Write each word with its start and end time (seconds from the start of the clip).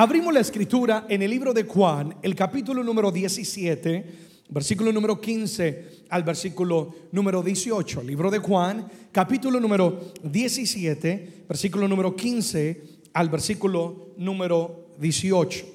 Abrimos 0.00 0.32
la 0.32 0.40
escritura 0.40 1.04
en 1.10 1.20
el 1.20 1.30
libro 1.30 1.52
de 1.52 1.64
Juan, 1.64 2.16
el 2.22 2.34
capítulo 2.34 2.82
número 2.82 3.12
17, 3.12 4.06
versículo 4.48 4.92
número 4.92 5.20
15 5.20 6.06
al 6.08 6.22
versículo 6.22 6.94
número 7.12 7.42
18. 7.42 8.02
Libro 8.04 8.30
de 8.30 8.38
Juan, 8.38 8.90
capítulo 9.12 9.60
número 9.60 10.00
17, 10.22 11.44
versículo 11.46 11.86
número 11.86 12.16
15 12.16 12.82
al 13.12 13.28
versículo 13.28 14.14
número 14.16 14.86
18. 14.98 15.66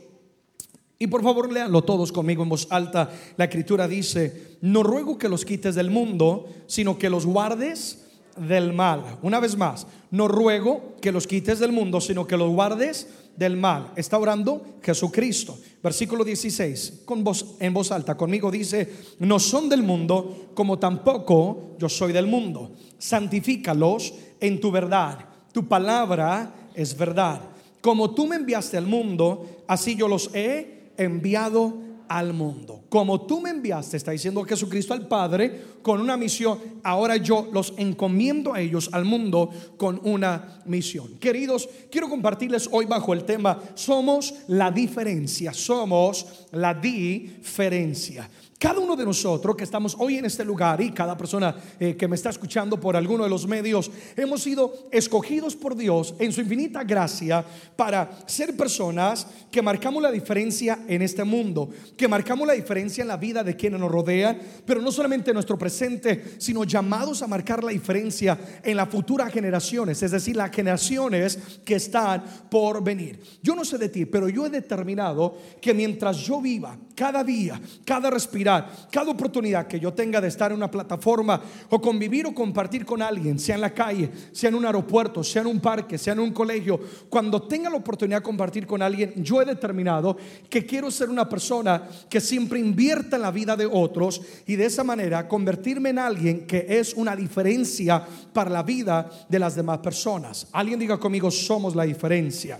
Y 0.97 1.05
por 1.05 1.21
favor 1.21 1.53
léanlo 1.53 1.83
todos 1.83 2.11
conmigo 2.11 2.41
en 2.41 2.49
voz 2.49 2.65
alta. 2.71 3.11
La 3.37 3.45
escritura 3.45 3.87
dice, 3.87 4.57
no 4.61 4.81
ruego 4.81 5.19
que 5.19 5.29
los 5.29 5.45
quites 5.45 5.75
del 5.75 5.91
mundo, 5.91 6.49
sino 6.65 6.97
que 6.97 7.11
los 7.11 7.27
guardes 7.27 8.07
del 8.37 8.73
mal. 8.73 9.19
Una 9.21 9.39
vez 9.39 9.55
más, 9.55 9.85
no 10.09 10.27
ruego 10.27 10.95
que 10.99 11.11
los 11.11 11.27
quites 11.27 11.59
del 11.59 11.71
mundo, 11.71 12.01
sino 12.01 12.25
que 12.25 12.37
los 12.37 12.49
guardes 12.49 13.03
del 13.05 13.24
mal. 13.57 13.91
Está 13.95 14.17
orando 14.17 14.79
Jesucristo. 14.81 15.57
Versículo 15.83 16.23
16, 16.23 17.03
con 17.05 17.23
voz, 17.23 17.55
en 17.59 17.73
voz 17.73 17.91
alta 17.91 18.15
conmigo 18.17 18.49
dice, 18.49 18.89
no 19.19 19.39
son 19.39 19.69
del 19.69 19.83
mundo, 19.83 20.49
como 20.53 20.79
tampoco 20.79 21.75
yo 21.77 21.89
soy 21.89 22.11
del 22.11 22.27
mundo. 22.27 22.71
Santifícalos 22.97 24.13
en 24.39 24.59
tu 24.59 24.71
verdad. 24.71 25.19
Tu 25.51 25.67
palabra 25.67 26.69
es 26.73 26.97
verdad. 26.97 27.41
Como 27.81 28.15
tú 28.15 28.25
me 28.25 28.35
enviaste 28.35 28.77
al 28.77 28.87
mundo, 28.87 29.63
así 29.67 29.95
yo 29.95 30.07
los 30.07 30.31
he 30.33 30.91
enviado 30.97 31.73
al 32.07 32.33
mundo. 32.33 32.83
Como 32.89 33.21
tú 33.21 33.41
me 33.41 33.49
enviaste, 33.49 33.97
está 33.97 34.11
diciendo 34.11 34.43
Jesucristo 34.43 34.93
al 34.93 35.07
Padre, 35.07 35.75
con 35.81 36.01
una 36.01 36.17
misión, 36.17 36.59
ahora 36.83 37.17
yo 37.17 37.47
los 37.51 37.73
encomiendo 37.77 38.53
a 38.53 38.61
ellos, 38.61 38.89
al 38.91 39.05
mundo, 39.05 39.49
con 39.77 39.99
una 40.03 40.61
misión. 40.65 41.17
Queridos, 41.19 41.69
quiero 41.91 42.09
compartirles 42.09 42.69
hoy 42.71 42.85
bajo 42.85 43.13
el 43.13 43.23
tema, 43.23 43.59
somos 43.75 44.33
la 44.47 44.71
diferencia, 44.71 45.53
somos 45.53 46.47
la 46.51 46.73
diferencia. 46.73 48.29
Cada 48.57 48.79
uno 48.79 48.95
de 48.95 49.03
nosotros 49.03 49.55
que 49.55 49.65
estamos 49.65 49.97
hoy 49.99 50.17
en 50.17 50.25
este 50.25 50.45
lugar 50.45 50.79
y 50.79 50.91
cada 50.91 51.17
persona 51.17 51.53
eh, 51.77 51.97
que 51.97 52.07
me 52.07 52.15
está 52.15 52.29
escuchando 52.29 52.79
por 52.79 52.95
alguno 52.95 53.25
de 53.25 53.29
los 53.29 53.45
medios, 53.45 53.91
hemos 54.15 54.41
sido 54.41 54.87
escogidos 54.91 55.57
por 55.57 55.75
Dios 55.75 56.15
en 56.19 56.31
su 56.31 56.39
infinita 56.39 56.83
gracia 56.85 57.45
para 57.75 58.17
ser 58.25 58.55
personas 58.55 59.27
que 59.51 59.61
marcamos 59.61 60.01
la 60.01 60.09
diferencia 60.09 60.79
en 60.87 61.01
este 61.01 61.25
mundo, 61.25 61.69
que 61.97 62.07
marcamos 62.07 62.47
la 62.47 62.53
diferencia 62.53 63.01
en 63.01 63.07
la 63.07 63.17
vida 63.17 63.43
de 63.43 63.55
quienes 63.55 63.79
nos 63.79 63.91
rodean, 63.91 64.37
pero 64.65 64.81
no 64.81 64.91
solamente 64.91 65.31
en 65.31 65.35
nuestro 65.35 65.57
presente, 65.57 66.35
sino 66.37 66.63
llamados 66.63 67.21
a 67.21 67.27
marcar 67.27 67.63
la 67.63 67.71
diferencia 67.71 68.37
en 68.63 68.77
las 68.77 68.89
futuras 68.89 69.31
generaciones, 69.31 70.01
es 70.03 70.11
decir, 70.11 70.35
las 70.35 70.51
generaciones 70.51 71.39
que 71.63 71.75
están 71.75 72.23
por 72.49 72.83
venir. 72.83 73.19
Yo 73.41 73.55
no 73.55 73.65
sé 73.65 73.77
de 73.77 73.89
ti, 73.89 74.05
pero 74.05 74.29
yo 74.29 74.45
he 74.45 74.49
determinado 74.49 75.37
que 75.61 75.73
mientras 75.73 76.17
yo 76.17 76.41
viva, 76.41 76.77
cada 76.95 77.23
día, 77.23 77.59
cada 77.83 78.09
respirar, 78.09 78.87
cada 78.91 79.11
oportunidad 79.11 79.67
que 79.67 79.79
yo 79.79 79.93
tenga 79.93 80.21
de 80.21 80.27
estar 80.27 80.51
en 80.51 80.57
una 80.57 80.71
plataforma 80.71 81.41
o 81.69 81.81
convivir 81.81 82.25
o 82.25 82.33
compartir 82.33 82.85
con 82.85 83.01
alguien, 83.01 83.37
sea 83.39 83.55
en 83.55 83.61
la 83.61 83.73
calle, 83.73 84.09
sea 84.31 84.49
en 84.49 84.55
un 84.55 84.65
aeropuerto, 84.65 85.23
sea 85.23 85.41
en 85.41 85.47
un 85.47 85.59
parque, 85.59 85.97
sea 85.97 86.13
en 86.13 86.19
un 86.19 86.31
colegio, 86.31 86.79
cuando 87.09 87.41
tenga 87.43 87.69
la 87.69 87.77
oportunidad 87.77 88.19
de 88.19 88.23
compartir 88.23 88.65
con 88.65 88.81
alguien, 88.81 89.13
yo 89.23 89.41
he 89.41 89.45
determinado 89.45 90.17
que 90.49 90.65
quiero 90.65 90.89
ser 90.89 91.09
una 91.09 91.27
persona 91.27 91.84
que 92.09 92.21
siempre 92.21 92.59
invierta 92.59 93.15
en 93.15 93.21
la 93.21 93.31
vida 93.31 93.55
de 93.55 93.65
otros 93.65 94.21
y 94.45 94.55
de 94.55 94.65
esa 94.65 94.83
manera 94.83 95.27
convertirme 95.27 95.89
en 95.89 95.99
alguien 95.99 96.45
que 96.45 96.65
es 96.69 96.93
una 96.93 97.15
diferencia 97.15 98.05
para 98.33 98.49
la 98.49 98.63
vida 98.63 99.09
de 99.29 99.39
las 99.39 99.55
demás 99.55 99.79
personas. 99.79 100.47
Alguien 100.51 100.79
diga 100.79 100.99
conmigo, 100.99 101.31
somos 101.31 101.75
la 101.75 101.83
diferencia. 101.83 102.59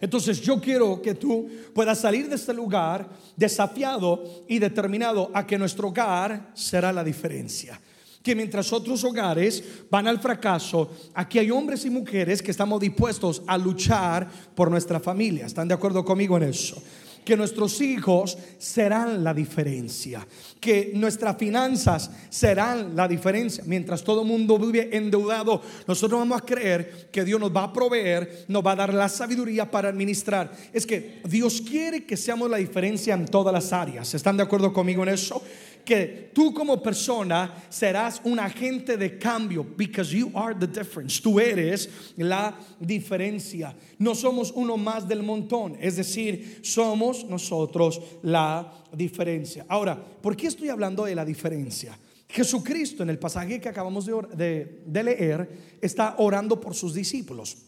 Entonces 0.00 0.40
yo 0.40 0.60
quiero 0.60 1.02
que 1.02 1.14
tú 1.14 1.48
puedas 1.74 1.98
salir 1.98 2.28
de 2.28 2.36
este 2.36 2.54
lugar 2.54 3.08
desafiado 3.36 4.44
y 4.46 4.58
determinado 4.58 5.30
a 5.34 5.46
que 5.46 5.58
nuestro 5.58 5.88
hogar 5.88 6.50
será 6.54 6.92
la 6.92 7.02
diferencia. 7.02 7.80
Que 8.22 8.34
mientras 8.34 8.72
otros 8.72 9.02
hogares 9.04 9.62
van 9.90 10.06
al 10.06 10.20
fracaso, 10.20 10.90
aquí 11.14 11.38
hay 11.38 11.50
hombres 11.50 11.84
y 11.84 11.90
mujeres 11.90 12.42
que 12.42 12.50
estamos 12.50 12.80
dispuestos 12.80 13.42
a 13.46 13.56
luchar 13.56 14.28
por 14.54 14.70
nuestra 14.70 15.00
familia. 15.00 15.46
¿Están 15.46 15.68
de 15.68 15.74
acuerdo 15.74 16.04
conmigo 16.04 16.36
en 16.36 16.44
eso? 16.44 16.82
Que 17.28 17.36
nuestros 17.36 17.82
hijos 17.82 18.38
serán 18.56 19.22
la 19.22 19.34
diferencia, 19.34 20.26
que 20.58 20.92
nuestras 20.94 21.36
finanzas 21.36 22.10
serán 22.30 22.96
la 22.96 23.06
diferencia. 23.06 23.62
Mientras 23.66 24.02
todo 24.02 24.22
el 24.22 24.28
mundo 24.28 24.58
vive 24.58 24.96
endeudado, 24.96 25.60
nosotros 25.86 26.20
vamos 26.20 26.40
a 26.40 26.46
creer 26.46 27.10
que 27.12 27.26
Dios 27.26 27.38
nos 27.38 27.54
va 27.54 27.64
a 27.64 27.72
proveer, 27.74 28.46
nos 28.48 28.64
va 28.64 28.72
a 28.72 28.76
dar 28.76 28.94
la 28.94 29.10
sabiduría 29.10 29.70
para 29.70 29.90
administrar. 29.90 30.50
Es 30.72 30.86
que 30.86 31.20
Dios 31.28 31.60
quiere 31.60 32.06
que 32.06 32.16
seamos 32.16 32.48
la 32.48 32.56
diferencia 32.56 33.12
en 33.12 33.26
todas 33.26 33.52
las 33.52 33.74
áreas. 33.74 34.14
¿Están 34.14 34.38
de 34.38 34.44
acuerdo 34.44 34.72
conmigo 34.72 35.02
en 35.02 35.10
eso? 35.10 35.42
Que 35.84 36.30
tú 36.34 36.52
como 36.52 36.82
persona 36.82 37.64
serás 37.68 38.20
un 38.24 38.38
agente 38.38 38.96
de 38.96 39.18
cambio 39.18 39.64
because 39.64 40.12
you 40.12 40.30
are 40.34 40.54
the 40.54 40.66
difference. 40.66 41.20
Tú 41.20 41.40
eres 41.40 41.88
la 42.16 42.54
diferencia. 42.80 43.74
No 43.98 44.14
somos 44.14 44.52
uno 44.54 44.76
más 44.76 45.06
del 45.06 45.22
montón, 45.22 45.76
es 45.80 45.96
decir, 45.96 46.60
somos 46.62 47.24
nosotros 47.24 48.00
la 48.22 48.72
diferencia. 48.92 49.64
Ahora, 49.68 49.96
¿por 49.96 50.36
qué 50.36 50.48
estoy 50.48 50.68
hablando 50.68 51.04
de 51.04 51.14
la 51.14 51.24
diferencia? 51.24 51.98
Jesucristo 52.28 53.02
en 53.02 53.10
el 53.10 53.18
pasaje 53.18 53.60
que 53.60 53.68
acabamos 53.68 54.06
de, 54.06 54.82
de 54.84 55.02
leer 55.02 55.48
está 55.80 56.16
orando 56.18 56.60
por 56.60 56.74
sus 56.74 56.92
discípulos. 56.94 57.67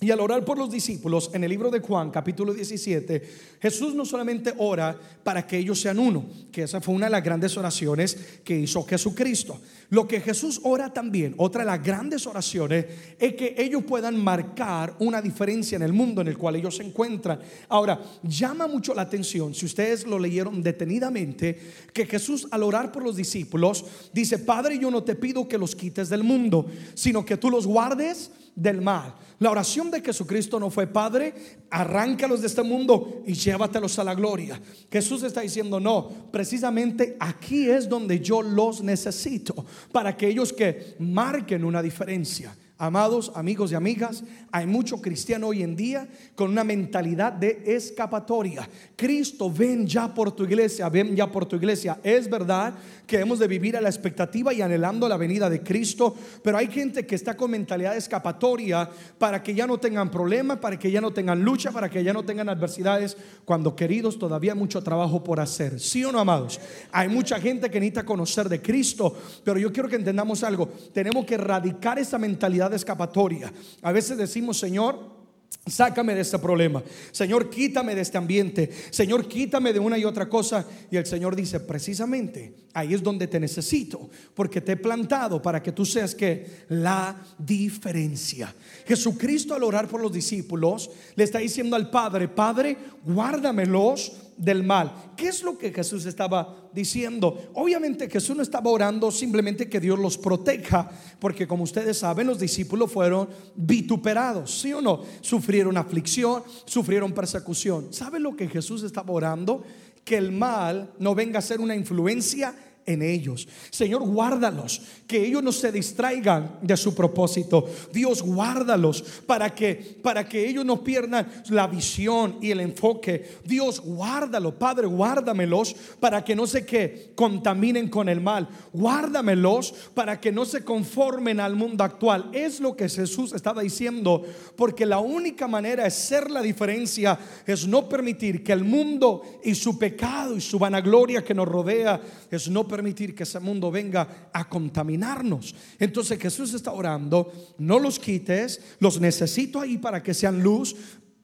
Y 0.00 0.12
al 0.12 0.20
orar 0.20 0.44
por 0.44 0.58
los 0.58 0.70
discípulos 0.70 1.28
en 1.34 1.42
el 1.42 1.50
libro 1.50 1.72
de 1.72 1.80
Juan, 1.80 2.12
capítulo 2.12 2.54
17, 2.54 3.20
Jesús 3.60 3.96
no 3.96 4.04
solamente 4.04 4.54
ora 4.58 4.96
para 5.24 5.44
que 5.44 5.58
ellos 5.58 5.80
sean 5.80 5.98
uno, 5.98 6.24
que 6.52 6.62
esa 6.62 6.80
fue 6.80 6.94
una 6.94 7.06
de 7.06 7.10
las 7.10 7.24
grandes 7.24 7.56
oraciones 7.56 8.16
que 8.44 8.60
hizo 8.60 8.84
Jesucristo. 8.84 9.60
Lo 9.90 10.06
que 10.06 10.20
Jesús 10.20 10.60
ora 10.62 10.92
también, 10.92 11.34
otra 11.36 11.62
de 11.62 11.66
las 11.66 11.82
grandes 11.82 12.28
oraciones, 12.28 12.86
es 13.18 13.34
que 13.34 13.56
ellos 13.58 13.82
puedan 13.82 14.22
marcar 14.22 14.94
una 15.00 15.20
diferencia 15.20 15.74
en 15.74 15.82
el 15.82 15.92
mundo 15.92 16.20
en 16.20 16.28
el 16.28 16.38
cual 16.38 16.54
ellos 16.54 16.76
se 16.76 16.84
encuentran. 16.84 17.40
Ahora, 17.68 18.00
llama 18.22 18.68
mucho 18.68 18.94
la 18.94 19.02
atención, 19.02 19.52
si 19.52 19.66
ustedes 19.66 20.06
lo 20.06 20.20
leyeron 20.20 20.62
detenidamente, 20.62 21.58
que 21.92 22.06
Jesús 22.06 22.46
al 22.52 22.62
orar 22.62 22.92
por 22.92 23.02
los 23.02 23.16
discípulos 23.16 23.84
dice, 24.12 24.38
Padre, 24.38 24.78
yo 24.78 24.92
no 24.92 25.02
te 25.02 25.16
pido 25.16 25.48
que 25.48 25.58
los 25.58 25.74
quites 25.74 26.08
del 26.08 26.22
mundo, 26.22 26.66
sino 26.94 27.24
que 27.24 27.36
tú 27.36 27.50
los 27.50 27.66
guardes 27.66 28.30
del 28.58 28.82
mal. 28.82 29.14
La 29.38 29.50
oración 29.50 29.90
de 29.90 30.00
Jesucristo 30.00 30.58
no 30.58 30.68
fue, 30.68 30.88
Padre, 30.88 31.32
arráncalos 31.70 32.40
de 32.40 32.48
este 32.48 32.62
mundo 32.62 33.22
y 33.24 33.34
llévatelos 33.34 33.98
a 33.98 34.04
la 34.04 34.14
gloria. 34.14 34.60
Jesús 34.90 35.22
está 35.22 35.42
diciendo, 35.42 35.78
no, 35.78 36.08
precisamente 36.32 37.16
aquí 37.20 37.70
es 37.70 37.88
donde 37.88 38.18
yo 38.18 38.42
los 38.42 38.82
necesito, 38.82 39.64
para 39.92 40.10
aquellos 40.10 40.52
que 40.52 40.96
marquen 40.98 41.64
una 41.64 41.80
diferencia. 41.82 42.56
Amados 42.80 43.32
amigos 43.34 43.72
y 43.72 43.74
amigas, 43.74 44.22
hay 44.52 44.64
mucho 44.64 45.02
cristiano 45.02 45.48
hoy 45.48 45.64
en 45.64 45.74
día 45.74 46.06
con 46.36 46.48
una 46.48 46.62
mentalidad 46.62 47.32
de 47.32 47.60
escapatoria. 47.66 48.68
Cristo, 48.94 49.52
ven 49.52 49.84
ya 49.84 50.14
por 50.14 50.30
tu 50.30 50.44
iglesia, 50.44 50.88
ven 50.88 51.16
ya 51.16 51.26
por 51.26 51.44
tu 51.44 51.56
iglesia. 51.56 51.98
Es 52.04 52.30
verdad 52.30 52.74
que 53.04 53.18
hemos 53.18 53.40
de 53.40 53.48
vivir 53.48 53.76
a 53.76 53.80
la 53.80 53.88
expectativa 53.88 54.54
y 54.54 54.62
anhelando 54.62 55.08
la 55.08 55.16
venida 55.16 55.50
de 55.50 55.60
Cristo, 55.60 56.14
pero 56.44 56.56
hay 56.56 56.68
gente 56.68 57.04
que 57.04 57.16
está 57.16 57.36
con 57.36 57.50
mentalidad 57.50 57.92
de 57.92 57.98
escapatoria 57.98 58.88
para 59.18 59.42
que 59.42 59.56
ya 59.56 59.66
no 59.66 59.78
tengan 59.78 60.08
problemas, 60.08 60.58
para 60.58 60.78
que 60.78 60.92
ya 60.92 61.00
no 61.00 61.10
tengan 61.10 61.42
lucha, 61.42 61.72
para 61.72 61.90
que 61.90 62.04
ya 62.04 62.12
no 62.12 62.22
tengan 62.22 62.48
adversidades, 62.48 63.16
cuando 63.44 63.74
queridos 63.74 64.20
todavía 64.20 64.52
hay 64.52 64.58
mucho 64.58 64.84
trabajo 64.84 65.24
por 65.24 65.40
hacer. 65.40 65.80
¿Sí 65.80 66.04
o 66.04 66.12
no, 66.12 66.20
amados? 66.20 66.60
Hay 66.92 67.08
mucha 67.08 67.40
gente 67.40 67.68
que 67.70 67.80
necesita 67.80 68.04
conocer 68.04 68.48
de 68.48 68.62
Cristo, 68.62 69.16
pero 69.42 69.58
yo 69.58 69.72
quiero 69.72 69.88
que 69.88 69.96
entendamos 69.96 70.44
algo. 70.44 70.68
Tenemos 70.92 71.24
que 71.24 71.34
erradicar 71.34 71.98
esa 71.98 72.18
mentalidad 72.18 72.67
de 72.70 72.76
escapatoria. 72.76 73.52
A 73.82 73.92
veces 73.92 74.16
decimos, 74.16 74.58
Señor, 74.58 75.18
Sácame 75.66 76.14
de 76.14 76.22
este 76.22 76.38
problema. 76.38 76.82
Señor, 77.12 77.50
quítame 77.50 77.94
de 77.94 78.00
este 78.00 78.16
ambiente. 78.16 78.70
Señor, 78.90 79.28
quítame 79.28 79.72
de 79.72 79.78
una 79.78 79.98
y 79.98 80.04
otra 80.04 80.28
cosa. 80.28 80.64
Y 80.90 80.96
el 80.96 81.04
Señor 81.04 81.36
dice, 81.36 81.60
precisamente, 81.60 82.54
ahí 82.72 82.94
es 82.94 83.02
donde 83.02 83.26
te 83.26 83.38
necesito. 83.38 84.08
Porque 84.34 84.60
te 84.60 84.72
he 84.72 84.76
plantado 84.76 85.42
para 85.42 85.62
que 85.62 85.72
tú 85.72 85.84
seas 85.84 86.14
que 86.14 86.64
la 86.70 87.22
diferencia. 87.38 88.54
Jesucristo 88.86 89.54
al 89.54 89.62
orar 89.62 89.88
por 89.88 90.00
los 90.00 90.12
discípulos 90.12 90.90
le 91.16 91.24
está 91.24 91.38
diciendo 91.38 91.76
al 91.76 91.90
Padre, 91.90 92.28
Padre, 92.28 92.78
guárdamelos 93.04 94.12
del 94.38 94.64
mal. 94.64 95.10
¿Qué 95.16 95.28
es 95.28 95.42
lo 95.42 95.58
que 95.58 95.72
Jesús 95.72 96.06
estaba 96.06 96.70
diciendo? 96.72 97.50
Obviamente 97.54 98.08
Jesús 98.08 98.36
no 98.36 98.42
estaba 98.42 98.70
orando 98.70 99.10
simplemente 99.10 99.68
que 99.68 99.80
Dios 99.80 99.98
los 99.98 100.16
proteja, 100.16 100.90
porque 101.18 101.46
como 101.46 101.64
ustedes 101.64 101.98
saben, 101.98 102.26
los 102.26 102.38
discípulos 102.38 102.90
fueron 102.90 103.28
vituperados, 103.56 104.60
¿sí 104.60 104.72
o 104.72 104.80
no? 104.80 105.02
Sufrieron 105.20 105.76
aflicción, 105.76 106.42
sufrieron 106.64 107.12
persecución. 107.12 107.92
¿Sabe 107.92 108.20
lo 108.20 108.36
que 108.36 108.48
Jesús 108.48 108.82
estaba 108.84 109.12
orando? 109.12 109.64
Que 110.04 110.16
el 110.16 110.32
mal 110.32 110.92
no 110.98 111.14
venga 111.14 111.40
a 111.40 111.42
ser 111.42 111.60
una 111.60 111.74
influencia 111.74 112.54
en 112.88 113.02
ellos. 113.02 113.46
Señor, 113.70 114.02
guárdalos, 114.02 114.80
que 115.06 115.26
ellos 115.26 115.42
no 115.42 115.52
se 115.52 115.70
distraigan 115.70 116.58
de 116.62 116.76
su 116.76 116.94
propósito. 116.94 117.68
Dios, 117.92 118.22
guárdalos 118.22 119.02
para 119.26 119.54
que 119.54 119.98
para 120.02 120.26
que 120.26 120.48
ellos 120.48 120.64
no 120.64 120.82
pierdan 120.82 121.28
la 121.50 121.66
visión 121.66 122.38
y 122.40 122.50
el 122.50 122.60
enfoque. 122.60 123.36
Dios, 123.44 123.80
guárdalo, 123.80 124.58
Padre, 124.58 124.86
guárdamelos 124.86 125.76
para 126.00 126.24
que 126.24 126.34
no 126.34 126.46
se 126.46 126.64
que 126.64 127.12
contaminen 127.14 127.88
con 127.90 128.08
el 128.08 128.22
mal. 128.22 128.48
Guárdamelos 128.72 129.74
para 129.92 130.18
que 130.18 130.32
no 130.32 130.46
se 130.46 130.64
conformen 130.64 131.40
al 131.40 131.56
mundo 131.56 131.84
actual. 131.84 132.30
Es 132.32 132.58
lo 132.58 132.74
que 132.74 132.88
Jesús 132.88 133.34
estaba 133.34 133.60
diciendo, 133.60 134.24
porque 134.56 134.86
la 134.86 134.98
única 134.98 135.46
manera 135.46 135.84
de 135.84 135.90
ser 135.90 136.30
la 136.30 136.40
diferencia 136.40 137.18
es 137.46 137.66
no 137.66 137.86
permitir 137.86 138.42
que 138.42 138.52
el 138.52 138.64
mundo 138.64 139.22
y 139.44 139.54
su 139.54 139.78
pecado 139.78 140.36
y 140.36 140.40
su 140.40 140.58
vanagloria 140.58 141.22
que 141.22 141.34
nos 141.34 141.46
rodea 141.46 142.00
es 142.30 142.48
no 142.48 142.66
permitir 142.66 142.77
que 143.14 143.22
ese 143.22 143.40
mundo 143.40 143.70
venga 143.70 144.30
a 144.32 144.48
contaminarnos. 144.48 145.54
Entonces 145.78 146.18
Jesús 146.18 146.54
está 146.54 146.72
orando, 146.72 147.32
no 147.58 147.78
los 147.78 147.98
quites, 147.98 148.60
los 148.80 149.00
necesito 149.00 149.60
ahí 149.60 149.78
para 149.78 150.02
que 150.02 150.14
sean 150.14 150.42
luz, 150.42 150.74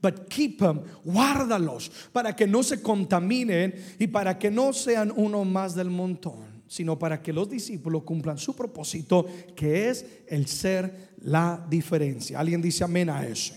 but 0.02 0.28
keep 0.28 0.58
them, 0.58 0.82
guárdalos 1.04 1.90
para 2.12 2.34
que 2.36 2.46
no 2.46 2.62
se 2.62 2.82
contaminen 2.82 3.74
y 3.98 4.06
para 4.06 4.38
que 4.38 4.50
no 4.50 4.72
sean 4.72 5.12
uno 5.16 5.44
más 5.44 5.74
del 5.74 5.90
montón, 5.90 6.62
sino 6.66 6.98
para 6.98 7.22
que 7.22 7.32
los 7.32 7.48
discípulos 7.48 8.02
cumplan 8.02 8.36
su 8.36 8.54
propósito, 8.54 9.26
que 9.56 9.88
es 9.88 10.04
el 10.26 10.46
ser 10.46 11.14
la 11.22 11.64
diferencia. 11.70 12.38
¿Alguien 12.38 12.60
dice 12.60 12.84
amén 12.84 13.08
a 13.08 13.26
eso? 13.26 13.54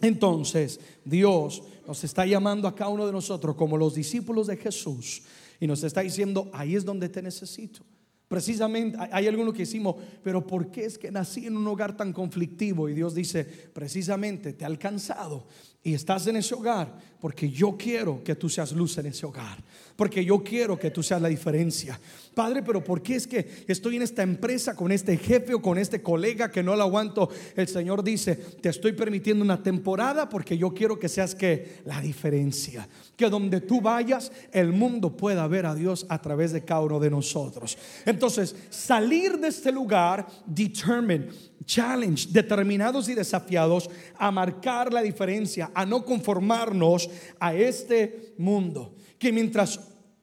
Entonces, 0.00 0.80
Dios 1.04 1.62
nos 1.86 2.04
está 2.04 2.26
llamando 2.26 2.68
a 2.68 2.74
cada 2.74 2.90
uno 2.90 3.06
de 3.06 3.12
nosotros 3.12 3.56
como 3.56 3.76
los 3.76 3.94
discípulos 3.94 4.46
de 4.46 4.56
Jesús 4.56 5.22
y 5.60 5.66
nos 5.66 5.82
está 5.82 6.00
diciendo, 6.02 6.50
ahí 6.52 6.76
es 6.76 6.84
donde 6.84 7.08
te 7.08 7.22
necesito. 7.22 7.84
Precisamente 8.28 8.98
hay 9.10 9.26
algunos 9.26 9.54
que 9.54 9.60
decimos, 9.60 9.96
pero 10.22 10.46
¿por 10.46 10.70
qué 10.70 10.84
es 10.84 10.98
que 10.98 11.10
nací 11.10 11.46
en 11.46 11.56
un 11.56 11.66
hogar 11.66 11.96
tan 11.96 12.12
conflictivo? 12.12 12.88
Y 12.88 12.94
Dios 12.94 13.14
dice, 13.14 13.44
precisamente 13.44 14.52
te 14.52 14.64
ha 14.64 14.68
alcanzado 14.68 15.46
y 15.88 15.94
estás 15.94 16.26
en 16.26 16.36
ese 16.36 16.54
hogar 16.54 17.08
porque 17.18 17.50
yo 17.50 17.76
quiero 17.78 18.22
que 18.22 18.36
tú 18.36 18.48
seas 18.48 18.72
luz 18.72 18.98
en 18.98 19.06
ese 19.06 19.24
hogar, 19.26 19.58
porque 19.96 20.22
yo 20.22 20.44
quiero 20.44 20.78
que 20.78 20.90
tú 20.90 21.02
seas 21.02 21.20
la 21.20 21.28
diferencia. 21.28 21.98
Padre, 22.34 22.62
pero 22.62 22.84
¿por 22.84 23.02
qué 23.02 23.16
es 23.16 23.26
que 23.26 23.64
estoy 23.66 23.96
en 23.96 24.02
esta 24.02 24.22
empresa 24.22 24.76
con 24.76 24.92
este 24.92 25.16
jefe 25.16 25.54
o 25.54 25.62
con 25.62 25.78
este 25.78 26.02
colega 26.02 26.50
que 26.50 26.62
no 26.62 26.76
lo 26.76 26.82
aguanto? 26.82 27.30
El 27.56 27.66
Señor 27.66 28.04
dice, 28.04 28.36
te 28.36 28.68
estoy 28.68 28.92
permitiendo 28.92 29.42
una 29.42 29.62
temporada 29.62 30.28
porque 30.28 30.58
yo 30.58 30.74
quiero 30.74 30.98
que 30.98 31.08
seas 31.08 31.34
que 31.34 31.80
la 31.86 32.00
diferencia, 32.02 32.86
que 33.16 33.30
donde 33.30 33.62
tú 33.62 33.80
vayas 33.80 34.30
el 34.52 34.72
mundo 34.72 35.16
pueda 35.16 35.46
ver 35.48 35.64
a 35.64 35.74
Dios 35.74 36.04
a 36.10 36.20
través 36.20 36.52
de 36.52 36.64
cada 36.64 36.82
uno 36.82 37.00
de 37.00 37.10
nosotros. 37.10 37.78
Entonces, 38.04 38.54
salir 38.70 39.38
de 39.38 39.48
este 39.48 39.72
lugar, 39.72 40.26
determine 40.46 41.28
challenge, 41.68 42.28
determinados 42.30 43.08
y 43.08 43.14
desafiados 43.14 43.88
a 44.16 44.32
marcar 44.32 44.92
la 44.92 45.02
diferencia, 45.02 45.70
a 45.74 45.84
no 45.84 46.04
conformarnos 46.04 47.08
a 47.38 47.54
este 47.54 48.34
mundo. 48.38 48.96
Que 49.18 49.30
mientras 49.30 49.78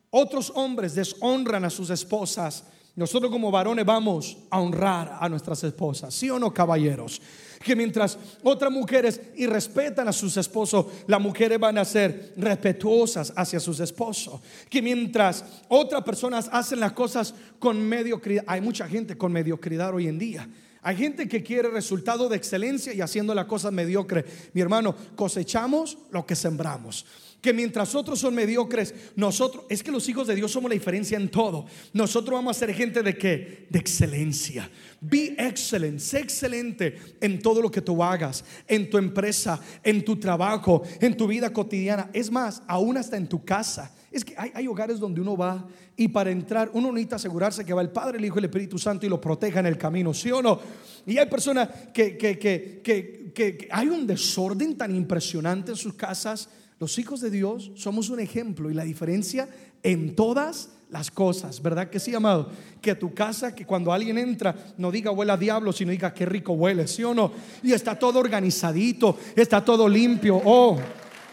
otros 0.10 0.52
hombres 0.56 0.96
deshonran 0.96 1.64
a 1.64 1.70
sus 1.70 1.90
esposas, 1.92 2.66
nosotros 2.96 3.32
como 3.32 3.52
varones 3.52 3.86
vamos 3.86 4.38
a 4.50 4.60
honrar 4.60 5.18
a 5.20 5.30
nuestras 5.30 5.64
esposas, 5.64 6.14
¿sí 6.14 6.30
o 6.30 6.40
no, 6.40 6.54
caballeros? 6.54 7.22
Que 7.62 7.76
mientras 7.76 8.18
otras 8.42 8.72
mujeres 8.72 9.22
irrespetan 9.36 10.08
a 10.08 10.14
sus 10.14 10.38
esposos, 10.38 10.86
las 11.06 11.22
mujeres 11.22 11.60
van 11.60 11.78
a 11.78 11.86
ser 11.86 12.34
respetuosas 12.38 13.34
hacia 13.36 13.60
sus 13.60 13.80
esposos. 13.82 14.40
Que 14.70 14.82
mientras 14.82 15.44
otras 15.68 16.04
personas 16.04 16.50
hacen 16.52 16.80
las 16.80 16.94
cosas 16.94 17.36
con 17.60 17.82
mediocridad, 17.82 18.46
hay 18.48 18.62
mucha 18.62 18.88
gente 18.88 19.18
con 19.18 19.32
mediocridad 19.32 19.94
hoy 19.94 20.08
en 20.08 20.18
día. 20.18 20.50
Hay 20.86 20.98
gente 20.98 21.28
que 21.28 21.42
quiere 21.42 21.72
resultado 21.72 22.30
de 22.30 22.38
excelencia 22.38 22.94
y 22.94 23.02
haciendo 23.02 23.34
la 23.34 23.48
cosa 23.48 23.72
mediocre. 23.72 24.24
Mi 24.54 24.62
hermano, 24.62 24.96
cosechamos 25.16 25.98
lo 26.12 26.28
que 26.28 26.36
sembramos 26.36 27.08
que 27.46 27.54
mientras 27.54 27.94
otros 27.94 28.18
son 28.18 28.34
mediocres, 28.34 28.92
nosotros, 29.16 29.66
es 29.70 29.84
que 29.84 29.92
los 29.92 30.10
hijos 30.10 30.26
de 30.26 30.34
Dios 30.34 30.52
somos 30.52 30.68
la 30.68 30.74
diferencia 30.74 31.16
en 31.16 31.30
todo. 31.30 31.68
Nosotros 31.94 32.34
vamos 32.34 32.58
a 32.58 32.60
ser 32.60 32.74
gente 32.74 33.04
de 33.04 33.16
qué? 33.16 33.68
De 33.70 33.78
excelencia. 33.78 34.68
Be 35.00 35.36
excellent, 35.38 36.00
sé 36.00 36.22
excelente 36.22 36.98
en 37.22 37.40
todo 37.40 37.62
lo 37.62 37.70
que 37.70 37.82
tú 37.82 38.04
hagas, 38.04 38.44
en 38.68 38.90
tu 38.90 38.98
empresa, 38.98 39.60
en 39.84 40.04
tu 40.04 40.16
trabajo, 40.16 40.82
en 41.00 41.16
tu 41.16 41.28
vida 41.28 41.54
cotidiana. 41.54 42.10
Es 42.14 42.32
más, 42.32 42.64
aún 42.66 42.98
hasta 42.98 43.16
en 43.16 43.28
tu 43.28 43.46
casa. 43.46 43.94
Es 44.12 44.26
que 44.26 44.34
hay, 44.36 44.66
hogares 44.66 45.00
donde 45.00 45.22
uno 45.22 45.38
va 45.38 45.68
y 45.96 46.08
para 46.08 46.32
entrar 46.32 46.72
uno 46.74 46.92
necesita 46.92 47.18
asegurarse 47.18 47.64
que 47.64 47.76
va 47.76 47.84
el 47.84 47.92
Padre, 47.92 48.18
el 48.18 48.26
Hijo 48.26 48.38
y 48.38 48.40
el 48.40 48.46
Espíritu 48.46 48.80
Santo 48.80 49.06
y 49.06 49.10
lo 49.10 49.22
proteja 49.22 49.60
en 49.60 49.68
el 49.68 49.78
camino, 49.78 50.16
¿sí 50.16 50.32
o 50.32 50.42
no? 50.42 50.60
Y 51.06 51.20
hay 51.20 51.28
personas 51.28 51.70
que, 51.94 52.18
que, 52.18 52.40
que, 52.40 52.82
que 52.82 53.68
hay 53.70 53.88
un 53.88 54.08
desorden 54.08 54.76
tan 54.76 54.96
impresionante 54.96 55.70
en 55.72 55.78
sus 55.78 55.94
casas. 55.94 56.50
Los 56.80 57.00
hijos 57.00 57.22
de 57.22 57.30
Dios 57.30 57.72
somos 57.76 58.10
un 58.10 58.20
ejemplo 58.20 58.70
y 58.70 58.74
la 58.74 58.84
diferencia 58.84 59.48
en 59.82 60.16
todas 60.16 60.70
las 60.90 61.10
cosas, 61.10 61.62
¿verdad 61.62 61.90
que 61.90 62.00
sí, 62.00 62.14
amado? 62.14 62.50
Que 62.82 62.96
tu 62.96 63.14
casa, 63.14 63.56
que 63.56 63.66
cuando 63.66 63.92
alguien 63.92 64.18
entra, 64.18 64.56
no 64.78 64.92
diga 64.92 65.12
huele 65.12 65.32
a 65.32 65.38
diablo, 65.38 65.74
sino 65.74 65.92
diga 65.92 66.14
qué 66.14 66.26
rico 66.26 66.54
huele, 66.54 66.88
¿sí 66.88 67.04
o 67.04 67.14
no? 67.14 67.32
Y 67.64 67.74
está 67.74 67.98
todo 67.98 68.20
organizadito, 68.20 69.18
está 69.36 69.64
todo 69.64 69.90
limpio. 69.90 70.42
Oh, 70.44 70.78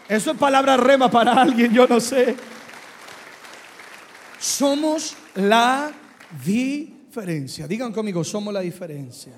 eso 0.07 0.31
es 0.31 0.37
palabra 0.37 0.77
rema 0.77 1.09
para 1.09 1.33
alguien, 1.33 1.73
yo 1.73 1.87
no 1.87 1.99
sé. 1.99 2.35
Somos 4.39 5.15
la 5.35 5.91
diferencia. 6.45 7.67
Digan 7.67 7.93
conmigo, 7.93 8.23
somos 8.23 8.53
la 8.53 8.59
diferencia. 8.61 9.33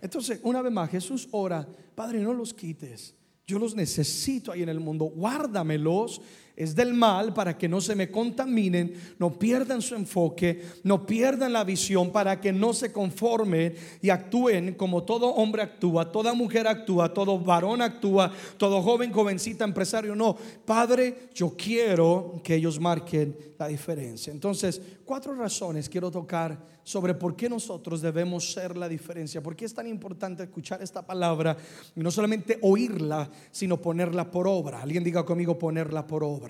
Entonces, 0.00 0.40
una 0.42 0.62
vez 0.62 0.72
más, 0.72 0.90
Jesús 0.90 1.26
ora, 1.32 1.66
Padre, 1.94 2.20
no 2.20 2.32
los 2.32 2.54
quites. 2.54 3.14
Yo 3.46 3.58
los 3.58 3.76
necesito 3.76 4.50
ahí 4.50 4.62
en 4.62 4.68
el 4.68 4.80
mundo. 4.80 5.04
Guárdamelos 5.04 6.20
es 6.56 6.74
del 6.74 6.94
mal 6.94 7.34
para 7.34 7.56
que 7.56 7.68
no 7.68 7.80
se 7.82 7.94
me 7.94 8.10
contaminen, 8.10 8.94
no 9.18 9.38
pierdan 9.38 9.82
su 9.82 9.94
enfoque, 9.94 10.62
no 10.84 11.04
pierdan 11.04 11.52
la 11.52 11.64
visión, 11.64 12.10
para 12.10 12.40
que 12.40 12.52
no 12.52 12.72
se 12.72 12.92
conformen 12.92 13.74
y 14.00 14.08
actúen 14.08 14.74
como 14.74 15.04
todo 15.04 15.28
hombre 15.28 15.62
actúa, 15.62 16.10
toda 16.10 16.32
mujer 16.32 16.66
actúa, 16.66 17.12
todo 17.12 17.38
varón 17.38 17.82
actúa, 17.82 18.32
todo 18.56 18.80
joven, 18.82 19.12
jovencita, 19.12 19.64
empresario. 19.64 20.16
No, 20.16 20.36
Padre, 20.64 21.28
yo 21.34 21.54
quiero 21.56 22.40
que 22.42 22.54
ellos 22.54 22.80
marquen 22.80 23.36
la 23.58 23.68
diferencia. 23.68 24.32
Entonces, 24.32 24.80
cuatro 25.04 25.34
razones 25.34 25.88
quiero 25.88 26.10
tocar 26.10 26.76
sobre 26.86 27.14
por 27.14 27.34
qué 27.34 27.48
nosotros 27.48 28.00
debemos 28.00 28.52
ser 28.52 28.76
la 28.76 28.88
diferencia, 28.88 29.42
por 29.42 29.56
qué 29.56 29.64
es 29.64 29.74
tan 29.74 29.88
importante 29.88 30.44
escuchar 30.44 30.80
esta 30.82 31.04
palabra 31.04 31.56
y 31.96 32.00
no 32.00 32.12
solamente 32.12 32.60
oírla, 32.62 33.28
sino 33.50 33.80
ponerla 33.80 34.30
por 34.30 34.46
obra. 34.46 34.82
Alguien 34.82 35.02
diga 35.02 35.24
conmigo 35.24 35.58
ponerla 35.58 36.06
por 36.06 36.22
obra. 36.22 36.45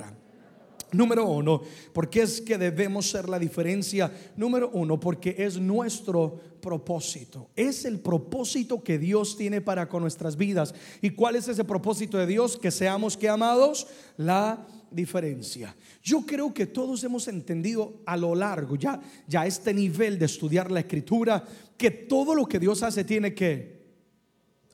Número 0.93 1.27
uno, 1.27 1.63
porque 1.93 2.23
es 2.23 2.41
que 2.41 2.57
debemos 2.57 3.11
ser 3.11 3.29
la 3.29 3.39
diferencia. 3.39 4.11
Número 4.37 4.71
uno, 4.73 5.01
porque 5.01 5.35
es 5.37 5.59
nuestro 5.59 6.41
propósito. 6.61 7.51
Es 7.57 7.85
el 7.85 7.99
propósito 7.99 8.83
que 8.83 8.99
Dios 8.99 9.37
tiene 9.37 9.61
para 9.61 9.89
con 9.89 10.03
nuestras 10.03 10.37
vidas. 10.37 10.75
¿Y 11.03 11.11
cuál 11.11 11.37
es 11.37 11.49
ese 11.49 11.65
propósito 11.65 12.19
de 12.19 12.27
Dios? 12.27 12.57
Que 12.57 12.71
seamos 12.71 13.17
que 13.17 13.29
amados 13.29 13.89
la 14.17 14.67
diferencia. 14.91 15.77
Yo 16.03 16.25
creo 16.25 16.55
que 16.55 16.67
todos 16.67 17.03
hemos 17.03 17.27
entendido 17.27 18.01
a 18.07 18.17
lo 18.17 18.35
largo, 18.35 18.77
ya, 18.77 19.01
ya 19.27 19.45
este 19.45 19.75
nivel 19.75 20.19
de 20.19 20.27
estudiar 20.27 20.71
la 20.71 20.81
escritura, 20.81 21.45
que 21.77 21.91
todo 21.91 22.35
lo 22.35 22.47
que 22.47 22.61
Dios 22.61 22.83
hace 22.83 23.05
tiene 23.05 23.35
que 23.35 23.85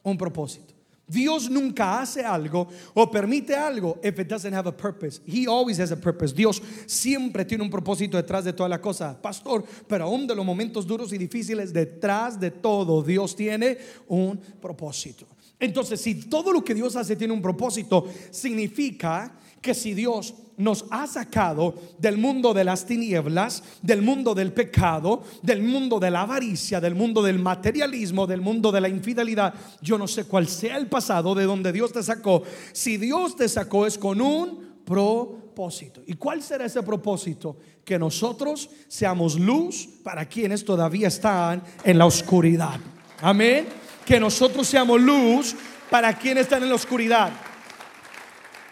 un 0.03 0.19
propósito. 0.19 0.72
Dios 1.13 1.51
nunca 1.51 2.01
hace 2.01 2.25
algo 2.25 2.69
o 2.95 3.11
permite 3.11 3.55
algo 3.55 3.99
if 4.03 4.19
it 4.19 4.29
doesn't 4.29 4.55
have 4.55 4.67
a 4.67 4.73
purpose. 4.73 5.21
He 5.27 5.47
always 5.47 5.79
has 5.79 5.93
a 5.93 5.97
purpose. 5.97 6.35
Dios 6.35 6.63
siempre 6.87 7.45
tiene 7.45 7.63
un 7.63 7.71
propósito 7.71 8.17
detrás 8.17 8.45
de 8.45 8.53
toda 8.53 8.69
la 8.69 8.81
cosa. 8.81 9.21
Pastor, 9.21 9.65
pero 9.87 10.05
aún 10.05 10.27
de 10.27 10.35
los 10.35 10.47
momentos 10.47 10.87
duros 10.87 11.13
y 11.13 11.19
difíciles, 11.19 11.73
detrás 11.73 12.41
de 12.41 12.51
todo, 12.51 13.03
Dios 13.03 13.37
tiene 13.37 13.79
un 14.09 14.39
propósito. 14.61 15.27
Entonces, 15.61 16.01
si 16.01 16.15
todo 16.15 16.53
lo 16.53 16.65
que 16.65 16.75
Dios 16.75 16.97
hace 16.97 17.15
tiene 17.15 17.33
un 17.33 17.43
propósito, 17.43 18.07
significa 18.31 19.39
que 19.63 19.75
si 19.75 19.95
Dios 19.95 20.35
nos 20.57 20.85
ha 20.91 21.07
sacado 21.07 21.75
del 21.99 22.19
mundo 22.19 22.53
de 22.53 22.65
las 22.65 22.85
tinieblas, 22.85 23.63
del 23.81 24.03
mundo 24.03 24.35
del 24.35 24.53
pecado, 24.53 25.23
del 25.41 25.63
mundo 25.63 25.99
de 25.99 26.11
la 26.11 26.23
avaricia, 26.23 26.81
del 26.81 26.95
mundo 26.95 27.23
del 27.23 27.39
materialismo, 27.39 28.27
del 28.27 28.41
mundo 28.43 28.71
de 28.71 28.81
la 28.81 28.89
infidelidad, 28.89 29.55
yo 29.81 29.97
no 29.97 30.07
sé 30.07 30.25
cuál 30.25 30.49
sea 30.49 30.77
el 30.77 30.89
pasado 30.89 31.35
de 31.35 31.45
donde 31.45 31.73
Dios 31.73 31.93
te 31.93 32.03
sacó. 32.03 32.43
Si 32.73 32.97
Dios 32.97 33.37
te 33.37 33.49
sacó 33.49 33.87
es 33.87 33.97
con 33.97 34.21
un 34.21 34.83
propósito. 34.85 36.03
¿Y 36.07 36.15
cuál 36.15 36.43
será 36.43 36.67
ese 36.67 36.83
propósito? 36.83 37.57
Que 37.85 37.99
nosotros 37.99 38.69
seamos 38.89 39.39
luz 39.39 39.89
para 40.03 40.27
quienes 40.27 40.65
todavía 40.65 41.09
están 41.09 41.63
en 41.85 41.99
la 41.99 42.07
oscuridad. 42.07 42.79
Amén. 43.21 43.67
Que 44.05 44.19
nosotros 44.19 44.67
seamos 44.67 45.01
luz 45.01 45.55
para 45.89 46.19
quienes 46.19 46.45
están 46.45 46.63
en 46.65 46.69
la 46.69 46.75
oscuridad. 46.75 47.33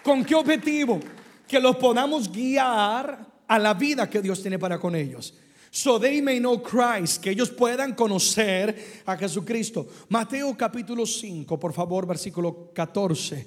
¿Con 0.02 0.24
qué 0.24 0.34
objetivo? 0.34 1.00
Que 1.46 1.60
los 1.60 1.76
podamos 1.76 2.30
guiar 2.30 3.26
a 3.46 3.58
la 3.58 3.74
vida 3.74 4.08
que 4.08 4.22
Dios 4.22 4.40
tiene 4.40 4.58
para 4.58 4.78
con 4.78 4.94
ellos. 4.94 5.34
So 5.70 6.00
they 6.00 6.20
may 6.20 6.40
know 6.40 6.60
Christ, 6.60 7.22
que 7.22 7.30
ellos 7.30 7.50
puedan 7.50 7.94
conocer 7.94 9.02
a 9.06 9.16
Jesucristo. 9.16 9.86
Mateo 10.08 10.56
capítulo 10.56 11.06
5, 11.06 11.58
por 11.58 11.72
favor, 11.72 12.06
versículo 12.06 12.70
14. 12.74 13.46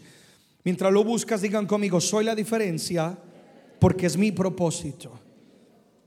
Mientras 0.63 0.93
lo 0.93 1.03
buscas, 1.03 1.41
digan 1.41 1.65
conmigo, 1.65 1.99
soy 1.99 2.23
la 2.23 2.35
diferencia 2.35 3.17
porque 3.79 4.05
es 4.05 4.15
mi 4.15 4.31
propósito. 4.31 5.11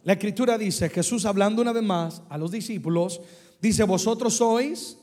La 0.04 0.14
escritura 0.14 0.56
dice, 0.56 0.88
Jesús 0.88 1.26
hablando 1.26 1.60
una 1.60 1.72
vez 1.72 1.82
más 1.82 2.22
a 2.30 2.38
los 2.38 2.50
discípulos, 2.50 3.20
dice, 3.60 3.82
vosotros 3.82 4.34
sois 4.34 4.96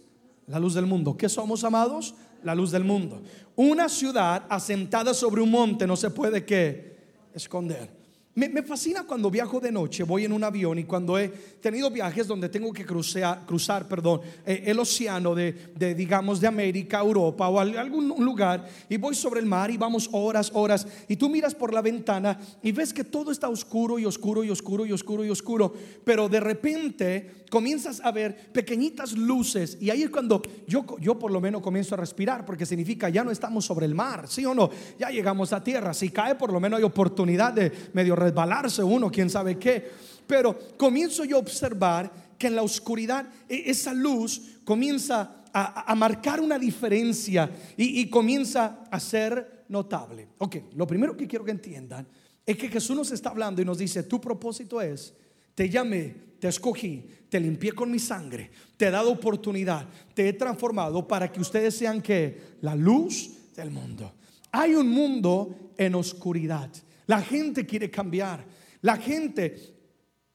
la 0.47 0.59
luz 0.59 0.73
del 0.73 0.85
mundo. 0.85 1.15
¿Qué 1.17 1.29
somos, 1.29 1.63
amados? 1.63 2.15
La 2.43 2.55
luz 2.55 2.71
del 2.71 2.83
mundo. 2.83 3.21
Una 3.55 3.87
ciudad 3.89 4.45
asentada 4.49 5.13
sobre 5.13 5.41
un 5.41 5.51
monte 5.51 5.87
no 5.87 5.95
se 5.95 6.09
puede 6.09 6.45
que 6.45 6.97
esconder. 7.33 8.02
Me, 8.35 8.63
fascina 8.63 9.03
cuando 9.03 9.29
viajo 9.29 9.59
de 9.59 9.71
noche, 9.71 10.01
voy 10.01 10.25
en 10.25 10.33
un 10.33 10.43
avión 10.43 10.79
y 10.79 10.85
cuando 10.85 11.19
he 11.19 11.29
tenido 11.29 11.91
viajes 11.91 12.25
donde 12.25 12.49
tengo 12.49 12.73
que 12.73 12.83
cruzar, 12.83 13.87
perdón, 13.87 14.21
eh, 14.43 14.63
el 14.65 14.79
océano 14.79 15.35
de, 15.35 15.53
digamos, 15.95 16.41
de 16.41 16.47
América, 16.47 16.99
Europa 16.99 17.47
o 17.47 17.59
algún 17.59 18.07
lugar 18.25 18.67
y 18.89 18.97
voy 18.97 19.13
sobre 19.13 19.39
el 19.39 19.45
mar 19.45 19.69
y 19.69 19.77
vamos 19.77 20.09
horas, 20.13 20.49
horas 20.55 20.87
y 21.07 21.15
tú 21.15 21.29
miras 21.29 21.53
por 21.53 21.71
la 21.71 21.83
ventana 21.83 22.39
y 22.63 22.71
ves 22.71 22.91
que 22.91 23.03
todo 23.03 23.31
está 23.31 23.49
oscuro 23.49 23.99
y 23.99 24.05
oscuro 24.05 24.43
y 24.43 24.49
oscuro 24.49 24.83
y 24.83 24.91
oscuro 24.91 25.23
y 25.23 25.29
oscuro, 25.29 25.71
pero 26.03 26.27
de 26.27 26.39
repente 26.39 27.43
comienzas 27.51 28.01
a 28.03 28.11
ver 28.11 28.51
pequeñitas 28.51 29.13
luces 29.13 29.77
y 29.79 29.91
ahí 29.91 30.01
es 30.01 30.09
cuando 30.09 30.41
yo, 30.65 30.83
yo 30.99 31.19
por 31.19 31.31
lo 31.31 31.39
menos 31.39 31.61
comienzo 31.61 31.93
a 31.93 31.99
respirar 31.99 32.45
porque 32.45 32.65
significa 32.65 33.09
ya 33.09 33.23
no 33.23 33.29
estamos 33.29 33.63
sobre 33.63 33.85
el 33.85 33.93
mar, 33.93 34.27
¿sí 34.27 34.43
o 34.43 34.55
no? 34.55 34.71
Ya 34.97 35.11
llegamos 35.11 35.53
a 35.53 35.63
tierra, 35.63 35.93
si 35.93 36.09
cae 36.09 36.33
por 36.33 36.51
lo 36.51 36.59
menos 36.59 36.79
hay 36.79 36.83
oportunidad 36.83 37.53
de 37.53 37.71
medio 37.93 38.22
resbalarse 38.23 38.83
uno, 38.83 39.11
quién 39.11 39.29
sabe 39.29 39.57
qué. 39.57 39.91
Pero 40.25 40.57
comienzo 40.77 41.25
yo 41.25 41.37
a 41.37 41.39
observar 41.39 42.11
que 42.37 42.47
en 42.47 42.55
la 42.55 42.63
oscuridad 42.63 43.27
e, 43.47 43.69
esa 43.69 43.93
luz 43.93 44.59
comienza 44.63 45.43
a, 45.53 45.93
marcar 45.93 46.41
una 46.41 46.57
diferencia 46.57 47.49
y, 47.77 48.01
y 48.01 48.09
comienza 48.09 48.85
a 48.89 48.99
ser 48.99 49.65
notable. 49.69 50.29
Ok, 50.39 50.55
lo 50.75 50.87
primero 50.87 51.15
que 51.15 51.27
quiero 51.27 51.45
que 51.45 51.51
entiendan 51.51 52.07
es 52.45 52.57
que 52.57 52.69
Jesús 52.69 52.95
nos 52.95 53.11
está 53.11 53.29
hablando 53.29 53.61
y 53.61 53.65
nos 53.65 53.77
dice, 53.77 54.03
tu 54.03 54.19
propósito 54.19 54.81
es, 54.81 55.13
te 55.55 55.69
llamé, 55.69 56.15
te 56.39 56.47
escogí, 56.47 57.05
te 57.29 57.39
limpié 57.39 57.71
con 57.71 57.89
mi 57.89 57.99
sangre, 57.99 58.51
te 58.77 58.87
he 58.87 58.91
dado 58.91 59.11
oportunidad, 59.11 59.87
te 60.13 60.27
he 60.27 60.33
transformado 60.33 61.07
para 61.07 61.31
que 61.31 61.39
ustedes 61.39 61.75
sean 61.75 62.01
que 62.01 62.57
la 62.61 62.75
luz 62.75 63.31
del 63.55 63.71
mundo. 63.71 64.13
Hay 64.51 64.75
un 64.75 64.89
mundo 64.89 65.71
en 65.77 65.95
oscuridad. 65.95 66.69
La 67.07 67.21
gente 67.21 67.65
quiere 67.65 67.89
cambiar. 67.89 68.45
La 68.81 68.97
gente, 68.97 69.75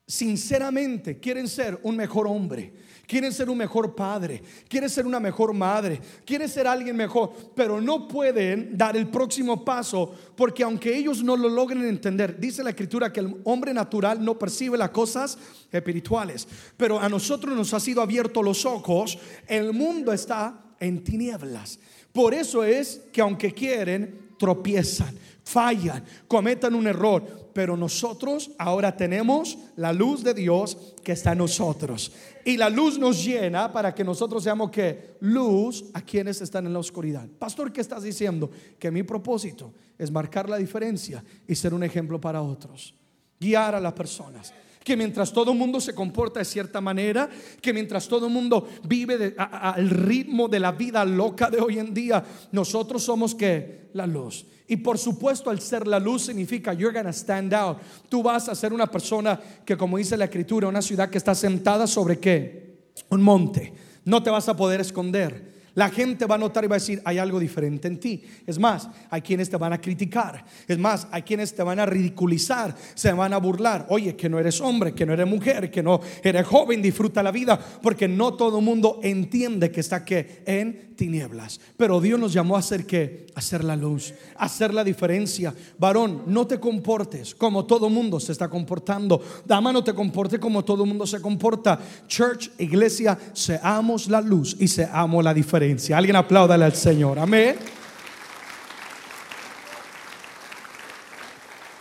sinceramente, 0.07 1.19
quieren 1.19 1.49
ser 1.49 1.79
un 1.83 1.97
mejor 1.97 2.27
hombre. 2.27 2.73
Quieren 3.09 3.33
ser 3.33 3.49
un 3.49 3.57
mejor 3.57 3.95
padre, 3.95 4.43
quieren 4.69 4.91
ser 4.91 5.07
una 5.07 5.19
mejor 5.19 5.55
madre, 5.55 5.99
quieren 6.27 6.47
ser 6.47 6.67
alguien 6.67 6.95
mejor, 6.95 7.33
pero 7.55 7.81
no 7.81 8.07
pueden 8.07 8.77
dar 8.77 8.99
el 8.99 9.09
próximo 9.09 9.65
paso 9.65 10.15
porque 10.37 10.63
aunque 10.63 10.95
ellos 10.95 11.25
no 11.25 11.35
lo 11.35 11.49
logren 11.49 11.83
entender, 11.85 12.39
dice 12.39 12.63
la 12.63 12.69
escritura 12.69 13.11
que 13.11 13.21
el 13.21 13.41
hombre 13.45 13.73
natural 13.73 14.23
no 14.23 14.39
percibe 14.39 14.77
las 14.77 14.91
cosas 14.91 15.39
espirituales, 15.73 16.47
pero 16.77 17.01
a 17.01 17.09
nosotros 17.09 17.57
nos 17.57 17.73
ha 17.73 17.81
sido 17.81 18.03
abierto 18.03 18.43
los 18.43 18.67
ojos, 18.67 19.19
el 19.47 19.73
mundo 19.73 20.13
está 20.13 20.67
en 20.79 21.03
tinieblas. 21.03 21.79
Por 22.13 22.35
eso 22.35 22.63
es 22.63 23.01
que 23.11 23.23
aunque 23.23 23.55
quieren, 23.55 24.28
tropiezan 24.39 25.15
fallan, 25.49 26.05
cometan 26.27 26.75
un 26.75 26.87
error, 26.87 27.51
pero 27.55 27.77
nosotros 27.77 28.51
ahora 28.59 28.95
tenemos 28.95 29.59
la 29.77 29.93
luz 29.93 30.23
de 30.23 30.35
Dios 30.35 30.95
que 31.03 31.13
está 31.13 31.33
en 31.33 31.39
nosotros. 31.39 32.13
Y 32.45 32.57
la 32.57 32.69
luz 32.69 32.99
nos 32.99 33.25
llena 33.25 33.73
para 33.73 33.95
que 33.95 34.05
nosotros 34.05 34.43
seamos 34.43 34.71
que 34.71 35.17
luz 35.21 35.87
a 35.95 36.03
quienes 36.03 36.41
están 36.43 36.67
en 36.67 36.75
la 36.75 36.79
oscuridad. 36.79 37.27
Pastor, 37.39 37.73
¿qué 37.73 37.81
estás 37.81 38.03
diciendo? 38.03 38.51
Que 38.79 38.91
mi 38.91 39.03
propósito 39.03 39.73
es 39.97 40.11
marcar 40.11 40.49
la 40.49 40.59
diferencia 40.59 41.25
y 41.47 41.55
ser 41.55 41.73
un 41.73 41.83
ejemplo 41.83 42.21
para 42.21 42.43
otros. 42.43 42.95
Guiar 43.41 43.75
a 43.75 43.81
las 43.81 43.95
personas 43.95 44.53
que 44.89 44.97
mientras 44.97 45.35
todo 45.35 45.53
el 45.53 45.59
mundo 45.59 45.83
se 45.83 45.95
comporta 45.95 46.39
de 46.39 46.47
cierta 46.47 46.81
manera, 46.81 47.29
que 47.61 47.75
mientras 47.75 48.09
todo 48.09 48.27
el 48.27 48.33
mundo 48.33 48.67
vive 48.85 49.35
al 49.37 49.91
ritmo 49.91 50.49
de 50.49 50.59
la 50.59 50.73
vida 50.73 51.05
loca 51.05 51.51
de 51.51 51.61
hoy 51.61 51.79
en 51.79 51.93
día, 51.93 52.25
nosotros 52.53 53.03
somos 53.03 53.35
que 53.35 53.91
la 53.93 54.07
luz. 54.07 54.47
Y 54.67 54.79
por 54.79 54.97
supuesto, 54.97 55.51
al 55.51 55.61
ser 55.61 55.87
la 55.87 55.99
luz 55.99 56.23
significa 56.23 56.73
you're 56.73 56.97
gonna 56.97 57.13
stand 57.13 57.53
out. 57.53 57.77
Tú 58.09 58.23
vas 58.23 58.49
a 58.49 58.55
ser 58.55 58.73
una 58.73 58.87
persona 58.87 59.39
que, 59.63 59.77
como 59.77 59.99
dice 59.99 60.17
la 60.17 60.25
escritura, 60.25 60.69
una 60.69 60.81
ciudad 60.81 61.11
que 61.11 61.19
está 61.19 61.35
sentada 61.35 61.87
sobre 61.87 62.19
qué? 62.19 62.79
Un 63.11 63.21
monte. 63.21 63.75
No 64.07 64.23
te 64.23 64.31
vas 64.31 64.49
a 64.49 64.57
poder 64.57 64.81
esconder. 64.81 65.48
La 65.75 65.91
gente 65.91 66.27
va 66.27 66.37
a 66.37 66.39
notar 66.39 66.65
y 66.65 66.69
va 66.69 66.77
a 66.77 66.79
decir, 66.79 67.01
hay 67.05 67.19
algo 67.19 67.39
diferente 67.39 67.89
en 67.89 67.99
ti. 67.99 68.23
Es 68.47 68.59
más, 68.59 68.89
hay 69.11 69.23
quienes 69.23 69.49
te 69.51 69.57
van 69.57 69.73
a 69.73 69.81
criticar. 69.81 70.45
Es 70.67 70.79
más, 70.79 71.07
hay 71.11 71.23
quienes 71.23 71.55
te 71.55 71.63
van 71.63 71.79
a 71.79 71.87
ridiculizar, 71.87 72.75
se 72.95 73.13
van 73.13 73.33
a 73.33 73.39
burlar. 73.39 73.87
Oye, 73.91 74.17
que 74.17 74.29
no 74.29 74.39
eres 74.39 74.61
hombre, 74.61 74.95
que 74.95 75.07
no 75.07 75.13
eres 75.13 75.27
mujer, 75.27 75.71
que 75.71 75.83
no 75.83 76.01
eres 76.23 76.47
joven, 76.47 76.83
disfruta 76.83 77.23
la 77.23 77.31
vida, 77.31 77.59
porque 77.83 78.09
no 78.09 78.35
todo 78.35 78.61
mundo 78.61 79.01
entiende 79.03 79.71
que 79.71 79.81
está 79.81 80.05
que 80.05 80.43
en 80.47 80.89
tinieblas. 80.97 81.61
Pero 81.77 82.01
Dios 82.01 82.19
nos 82.19 82.33
llamó 82.33 82.57
a 82.57 82.59
hacer 82.59 82.85
que 82.85 83.27
hacer 83.35 83.63
la 83.63 83.77
luz, 83.77 84.13
hacer 84.37 84.75
la 84.75 84.83
diferencia. 84.83 85.55
Varón, 85.79 86.25
no 86.27 86.47
te 86.47 86.59
comportes 86.59 87.35
como 87.35 87.65
todo 87.67 87.89
mundo 87.89 88.19
se 88.19 88.33
está 88.33 88.49
comportando. 88.49 89.23
Dama, 89.47 89.73
no 89.73 89.85
te 89.85 89.95
comportes 89.95 90.41
como 90.41 90.65
todo 90.65 90.85
mundo 90.85 91.07
se 91.07 91.21
comporta. 91.21 91.79
Church, 92.07 92.51
iglesia, 92.59 93.17
seamos 93.33 94.09
la 94.09 94.21
luz 94.21 94.57
y 94.59 94.67
seamos 94.67 95.23
la 95.23 95.33
diferencia. 95.33 95.58
Alguien 95.95 96.17
apláudale 96.17 96.65
al 96.65 96.75
Señor. 96.75 97.19
Amén. 97.19 97.57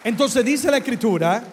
Entonces 0.03 0.43
dice 0.45 0.71
la 0.71 0.77
escritura 0.77 1.43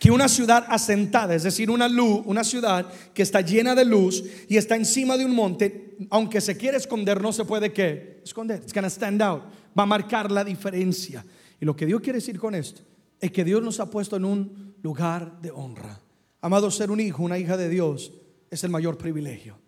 que 0.00 0.10
una 0.10 0.28
ciudad 0.28 0.64
asentada, 0.68 1.34
es 1.34 1.42
decir, 1.42 1.70
una 1.70 1.88
luz, 1.88 2.22
una 2.24 2.44
ciudad 2.44 2.90
que 3.12 3.22
está 3.22 3.40
llena 3.40 3.74
de 3.74 3.84
luz 3.84 4.24
y 4.48 4.56
está 4.56 4.76
encima 4.76 5.16
de 5.16 5.24
un 5.24 5.34
monte, 5.34 5.96
aunque 6.10 6.40
se 6.40 6.56
quiere 6.56 6.76
esconder, 6.76 7.20
no 7.20 7.32
se 7.32 7.44
puede 7.44 7.72
que 7.72 8.20
esconder. 8.24 8.60
It's 8.62 8.72
gonna 8.72 8.88
stand 8.88 9.20
out. 9.20 9.42
Va 9.78 9.82
a 9.82 9.86
marcar 9.86 10.30
la 10.30 10.44
diferencia. 10.44 11.24
Y 11.60 11.64
lo 11.64 11.76
que 11.76 11.86
Dios 11.86 12.00
quiere 12.00 12.18
decir 12.18 12.38
con 12.38 12.54
esto 12.54 12.82
es 13.20 13.32
que 13.32 13.44
Dios 13.44 13.62
nos 13.62 13.80
ha 13.80 13.90
puesto 13.90 14.16
en 14.16 14.24
un 14.24 14.74
lugar 14.82 15.40
de 15.40 15.50
honra. 15.50 16.00
Amado, 16.40 16.70
ser 16.70 16.90
un 16.90 17.00
hijo, 17.00 17.22
una 17.22 17.38
hija 17.38 17.56
de 17.56 17.68
Dios 17.68 18.12
es 18.50 18.62
el 18.64 18.70
mayor 18.70 18.96
privilegio. 18.96 19.58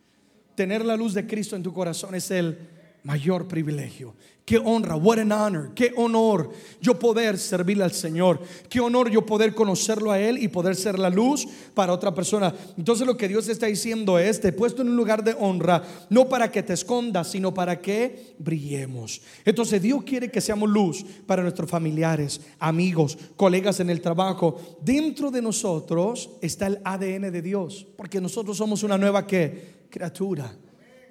Tener 0.55 0.85
la 0.85 0.97
luz 0.97 1.15
de 1.15 1.27
Cristo 1.27 1.57
en 1.57 1.63
tu 1.63 1.73
corazón 1.73 2.15
es 2.15 2.31
el 2.31 2.59
mayor 3.05 3.49
privilegio. 3.49 4.15
Qué 4.45 4.59
honra, 4.59 4.97
what 4.97 5.21
an 5.21 5.31
honor, 5.31 5.73
qué 5.75 5.93
honor 5.97 6.51
yo 6.81 6.99
poder 6.99 7.39
servirle 7.39 7.85
al 7.85 7.93
Señor. 7.93 8.41
Qué 8.69 8.81
honor 8.81 9.09
yo 9.09 9.25
poder 9.25 9.55
conocerlo 9.55 10.11
a 10.11 10.19
Él 10.19 10.43
y 10.43 10.49
poder 10.49 10.75
ser 10.75 10.99
la 10.99 11.09
luz 11.09 11.47
para 11.73 11.93
otra 11.93 12.13
persona. 12.13 12.53
Entonces 12.77 13.07
lo 13.07 13.17
que 13.17 13.29
Dios 13.29 13.49
está 13.49 13.67
diciendo 13.67 14.19
es, 14.19 14.41
te 14.41 14.49
he 14.49 14.53
puesto 14.53 14.83
en 14.83 14.89
un 14.89 14.97
lugar 14.97 15.23
de 15.23 15.37
honra, 15.39 15.85
no 16.09 16.29
para 16.29 16.51
que 16.51 16.65
te 16.65 16.73
escondas, 16.73 17.31
sino 17.31 17.55
para 17.55 17.81
que 17.81 18.35
brillemos. 18.39 19.23
Entonces 19.45 19.81
Dios 19.81 20.03
quiere 20.03 20.33
que 20.33 20.41
seamos 20.41 20.69
luz 20.69 21.05
para 21.27 21.43
nuestros 21.43 21.71
familiares, 21.71 22.41
amigos, 22.59 23.17
colegas 23.37 23.79
en 23.79 23.91
el 23.91 24.01
trabajo. 24.01 24.79
Dentro 24.83 25.31
de 25.31 25.43
nosotros 25.43 26.29
está 26.41 26.67
el 26.67 26.81
ADN 26.83 27.31
de 27.31 27.43
Dios, 27.43 27.87
porque 27.97 28.21
nosotros 28.21 28.57
somos 28.57 28.83
una 28.83 28.99
nueva 28.99 29.29
que 29.29 29.80
criatura 29.91 30.51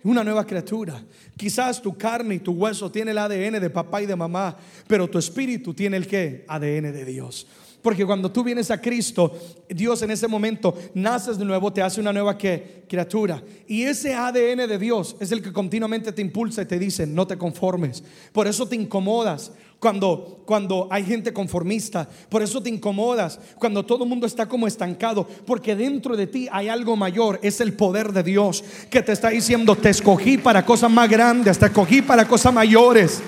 una 0.03 0.23
nueva 0.23 0.45
criatura. 0.45 1.01
Quizás 1.35 1.81
tu 1.81 1.97
carne 1.97 2.35
y 2.35 2.39
tu 2.39 2.53
hueso 2.53 2.91
tiene 2.91 3.11
el 3.11 3.17
ADN 3.17 3.59
de 3.59 3.69
papá 3.69 4.01
y 4.01 4.05
de 4.05 4.15
mamá, 4.15 4.55
pero 4.87 5.09
tu 5.09 5.17
espíritu 5.17 5.73
tiene 5.73 5.97
el 5.97 6.07
que? 6.07 6.45
ADN 6.47 6.93
de 6.93 7.05
Dios. 7.05 7.47
Porque 7.81 8.05
cuando 8.05 8.31
tú 8.31 8.43
vienes 8.43 8.71
a 8.71 8.81
Cristo, 8.81 9.37
Dios 9.69 10.01
en 10.01 10.11
ese 10.11 10.27
momento 10.27 10.75
naces 10.93 11.37
de 11.37 11.45
nuevo, 11.45 11.71
te 11.71 11.81
hace 11.81 12.01
una 12.01 12.11
nueva 12.11 12.37
criatura. 12.37 13.41
Y 13.67 13.83
ese 13.83 14.13
ADN 14.13 14.67
de 14.67 14.77
Dios 14.77 15.15
es 15.19 15.31
el 15.31 15.41
que 15.41 15.53
continuamente 15.53 16.11
te 16.11 16.21
impulsa 16.21 16.61
y 16.61 16.65
te 16.65 16.77
dice, 16.77 17.07
no 17.07 17.25
te 17.25 17.37
conformes. 17.37 18.03
Por 18.33 18.47
eso 18.47 18.67
te 18.67 18.75
incomodas 18.75 19.53
cuando, 19.79 20.41
cuando 20.45 20.89
hay 20.91 21.05
gente 21.05 21.31
conformista. 21.31 22.07
Por 22.27 22.41
eso 22.41 22.61
te 22.61 22.69
incomodas 22.69 23.39
cuando 23.57 23.85
todo 23.85 24.03
el 24.03 24.09
mundo 24.09 24.27
está 24.27 24.45
como 24.45 24.67
estancado. 24.67 25.25
Porque 25.45 25.73
dentro 25.73 26.17
de 26.17 26.27
ti 26.27 26.49
hay 26.51 26.67
algo 26.67 26.97
mayor. 26.97 27.39
Es 27.41 27.61
el 27.61 27.73
poder 27.73 28.11
de 28.11 28.23
Dios 28.23 28.61
que 28.89 29.01
te 29.01 29.13
está 29.13 29.29
diciendo, 29.29 29.75
te 29.77 29.89
escogí 29.89 30.37
para 30.37 30.65
cosas 30.65 30.91
más 30.91 31.09
grandes, 31.09 31.57
te 31.57 31.67
escogí 31.67 32.01
para 32.01 32.27
cosas 32.27 32.53
mayores. 32.53 33.21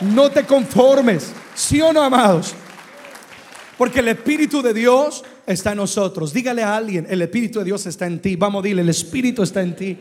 No 0.00 0.30
te 0.30 0.44
conformes. 0.44 1.32
¿Sí 1.56 1.80
o 1.80 1.92
no, 1.92 2.02
amados? 2.02 2.54
Porque 3.78 4.00
el 4.00 4.08
Espíritu 4.08 4.62
de 4.62 4.72
Dios 4.72 5.24
está 5.46 5.72
en 5.72 5.78
nosotros. 5.78 6.32
Dígale 6.32 6.62
a 6.62 6.76
alguien, 6.76 7.06
el 7.08 7.22
Espíritu 7.22 7.58
de 7.58 7.66
Dios 7.66 7.86
está 7.86 8.06
en 8.06 8.20
ti. 8.20 8.36
Vamos, 8.36 8.62
dile, 8.62 8.82
el 8.82 8.88
Espíritu 8.88 9.42
está 9.42 9.62
en 9.62 9.76
ti. 9.76 9.98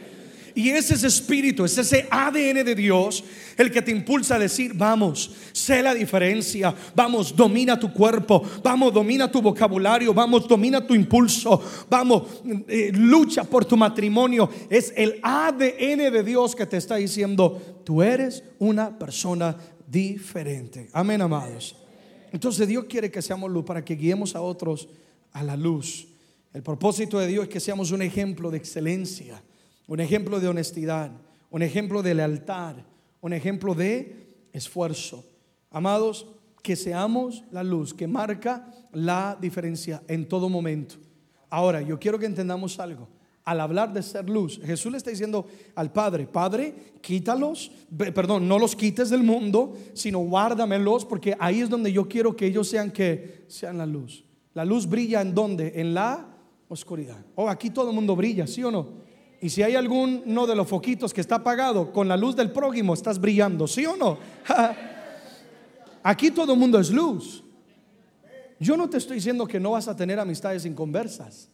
Y 0.56 0.70
ese 0.70 0.94
es 0.94 1.04
espíritu, 1.04 1.66
es 1.66 1.78
ese 1.78 2.08
ADN 2.10 2.64
de 2.64 2.76
Dios 2.76 3.26
el 3.58 3.70
que 3.72 3.82
te 3.82 3.92
impulsa 3.92 4.36
a 4.36 4.40
decir, 4.40 4.72
vamos, 4.74 5.32
sé 5.52 5.84
la 5.84 5.94
diferencia, 5.94 6.74
vamos, 6.96 7.36
domina 7.36 7.78
tu 7.78 7.92
cuerpo, 7.92 8.42
vamos, 8.64 8.94
domina 8.94 9.30
tu 9.30 9.42
vocabulario, 9.42 10.14
vamos, 10.14 10.48
domina 10.48 10.88
tu 10.88 10.96
impulso, 10.96 11.62
vamos, 11.90 12.24
eh, 12.70 12.90
lucha 12.94 13.44
por 13.44 13.66
tu 13.66 13.76
matrimonio. 13.76 14.50
Es 14.70 14.94
el 14.96 15.20
ADN 15.22 16.10
de 16.14 16.24
Dios 16.24 16.56
que 16.56 16.66
te 16.66 16.78
está 16.78 16.96
diciendo, 16.96 17.82
tú 17.84 18.02
eres 18.02 18.42
una 18.58 18.98
persona 18.98 19.58
diferente. 19.86 20.88
Amén, 20.94 21.22
amados. 21.22 21.85
Entonces 22.36 22.68
Dios 22.68 22.84
quiere 22.90 23.10
que 23.10 23.22
seamos 23.22 23.50
luz 23.50 23.64
para 23.64 23.86
que 23.86 23.96
guiemos 23.96 24.36
a 24.36 24.42
otros 24.42 24.90
a 25.32 25.42
la 25.42 25.56
luz. 25.56 26.10
El 26.52 26.64
propósito 26.64 27.18
de 27.18 27.28
Dios 27.28 27.46
es 27.46 27.50
que 27.50 27.62
seamos 27.62 27.92
un 27.92 28.02
ejemplo 28.02 28.52
de 28.52 28.58
excelencia, 28.58 29.42
un 29.88 30.02
ejemplo 30.02 30.42
de 30.42 30.50
honestidad, 30.50 31.12
un 31.50 31.62
ejemplo 31.62 32.04
de 32.04 32.14
lealtad, 32.14 32.76
un 33.22 33.32
ejemplo 33.32 33.74
de 33.74 34.28
esfuerzo. 34.52 35.24
Amados, 35.72 36.28
que 36.62 36.76
seamos 36.76 37.46
la 37.52 37.64
luz 37.64 37.94
que 37.94 38.06
marca 38.06 38.70
la 38.92 39.38
diferencia 39.40 40.04
en 40.10 40.28
todo 40.28 40.50
momento. 40.50 40.96
Ahora, 41.50 41.82
yo 41.82 41.98
quiero 41.98 42.20
que 42.20 42.26
entendamos 42.26 42.82
algo. 42.82 43.08
Al 43.46 43.62
hablar 43.62 43.94
de 43.94 44.02
ser 44.02 44.28
luz, 44.28 44.60
Jesús 44.66 44.92
le 44.92 44.98
está 44.98 45.12
diciendo 45.12 45.46
al 45.76 45.92
Padre, 45.92 46.26
Padre, 46.26 46.74
quítalos, 47.00 47.72
perdón, 47.96 48.48
no 48.48 48.58
los 48.58 48.76
quites 48.76 49.12
del 49.12 49.22
mundo, 49.22 49.76
sino 49.94 50.20
guárdamelos, 50.20 51.06
porque 51.06 51.38
ahí 51.40 51.62
es 51.62 51.70
donde 51.70 51.94
yo 51.94 52.08
quiero 52.08 52.36
que 52.36 52.48
ellos 52.48 52.68
sean 52.68 52.90
que 52.90 53.46
sean 53.48 53.78
la 53.78 53.86
luz. 53.86 54.26
La 54.56 54.66
luz 54.66 54.88
brilla 54.88 55.22
en 55.22 55.36
donde? 55.36 55.74
En 55.76 55.94
la 55.94 56.26
oscuridad. 56.70 57.24
Oh, 57.36 57.48
aquí 57.48 57.70
todo 57.70 57.90
el 57.90 57.96
mundo 57.96 58.16
brilla, 58.16 58.48
¿sí 58.48 58.64
o 58.64 58.72
no? 58.72 59.06
Y 59.42 59.50
si 59.50 59.62
hay 59.62 59.76
alguno 59.76 60.48
de 60.48 60.56
los 60.56 60.68
foquitos 60.68 61.14
que 61.14 61.22
está 61.22 61.36
apagado, 61.36 61.92
con 61.92 62.08
la 62.08 62.18
luz 62.18 62.36
del 62.36 62.52
prójimo 62.52 62.96
estás 62.96 63.20
brillando, 63.20 63.68
¿sí 63.68 63.86
o 63.86 63.96
no? 63.96 64.18
aquí 66.04 66.32
todo 66.32 66.54
el 66.54 66.60
mundo 66.60 66.80
es 66.80 66.90
luz. 66.90 67.44
Yo 68.60 68.76
no 68.76 68.90
te 68.90 68.98
estoy 68.98 69.18
diciendo 69.18 69.46
que 69.46 69.60
no 69.60 69.72
vas 69.72 69.88
a 69.88 69.96
tener 69.96 70.20
amistades 70.20 70.66
inconversas. 70.66 71.52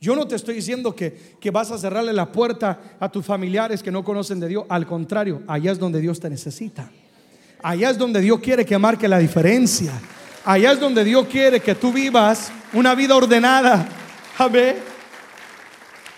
Yo 0.00 0.14
no 0.14 0.28
te 0.28 0.36
estoy 0.36 0.54
diciendo 0.54 0.94
que, 0.94 1.36
que, 1.40 1.50
vas 1.50 1.70
a 1.72 1.78
cerrarle 1.78 2.12
la 2.12 2.30
puerta 2.30 2.96
a 3.00 3.10
tus 3.10 3.26
familiares 3.26 3.82
que 3.82 3.90
no 3.90 4.04
conocen 4.04 4.38
de 4.38 4.48
Dios. 4.48 4.64
Al 4.68 4.86
contrario, 4.86 5.42
allá 5.48 5.72
es 5.72 5.78
donde 5.78 6.00
Dios 6.00 6.20
te 6.20 6.30
necesita. 6.30 6.90
Allá 7.62 7.90
es 7.90 7.98
donde 7.98 8.20
Dios 8.20 8.38
quiere 8.38 8.64
que 8.64 8.78
marque 8.78 9.08
la 9.08 9.18
diferencia. 9.18 9.92
Allá 10.44 10.72
es 10.72 10.80
donde 10.80 11.02
Dios 11.02 11.26
quiere 11.26 11.60
que 11.60 11.74
tú 11.74 11.92
vivas 11.92 12.52
una 12.72 12.94
vida 12.94 13.16
ordenada. 13.16 13.88
Amén. 14.38 14.76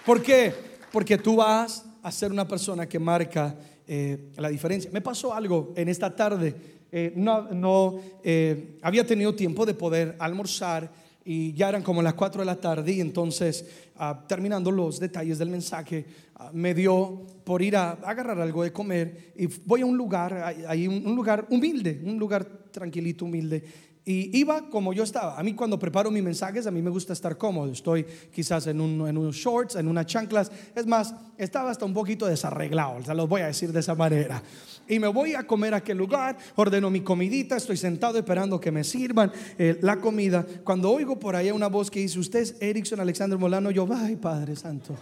¿Por 0.05 0.23
qué? 0.23 0.53
Porque 0.93 1.17
tú 1.17 1.37
vas 1.37 1.85
a 2.03 2.13
ser 2.13 2.31
una 2.31 2.47
persona 2.47 2.87
que 2.87 2.99
marca 2.99 3.55
eh, 3.87 4.31
la 4.37 4.49
diferencia. 4.49 4.91
Me 4.93 5.01
pasó 5.01 5.33
algo 5.33 5.73
en 5.77 5.89
esta 5.89 6.15
tarde. 6.15 6.55
Eh, 6.93 7.13
no, 7.17 8.01
eh, 8.23 8.79
había 8.83 9.07
tenido 9.07 9.35
tiempo 9.35 9.65
de 9.65 9.75
poder 9.75 10.17
almorzar 10.19 10.91
y 11.25 11.53
ya 11.53 11.69
eran 11.69 11.83
como 11.83 12.03
las 12.03 12.15
4 12.15 12.41
de 12.43 12.47
la 12.47 12.57
tarde 12.57 12.93
y 12.93 13.01
entonces 13.01 13.65
ah, 13.97 14.25
terminando 14.27 14.71
los 14.71 14.99
detalles 14.99 15.39
del 15.39 15.51
mensaje 15.51 16.07
ah, 16.37 16.51
me 16.53 16.75
dio 16.75 17.27
por 17.45 17.63
ir 17.63 17.77
a 17.77 17.93
agarrar 17.93 18.41
algo 18.41 18.63
de 18.63 18.73
comer 18.73 19.33
y 19.37 19.47
voy 19.47 19.83
a 19.83 19.87
un 19.87 19.97
lugar, 19.97 20.57
hay 20.67 20.89
un 20.89 21.15
lugar 21.15 21.47
humilde, 21.51 22.01
un 22.05 22.19
lugar 22.19 22.45
tranquilito, 22.71 23.25
humilde 23.25 23.65
y 24.05 24.37
iba 24.39 24.69
como 24.71 24.93
yo 24.93 25.03
estaba. 25.03 25.39
A 25.39 25.43
mí 25.43 25.55
cuando 25.55 25.79
preparo 25.79 26.11
mis 26.11 26.23
mensajes, 26.23 26.67
a 26.67 26.71
mí 26.71 26.81
me 26.81 26.91
gusta 26.91 27.13
estar 27.13 27.37
cómodo. 27.37 27.71
Estoy 27.71 28.05
quizás 28.35 28.67
en, 28.67 28.81
un, 28.81 29.01
unos 29.01 29.37
shorts, 29.37 29.77
en 29.77 29.89
unas 29.89 30.07
chanclas. 30.07 30.51
Es 30.75 30.87
más, 30.87 31.15
estaba 31.37 31.71
hasta 31.71 31.85
un 31.85 31.95
poquito 31.95 32.27
desarreglado, 32.27 32.97
o 32.97 33.03
sea, 33.03 33.15
los 33.15 33.29
voy 33.29 33.43
a 33.43 33.47
decir 33.47 33.73
de 33.73 33.81
esa 33.81 33.95
manera. 33.95 34.43
Y 34.91 34.99
me 34.99 35.07
voy 35.07 35.35
a 35.37 35.45
comer 35.45 35.73
a 35.73 35.77
aquel 35.77 35.97
lugar, 35.97 36.37
ordeno 36.57 36.91
mi 36.91 37.01
comidita, 37.01 37.57
estoy 37.57 37.77
sentado 37.77 38.19
esperando 38.19 38.61
que 38.61 38.73
me 38.73 38.83
sirvan 38.83 39.31
eh, 39.57 39.79
la 39.83 40.01
comida. 40.01 40.45
Cuando 40.65 40.91
oigo 40.91 41.17
por 41.17 41.37
ahí 41.37 41.53
una 41.53 41.69
voz 41.69 41.89
que 41.93 42.01
dice, 42.01 42.19
usted 42.19 42.41
es 42.41 42.57
Erickson 42.59 42.99
Alexander 42.99 43.39
Molano, 43.39 43.71
yo, 43.71 43.89
ay 43.95 44.17
Padre 44.17 44.57
Santo. 44.57 44.97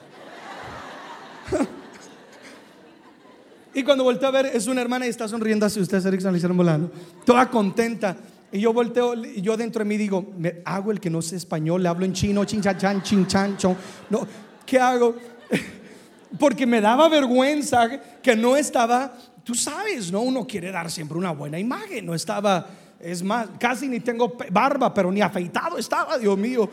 y 3.75 3.83
cuando 3.83 4.05
volteo 4.05 4.29
a 4.29 4.33
ver, 4.33 4.47
es 4.53 4.67
una 4.67 4.83
hermana 4.83 5.07
y 5.07 5.09
está 5.09 5.27
sonriendo 5.27 5.65
así, 5.65 5.81
usted 5.81 5.97
es 5.97 6.05
Erickson 6.05 6.29
Alexander 6.29 6.55
Molano, 6.55 6.91
toda 7.25 7.49
contenta. 7.49 8.15
Y 8.53 8.61
yo 8.61 8.75
volteo, 8.75 9.15
y 9.15 9.41
yo 9.41 9.57
dentro 9.57 9.81
de 9.81 9.89
mí 9.89 9.97
digo, 9.97 10.35
me 10.37 10.61
hago 10.67 10.93
el 10.93 11.01
que 11.01 11.09
no 11.09 11.23
sé 11.23 11.37
español, 11.37 11.83
le 11.83 11.89
hablo 11.89 12.05
en 12.05 12.13
chino, 12.13 12.45
chin 12.45 12.61
chan 12.61 13.57
No, 14.11 14.27
¿qué 14.67 14.79
hago? 14.79 15.15
Porque 16.39 16.67
me 16.67 16.83
daba 16.83 17.09
vergüenza 17.09 17.89
que 18.23 18.37
no 18.37 18.55
estaba, 18.55 19.15
tú 19.49 19.55
sabes, 19.55 20.13
¿no? 20.13 20.21
Uno 20.21 20.47
quiere 20.47 20.71
dar 20.71 20.91
siempre 20.91 21.17
una 21.17 21.31
buena 21.31 21.59
imagen, 21.59 22.05
no 22.05 22.15
estaba, 22.15 22.69
es 23.01 23.23
más, 23.23 23.49
casi 23.59 23.89
ni 23.89 23.99
tengo 23.99 24.37
barba, 24.51 24.93
pero 24.93 25.11
ni 25.11 25.23
afeitado 25.23 25.79
estaba, 25.79 26.19
Dios 26.19 26.37
mío. 26.37 26.69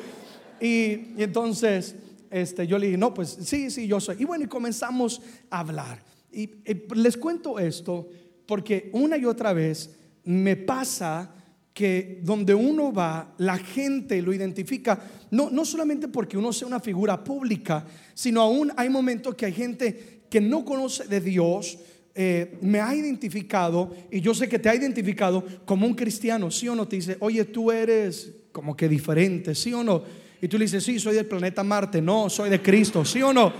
Y, 0.59 1.13
entonces, 1.23 1.95
este, 2.29 2.67
yo 2.67 2.77
le 2.77 2.87
dije, 2.87 2.97
no, 2.97 3.13
pues 3.13 3.37
sí, 3.43 3.71
sí, 3.71 3.87
yo 3.87 4.01
soy. 4.01 4.17
Y 4.19 4.25
bueno, 4.25 4.43
y 4.43 4.47
comenzamos 4.47 5.21
a 5.49 5.59
hablar. 5.59 6.03
y 6.33 6.49
les 6.95 7.15
cuento 7.15 7.59
esto 7.59 8.09
porque 8.45 8.89
una 8.91 9.15
y 9.15 9.23
otra 9.23 9.53
vez 9.53 9.95
me 10.25 10.57
pasa 10.57 11.33
que 11.73 12.19
donde 12.23 12.53
uno 12.53 12.91
va, 12.91 13.35
la 13.37 13.57
gente 13.57 14.21
lo 14.21 14.33
identifica, 14.33 14.99
no, 15.31 15.49
no 15.49 15.63
solamente 15.63 16.09
porque 16.09 16.37
uno 16.37 16.51
sea 16.51 16.67
una 16.67 16.81
figura 16.81 17.23
pública, 17.23 17.85
sino 18.13 18.41
aún 18.41 18.73
hay 18.75 18.89
momentos 18.89 19.33
que 19.35 19.45
hay 19.45 19.53
gente 19.53 20.25
que 20.29 20.41
no 20.41 20.65
conoce 20.65 21.07
de 21.07 21.21
Dios, 21.21 21.79
eh, 22.17 22.57
me 22.61 22.79
ha 22.79 22.95
identificado 22.95 23.93
y 24.09 24.21
yo 24.21 24.33
sé 24.33 24.47
que 24.47 24.57
te 24.57 24.69
ha 24.69 24.75
identificado 24.75 25.43
como 25.65 25.85
un 25.85 25.93
cristiano, 25.93 26.49
¿sí 26.49 26.69
o 26.69 26.73
no? 26.73 26.87
Te 26.87 26.95
dice, 26.95 27.17
oye, 27.19 27.43
tú 27.43 27.73
eres 27.73 28.31
como 28.53 28.75
que 28.75 28.87
diferente, 28.87 29.53
¿sí 29.53 29.73
o 29.73 29.83
no? 29.83 30.01
Y 30.41 30.47
tú 30.47 30.57
le 30.57 30.63
dices, 30.63 30.83
sí, 30.83 30.97
soy 30.97 31.15
del 31.15 31.25
planeta 31.25 31.61
Marte, 31.61 32.01
no, 32.01 32.29
soy 32.29 32.49
de 32.49 32.61
Cristo, 32.61 33.03
¿sí 33.03 33.21
o 33.21 33.33
no? 33.33 33.51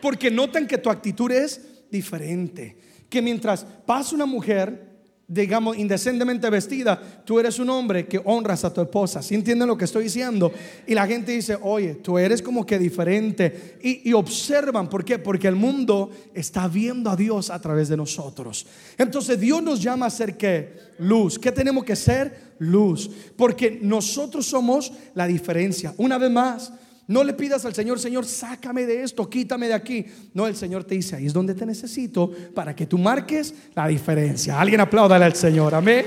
Porque 0.00 0.30
notan 0.30 0.68
que 0.68 0.78
tu 0.78 0.88
actitud 0.88 1.32
es 1.32 1.60
diferente, 1.90 2.76
que 3.10 3.20
mientras 3.20 3.64
pasa 3.64 4.14
una 4.14 4.26
mujer, 4.26 4.95
digamos, 5.28 5.76
indecentemente 5.76 6.48
vestida, 6.50 7.00
tú 7.24 7.40
eres 7.40 7.58
un 7.58 7.68
hombre 7.70 8.06
que 8.06 8.20
honras 8.24 8.64
a 8.64 8.72
tu 8.72 8.80
esposa. 8.80 9.22
¿Sí 9.22 9.34
entienden 9.34 9.66
lo 9.66 9.76
que 9.76 9.84
estoy 9.84 10.04
diciendo? 10.04 10.52
Y 10.86 10.94
la 10.94 11.06
gente 11.06 11.32
dice, 11.32 11.58
oye, 11.60 11.96
tú 11.96 12.16
eres 12.18 12.40
como 12.40 12.64
que 12.64 12.78
diferente. 12.78 13.78
Y, 13.82 14.08
y, 14.08 14.12
observan, 14.12 14.88
¿por 14.88 15.04
qué? 15.04 15.18
Porque 15.18 15.48
el 15.48 15.56
mundo 15.56 16.10
está 16.32 16.68
viendo 16.68 17.10
a 17.10 17.16
Dios 17.16 17.50
a 17.50 17.60
través 17.60 17.88
de 17.88 17.96
nosotros. 17.96 18.66
Entonces 18.96 19.40
Dios 19.40 19.62
nos 19.62 19.82
llama 19.82 20.06
a 20.06 20.10
ser 20.10 20.36
qué? 20.36 20.74
Luz. 20.98 21.38
¿Qué 21.38 21.50
tenemos 21.50 21.84
que 21.84 21.96
ser? 21.96 22.54
Luz. 22.58 23.10
Porque 23.36 23.78
nosotros 23.82 24.46
somos 24.46 24.92
la 25.14 25.26
diferencia. 25.26 25.92
Una 25.96 26.18
vez 26.18 26.30
más, 26.30 26.72
no 27.08 27.22
le 27.22 27.34
pidas 27.34 27.64
al 27.64 27.74
Señor, 27.74 28.00
Señor, 28.00 28.26
sácame 28.26 28.84
de 28.84 29.02
esto, 29.02 29.30
quítame 29.30 29.68
de 29.68 29.74
aquí. 29.74 30.06
No, 30.34 30.46
el 30.46 30.56
Señor 30.56 30.84
te 30.84 30.96
dice, 30.96 31.16
ahí 31.16 31.26
es 31.26 31.32
donde 31.32 31.54
te 31.54 31.64
necesito 31.64 32.30
para 32.54 32.74
que 32.74 32.86
tú 32.86 32.98
marques 32.98 33.54
la 33.74 33.86
diferencia. 33.86 34.60
Alguien 34.60 34.80
apláudale 34.80 35.24
al 35.24 35.34
Señor, 35.34 35.74
amén. 35.74 36.06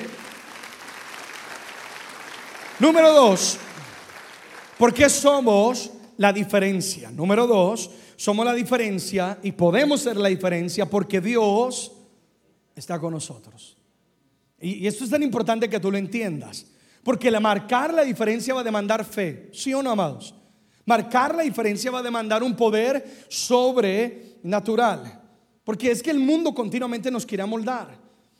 Número 2.79 3.13
dos, 3.13 3.57
¿por 4.77 4.93
qué 4.93 5.09
somos 5.09 5.91
la 6.17 6.33
diferencia? 6.33 7.11
Número 7.11 7.47
dos, 7.47 7.91
somos 8.15 8.45
la 8.45 8.53
diferencia 8.53 9.39
y 9.41 9.53
podemos 9.53 10.01
ser 10.01 10.17
la 10.17 10.27
diferencia 10.27 10.85
porque 10.89 11.21
Dios 11.21 11.93
está 12.75 12.99
con 12.99 13.13
nosotros. 13.13 13.77
Y, 14.59 14.85
esto 14.85 15.05
es 15.05 15.09
tan 15.09 15.23
importante 15.23 15.69
que 15.69 15.79
tú 15.79 15.91
lo 15.91 15.97
entiendas. 15.97 16.65
Porque 17.03 17.31
la 17.31 17.39
marcar 17.39 17.93
la 17.93 18.03
diferencia 18.03 18.53
va 18.53 18.61
a 18.61 18.65
demandar 18.65 19.05
fe. 19.05 19.49
¿Sí 19.53 19.73
o 19.73 19.81
no, 19.81 19.91
amados? 19.91 20.35
Marcar 20.89 21.35
la 21.35 21.43
diferencia 21.43 21.91
va 21.91 21.99
a 21.99 22.01
demandar 22.01 22.41
un 22.41 22.55
poder 22.55 23.27
sobrenatural. 23.27 25.21
Porque 25.63 25.91
es 25.91 26.01
que 26.01 26.09
el 26.09 26.17
mundo 26.17 26.51
continuamente 26.51 27.11
nos 27.11 27.27
quiere 27.27 27.45
moldar. 27.45 27.95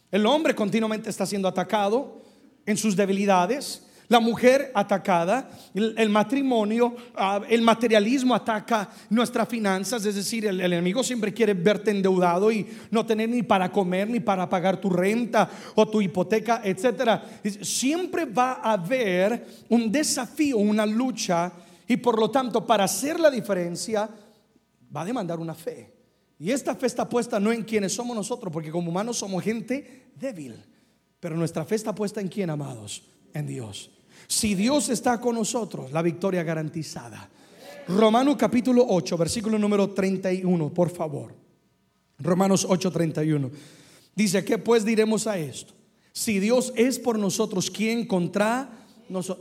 El 0.10 0.26
hombre 0.26 0.56
continuamente 0.56 1.12
está 1.12 1.28
siendo 1.28 1.48
atacado 1.48 2.24
en 2.66 2.76
sus 2.76 2.96
debilidades. 2.96 3.86
La 4.08 4.20
mujer 4.20 4.72
atacada, 4.74 5.48
el, 5.76 6.10
matrimonio, 6.10 6.96
ah, 7.16 7.40
el 7.48 7.62
materialismo 7.62 8.34
ataca 8.34 8.90
nuestras 9.12 9.48
finanzas, 9.48 10.04
es 10.04 10.16
decir, 10.16 10.48
el, 10.48 10.60
el, 10.60 10.74
enemigo 10.74 11.04
siempre 11.04 11.32
quiere 11.32 11.54
verte 11.54 11.92
endeudado 11.92 12.52
y 12.52 12.66
no 12.90 13.06
tener 13.06 13.30
ni 13.30 13.44
para 13.44 13.72
comer, 13.72 14.10
ni 14.10 14.22
para 14.22 14.50
pagar 14.50 14.82
tu 14.82 14.90
renta 14.90 15.48
o 15.76 15.88
tu 15.88 16.02
hipoteca, 16.02 16.62
etc. 16.64 17.22
Siempre 17.62 18.26
va 18.26 18.54
a 18.54 18.74
haber 18.74 19.46
un 19.70 19.92
desafío, 19.92 20.58
una 20.58 20.88
lucha 20.88 21.54
y 21.90 21.98
por 21.98 22.20
lo 22.20 22.30
tanto, 22.30 22.68
para 22.68 22.84
hacer 22.84 23.20
la 23.20 23.32
diferencia, 23.32 24.08
va 24.96 25.02
a 25.02 25.06
demandar 25.06 25.40
una 25.40 25.56
fe. 25.56 25.92
Y 26.38 26.52
esta 26.52 26.76
fe 26.76 26.86
está 26.86 27.10
puesta 27.10 27.40
no 27.40 27.52
en 27.52 27.64
quienes 27.64 27.94
somos 27.94 28.16
nosotros, 28.16 28.54
porque 28.54 28.70
como 28.70 28.92
humanos 28.92 29.18
somos 29.18 29.44
gente 29.44 30.12
débil. 30.16 30.64
Pero 31.20 31.36
nuestra 31.36 31.66
fe 31.66 31.74
está 31.74 31.96
puesta 31.96 32.22
en 32.22 32.28
quién, 32.28 32.52
amados? 32.52 33.02
En 33.34 33.48
Dios. 33.48 33.90
Si 34.28 34.54
Dios 34.54 34.90
está 34.90 35.20
con 35.20 35.34
nosotros, 35.34 35.92
la 35.92 36.04
victoria 36.04 36.44
garantizada. 36.44 37.28
Romano 37.88 38.38
capítulo 38.38 38.86
8, 38.88 39.18
versículo 39.18 39.58
número 39.58 39.90
31, 39.90 40.72
por 40.72 40.92
favor. 40.92 41.34
Romanos 42.20 42.68
8:31. 42.70 43.50
Dice, 44.16 44.46
¿qué 44.46 44.60
pues 44.60 44.86
diremos 44.86 45.26
a 45.26 45.40
esto? 45.40 45.74
Si 46.12 46.40
Dios 46.40 46.72
es 46.76 47.00
por 47.00 47.18
nosotros, 47.18 47.72
¿quién 47.72 48.06
contra? 48.06 48.79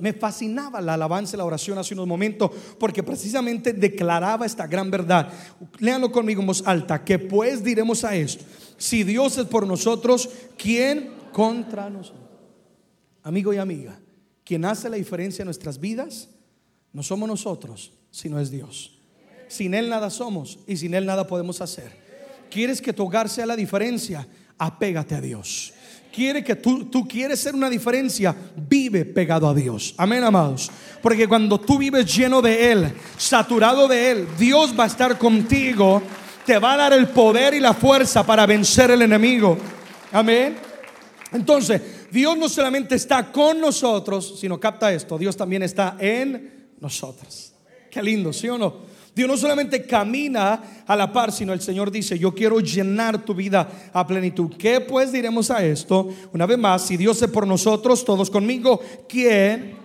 Me 0.00 0.12
fascinaba 0.12 0.80
la 0.80 0.94
alabanza 0.94 1.36
y 1.36 1.38
la 1.38 1.44
oración 1.44 1.78
hace 1.78 1.94
unos 1.94 2.06
momentos 2.06 2.50
porque 2.78 3.02
precisamente 3.02 3.72
declaraba 3.72 4.46
esta 4.46 4.66
gran 4.66 4.90
verdad. 4.90 5.30
Léanlo 5.78 6.10
conmigo 6.10 6.40
en 6.40 6.46
voz 6.46 6.62
alta. 6.66 7.04
¿Qué 7.04 7.18
pues 7.18 7.62
diremos 7.62 8.04
a 8.04 8.14
esto? 8.14 8.44
Si 8.76 9.04
Dios 9.04 9.36
es 9.38 9.46
por 9.46 9.66
nosotros, 9.66 10.28
¿quién 10.56 11.10
contra 11.32 11.90
nosotros? 11.90 12.28
Amigo 13.22 13.52
y 13.52 13.58
amiga, 13.58 13.98
quien 14.44 14.64
hace 14.64 14.88
la 14.88 14.96
diferencia 14.96 15.42
en 15.42 15.46
nuestras 15.46 15.78
vidas 15.78 16.30
no 16.92 17.02
somos 17.02 17.28
nosotros, 17.28 17.92
sino 18.10 18.40
es 18.40 18.50
Dios. 18.50 18.98
Sin 19.48 19.74
Él 19.74 19.88
nada 19.88 20.10
somos 20.10 20.58
y 20.66 20.76
sin 20.76 20.94
Él 20.94 21.06
nada 21.06 21.26
podemos 21.26 21.60
hacer. 21.60 21.92
¿Quieres 22.50 22.80
que 22.80 22.92
tu 22.92 23.04
hogar 23.04 23.28
sea 23.28 23.46
la 23.46 23.56
diferencia? 23.56 24.26
Apégate 24.56 25.14
a 25.14 25.20
Dios. 25.20 25.72
Quiere 26.18 26.42
que 26.42 26.56
tú, 26.56 26.86
tú 26.86 27.06
quieres 27.06 27.38
ser 27.38 27.54
una 27.54 27.70
diferencia, 27.70 28.34
vive 28.56 29.04
pegado 29.04 29.48
a 29.48 29.54
Dios. 29.54 29.94
Amén, 29.96 30.24
amados. 30.24 30.68
Porque 31.00 31.28
cuando 31.28 31.60
tú 31.60 31.78
vives 31.78 32.12
lleno 32.12 32.42
de 32.42 32.72
Él, 32.72 32.92
saturado 33.16 33.86
de 33.86 34.10
Él, 34.10 34.28
Dios 34.36 34.74
va 34.76 34.82
a 34.82 34.86
estar 34.88 35.16
contigo, 35.16 36.02
te 36.44 36.58
va 36.58 36.72
a 36.72 36.76
dar 36.76 36.92
el 36.92 37.06
poder 37.06 37.54
y 37.54 37.60
la 37.60 37.72
fuerza 37.72 38.26
para 38.26 38.46
vencer 38.46 38.90
el 38.90 39.02
enemigo. 39.02 39.56
Amén. 40.10 40.56
Entonces, 41.30 41.80
Dios 42.10 42.36
no 42.36 42.48
solamente 42.48 42.96
está 42.96 43.30
con 43.30 43.60
nosotros, 43.60 44.40
sino 44.40 44.58
capta 44.58 44.92
esto, 44.92 45.18
Dios 45.18 45.36
también 45.36 45.62
está 45.62 45.96
en 46.00 46.72
nosotros. 46.80 47.52
Qué 47.92 48.02
lindo, 48.02 48.32
¿sí 48.32 48.48
o 48.48 48.58
no? 48.58 48.87
Dios 49.18 49.28
no 49.28 49.36
solamente 49.36 49.84
camina 49.84 50.84
a 50.86 50.94
la 50.94 51.12
par, 51.12 51.32
sino 51.32 51.52
el 51.52 51.60
Señor 51.60 51.90
dice, 51.90 52.16
yo 52.16 52.32
quiero 52.32 52.60
llenar 52.60 53.24
tu 53.24 53.34
vida 53.34 53.68
a 53.92 54.06
plenitud. 54.06 54.52
¿Qué 54.56 54.80
pues 54.80 55.10
diremos 55.10 55.50
a 55.50 55.64
esto? 55.64 56.08
Una 56.32 56.46
vez 56.46 56.56
más, 56.56 56.86
si 56.86 56.96
Dios 56.96 57.20
es 57.20 57.28
por 57.28 57.44
nosotros, 57.44 58.04
todos 58.04 58.30
conmigo, 58.30 58.80
¿quién? 59.08 59.76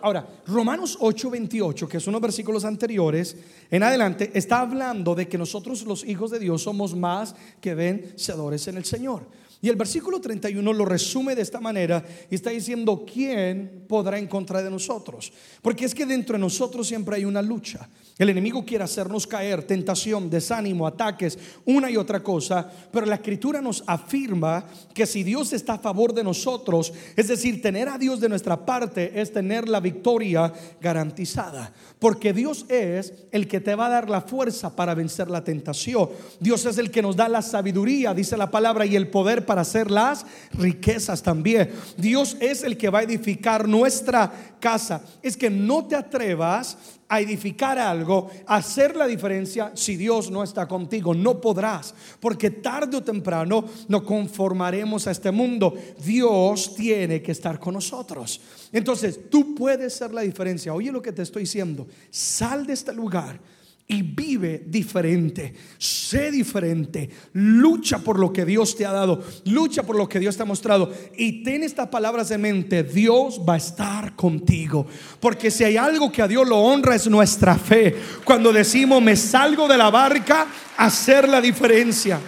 Ahora, 0.00 0.26
Romanos 0.46 0.96
8:28, 0.98 1.86
que 1.86 2.00
son 2.00 2.14
los 2.14 2.22
versículos 2.22 2.64
anteriores, 2.64 3.36
en 3.70 3.82
adelante, 3.82 4.30
está 4.32 4.60
hablando 4.60 5.14
de 5.14 5.28
que 5.28 5.36
nosotros 5.36 5.82
los 5.82 6.02
hijos 6.02 6.30
de 6.30 6.38
Dios 6.38 6.62
somos 6.62 6.96
más 6.96 7.34
que 7.60 7.74
vencedores 7.74 8.66
en 8.68 8.78
el 8.78 8.86
Señor. 8.86 9.26
Y 9.62 9.68
el 9.68 9.76
versículo 9.76 10.20
31 10.20 10.72
lo 10.72 10.84
resume 10.84 11.34
de 11.34 11.42
esta 11.42 11.60
manera 11.60 12.04
y 12.30 12.34
está 12.34 12.50
diciendo, 12.50 13.04
¿quién 13.10 13.84
podrá 13.88 14.18
en 14.18 14.26
contra 14.26 14.62
de 14.62 14.70
nosotros? 14.70 15.32
Porque 15.62 15.84
es 15.84 15.94
que 15.94 16.06
dentro 16.06 16.34
de 16.34 16.40
nosotros 16.40 16.86
siempre 16.86 17.16
hay 17.16 17.24
una 17.24 17.42
lucha. 17.42 17.88
El 18.16 18.30
enemigo 18.30 18.64
quiere 18.64 18.84
hacernos 18.84 19.26
caer, 19.26 19.64
tentación, 19.64 20.30
desánimo, 20.30 20.86
ataques, 20.86 21.36
una 21.64 21.90
y 21.90 21.96
otra 21.96 22.22
cosa, 22.22 22.70
pero 22.92 23.06
la 23.06 23.16
escritura 23.16 23.60
nos 23.60 23.82
afirma 23.86 24.64
que 24.94 25.04
si 25.04 25.24
Dios 25.24 25.52
está 25.52 25.74
a 25.74 25.78
favor 25.78 26.14
de 26.14 26.22
nosotros, 26.22 26.92
es 27.16 27.26
decir, 27.26 27.60
tener 27.60 27.88
a 27.88 27.98
Dios 27.98 28.20
de 28.20 28.28
nuestra 28.28 28.64
parte 28.64 29.20
es 29.20 29.32
tener 29.32 29.68
la 29.68 29.80
victoria 29.80 30.52
garantizada, 30.80 31.72
porque 31.98 32.32
Dios 32.32 32.66
es 32.68 33.12
el 33.32 33.48
que 33.48 33.60
te 33.60 33.74
va 33.74 33.86
a 33.86 33.90
dar 33.90 34.08
la 34.08 34.20
fuerza 34.20 34.76
para 34.76 34.94
vencer 34.94 35.28
la 35.28 35.42
tentación. 35.42 36.08
Dios 36.38 36.64
es 36.66 36.78
el 36.78 36.92
que 36.92 37.02
nos 37.02 37.16
da 37.16 37.28
la 37.28 37.42
sabiduría, 37.42 38.14
dice 38.14 38.36
la 38.36 38.50
palabra, 38.50 38.86
y 38.86 38.94
el 38.94 39.08
poder 39.08 39.43
para 39.44 39.62
hacer 39.62 39.90
las 39.90 40.26
riquezas 40.52 41.22
también. 41.22 41.70
Dios 41.96 42.36
es 42.40 42.62
el 42.62 42.76
que 42.76 42.90
va 42.90 43.00
a 43.00 43.04
edificar 43.04 43.68
nuestra 43.68 44.56
casa. 44.60 45.02
Es 45.22 45.36
que 45.36 45.50
no 45.50 45.86
te 45.86 45.96
atrevas 45.96 46.76
a 47.08 47.20
edificar 47.20 47.78
algo, 47.78 48.30
a 48.46 48.56
hacer 48.56 48.96
la 48.96 49.06
diferencia 49.06 49.72
si 49.74 49.96
Dios 49.96 50.30
no 50.30 50.42
está 50.42 50.66
contigo. 50.66 51.14
No 51.14 51.40
podrás, 51.40 51.94
porque 52.18 52.50
tarde 52.50 52.96
o 52.96 53.02
temprano 53.02 53.64
no 53.88 54.04
conformaremos 54.04 55.06
a 55.06 55.10
este 55.10 55.30
mundo. 55.30 55.74
Dios 56.04 56.74
tiene 56.74 57.22
que 57.22 57.32
estar 57.32 57.58
con 57.60 57.74
nosotros. 57.74 58.40
Entonces, 58.72 59.30
tú 59.30 59.54
puedes 59.54 59.94
ser 59.94 60.12
la 60.12 60.22
diferencia. 60.22 60.74
Oye 60.74 60.90
lo 60.90 61.02
que 61.02 61.12
te 61.12 61.22
estoy 61.22 61.42
diciendo. 61.42 61.86
Sal 62.10 62.66
de 62.66 62.72
este 62.72 62.92
lugar 62.92 63.38
y 63.86 64.02
vive 64.02 64.64
diferente. 64.66 65.52
Sé 65.76 66.30
diferente. 66.30 67.10
Lucha 67.34 67.98
por 67.98 68.18
lo 68.18 68.32
que 68.32 68.44
Dios 68.44 68.74
te 68.76 68.86
ha 68.86 68.92
dado. 68.92 69.22
Lucha 69.44 69.82
por 69.82 69.96
lo 69.96 70.08
que 70.08 70.18
Dios 70.18 70.36
te 70.36 70.42
ha 70.42 70.46
mostrado. 70.46 70.90
Y 71.16 71.42
ten 71.42 71.62
estas 71.62 71.88
palabras 71.88 72.30
en 72.30 72.40
mente. 72.40 72.82
Dios 72.82 73.40
va 73.46 73.54
a 73.54 73.58
estar 73.58 74.16
contigo. 74.16 74.86
Porque 75.20 75.50
si 75.50 75.64
hay 75.64 75.76
algo 75.76 76.10
que 76.10 76.22
a 76.22 76.28
Dios 76.28 76.48
lo 76.48 76.58
honra 76.58 76.94
es 76.94 77.06
nuestra 77.08 77.56
fe. 77.56 77.94
Cuando 78.24 78.52
decimos 78.52 79.02
me 79.02 79.16
salgo 79.16 79.68
de 79.68 79.76
la 79.76 79.90
barca 79.90 80.46
hacer 80.78 81.28
la 81.28 81.40
diferencia. 81.40 82.18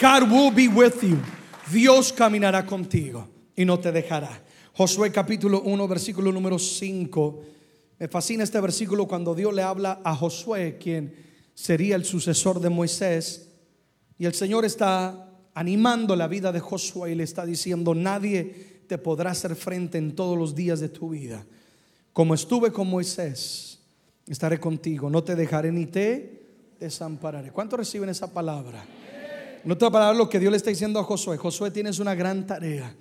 God 0.00 0.30
will 0.30 0.50
be 0.50 0.66
with 0.66 1.02
you. 1.02 1.18
Dios 1.70 2.10
caminará 2.12 2.64
contigo 2.64 3.28
y 3.54 3.66
no 3.66 3.78
te 3.78 3.92
dejará. 3.92 4.42
Josué 4.72 5.12
capítulo 5.12 5.60
1 5.60 5.88
versículo 5.88 6.32
número 6.32 6.58
5 6.58 7.59
me 8.00 8.08
fascina 8.08 8.44
este 8.44 8.58
versículo 8.60 9.06
cuando 9.06 9.34
Dios 9.34 9.52
le 9.52 9.62
habla 9.62 10.00
a 10.02 10.16
Josué, 10.16 10.78
quien 10.80 11.14
sería 11.52 11.96
el 11.96 12.06
sucesor 12.06 12.58
de 12.58 12.70
Moisés, 12.70 13.50
y 14.18 14.24
el 14.24 14.32
Señor 14.32 14.64
está 14.64 15.28
animando 15.52 16.16
la 16.16 16.26
vida 16.26 16.50
de 16.50 16.60
Josué 16.60 17.12
y 17.12 17.14
le 17.14 17.24
está 17.24 17.44
diciendo, 17.44 17.94
nadie 17.94 18.84
te 18.86 18.96
podrá 18.96 19.32
hacer 19.32 19.54
frente 19.54 19.98
en 19.98 20.16
todos 20.16 20.38
los 20.38 20.54
días 20.54 20.80
de 20.80 20.88
tu 20.88 21.10
vida. 21.10 21.44
Como 22.14 22.32
estuve 22.32 22.72
con 22.72 22.88
Moisés, 22.88 23.80
estaré 24.26 24.58
contigo, 24.58 25.10
no 25.10 25.22
te 25.22 25.36
dejaré 25.36 25.70
ni 25.70 25.84
te 25.84 26.72
desampararé. 26.80 27.52
¿Cuántos 27.52 27.80
reciben 27.80 28.08
esa 28.08 28.32
palabra? 28.32 28.82
No 29.62 29.76
te 29.76 29.86
va 29.90 30.08
a 30.08 30.14
lo 30.14 30.26
que 30.26 30.40
Dios 30.40 30.50
le 30.50 30.56
está 30.56 30.70
diciendo 30.70 31.00
a 31.00 31.04
Josué. 31.04 31.36
Josué, 31.36 31.70
tienes 31.70 31.98
una 31.98 32.14
gran 32.14 32.46
tarea. 32.46 32.94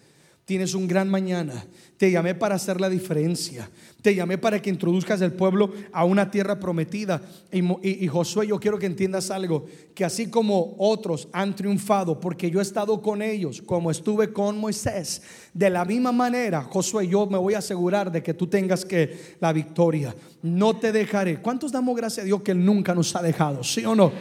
Tienes 0.50 0.74
un 0.74 0.88
gran 0.88 1.08
mañana. 1.08 1.64
Te 1.96 2.10
llamé 2.10 2.34
para 2.34 2.56
hacer 2.56 2.82
la 2.82 2.90
diferencia. 2.90 3.70
Te 4.02 4.16
llamé 4.16 4.40
para 4.40 4.60
que 4.60 4.72
introduzcas 4.72 5.22
el 5.22 5.34
pueblo 5.34 5.72
a 5.94 6.06
una 6.06 6.32
tierra 6.32 6.60
prometida. 6.60 7.22
Y, 7.52 8.08
Josué, 8.08 8.48
yo 8.48 8.60
quiero 8.60 8.80
que 8.80 8.88
entiendas 8.88 9.30
algo, 9.30 9.68
que 9.94 10.04
así 10.04 10.28
como 10.32 10.74
otros 10.80 11.28
han 11.34 11.56
triunfado, 11.56 12.20
porque 12.20 12.50
yo 12.50 12.58
he 12.58 12.64
estado 12.64 13.00
con 13.00 13.22
ellos, 13.22 13.62
como 13.62 13.92
estuve 13.92 14.34
con 14.34 14.58
Moisés, 14.58 15.22
de 15.54 15.70
la 15.70 15.86
misma 15.86 16.12
manera, 16.12 16.64
Josué, 16.64 17.08
yo 17.08 17.28
me 17.28 17.38
voy 17.38 17.54
a 17.54 17.60
asegurar 17.60 18.12
de 18.12 18.24
que 18.24 18.34
tú 18.34 18.48
tengas 18.48 18.84
que 18.84 19.36
la 19.40 19.54
victoria. 19.54 20.16
No 20.42 20.78
te 20.78 20.92
dejaré. 20.92 21.44
¿Cuántos 21.44 21.72
damos 21.72 21.96
gracias 21.96 22.24
a 22.24 22.26
Dios 22.26 22.42
que 22.42 22.54
Él 22.54 22.66
nunca 22.66 22.96
nos 22.96 23.16
ha 23.16 23.22
dejado? 23.22 23.64
¿Sí 23.64 23.86
o 23.86 23.94
no? 23.94 24.12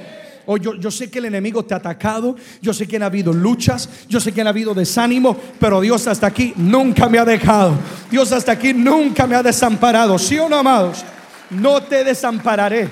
Oh, 0.51 0.57
yo, 0.57 0.91
sé 0.91 1.11
que 1.11 1.19
el 1.19 1.27
enemigo 1.27 1.63
te 1.63 1.75
ha 1.75 1.77
atacado, 1.77 2.35
yo 2.63 2.73
sé 2.73 2.89
que 2.89 2.97
ha 2.97 3.05
habido 3.05 3.35
luchas, 3.35 3.87
yo 4.09 4.19
sé 4.19 4.33
que 4.33 4.41
ha 4.41 4.49
habido 4.49 4.73
desánimo, 4.73 5.37
pero 5.61 5.79
Dios 5.83 6.07
hasta 6.07 6.27
aquí 6.27 6.55
nunca 6.57 7.07
me 7.07 7.19
ha 7.19 7.25
dejado. 7.27 7.75
Dios 8.11 8.33
hasta 8.33 8.53
aquí 8.53 8.73
nunca 8.73 9.27
me 9.27 9.35
ha 9.35 9.43
desamparado. 9.43 10.19
¿Sí 10.19 10.39
o 10.39 10.49
no, 10.49 10.57
amados? 10.57 11.05
No 11.51 11.83
te 11.83 12.03
desampararé. 12.03 12.89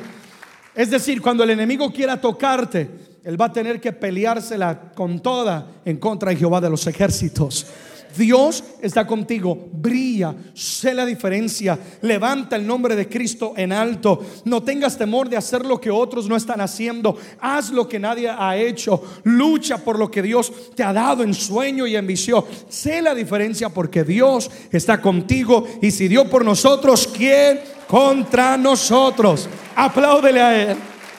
Es 0.75 0.91
decir, 0.91 1.23
cuando 1.23 1.45
el 1.45 1.51
enemigo 1.51 1.91
quiera 1.91 2.21
tocarte, 2.21 2.91
él 3.25 3.41
va 3.41 3.47
a 3.47 3.53
tener 3.55 3.81
que 3.81 3.95
peleársela 3.95 4.93
con 4.95 5.21
toda 5.21 5.67
en 5.87 5.97
contra 5.97 6.33
de 6.33 6.37
Jehová 6.37 6.61
de 6.61 6.69
los 6.69 6.87
ejércitos. 6.87 7.69
Dios 8.17 8.63
está 8.81 9.07
contigo. 9.07 9.69
Brilla, 9.73 10.35
sé 10.55 10.95
la 10.95 11.07
diferencia. 11.07 11.79
Levanta 12.03 12.57
el 12.57 12.67
nombre 12.67 12.97
de 12.97 13.09
Cristo 13.09 13.55
en 13.57 13.73
alto. 13.73 14.25
No 14.45 14.63
tengas 14.63 14.99
temor 14.99 15.29
de 15.29 15.37
hacer 15.37 15.65
lo 15.65 15.81
que 15.81 15.91
otros 15.91 16.29
no 16.29 16.37
están 16.37 16.61
haciendo. 16.61 17.17
Haz 17.41 17.71
lo 17.71 17.89
que 17.89 17.99
nadie 17.99 18.29
ha 18.29 18.57
hecho. 18.57 19.03
Lucha 19.25 19.79
por 19.79 19.99
lo 19.99 20.11
que 20.11 20.23
Dios 20.23 20.53
te 20.75 20.83
ha 20.83 20.93
dado 20.93 21.23
en 21.23 21.35
sueño 21.35 21.87
y 21.87 21.97
en 21.97 22.07
visión. 22.07 22.45
Sé 22.69 23.03
la 23.03 23.15
diferencia 23.15 23.69
porque 23.69 24.05
Dios 24.05 24.51
está 24.71 25.01
contigo. 25.01 25.67
Y 25.81 25.91
si 25.91 26.09
Dios 26.09 26.27
por 26.29 26.45
nosotros, 26.45 27.09
¿quién 27.09 27.61
contra 27.87 28.57
nosotros? 28.57 29.49
Apláudele 29.75 30.41
a 30.41 30.71
Él. 30.71 30.77